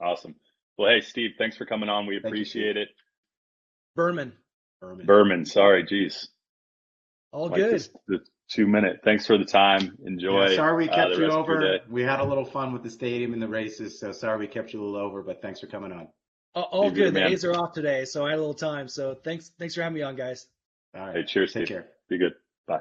Awesome. 0.00 0.34
Well, 0.78 0.90
hey, 0.90 1.02
Steve, 1.02 1.32
thanks 1.38 1.56
for 1.56 1.66
coming 1.66 1.90
on. 1.90 2.06
We 2.06 2.16
appreciate 2.16 2.76
it. 2.78 2.88
Berman, 4.00 4.32
Berman. 4.80 5.06
Berman, 5.06 5.44
sorry, 5.44 5.84
geez. 5.84 6.28
all 7.32 7.48
Like 7.48 7.56
good. 7.56 7.74
this- 7.74 7.90
the 8.08 8.20
two 8.48 8.66
minute. 8.66 9.00
Thanks 9.04 9.26
for 9.26 9.36
the 9.36 9.44
time. 9.44 9.96
Enjoy. 10.06 10.48
Yeah, 10.48 10.56
sorry 10.56 10.84
we 10.84 10.88
uh, 10.88 10.94
kept 10.94 11.10
the 11.10 11.16
you 11.18 11.24
rest 11.26 11.36
of 11.36 11.46
your 11.46 11.62
over. 11.64 11.78
We 11.90 12.02
had 12.02 12.20
a 12.20 12.24
little 12.24 12.46
fun 12.46 12.72
with 12.72 12.82
the 12.82 12.90
stadium 12.90 13.34
and 13.34 13.42
the 13.42 13.46
races, 13.48 14.00
so 14.00 14.10
sorry 14.10 14.38
we 14.38 14.46
kept 14.46 14.72
you 14.72 14.82
a 14.82 14.84
little 14.84 14.98
over, 15.06 15.22
but 15.22 15.42
thanks 15.42 15.60
for 15.60 15.66
coming 15.66 15.92
on. 15.92 16.08
All- 16.54 16.62
All 16.72 16.82
Steve, 16.88 16.96
you're 16.96 17.06
good. 17.08 17.14
the 17.14 17.20
The. 17.20 17.26
A's 17.26 17.44
are 17.44 17.54
off 17.54 17.72
today, 17.74 18.04
so 18.06 18.24
I 18.26 18.30
had 18.30 18.38
a 18.38 18.40
little 18.40 18.54
time. 18.54 18.88
So 18.88 19.14
thanks 19.14 19.52
thanks 19.58 19.74
for 19.74 19.82
having 19.82 19.94
me 19.96 20.02
on, 20.02 20.16
guys. 20.16 20.46
All 20.96 21.06
right. 21.06 21.16
Hey, 21.16 21.24
cheers, 21.24 21.52
Take 21.52 21.66
Steve. 21.66 21.76
care. 21.76 21.88
Be 22.08 22.16
good. 22.18 22.32
Bye. 22.66 22.80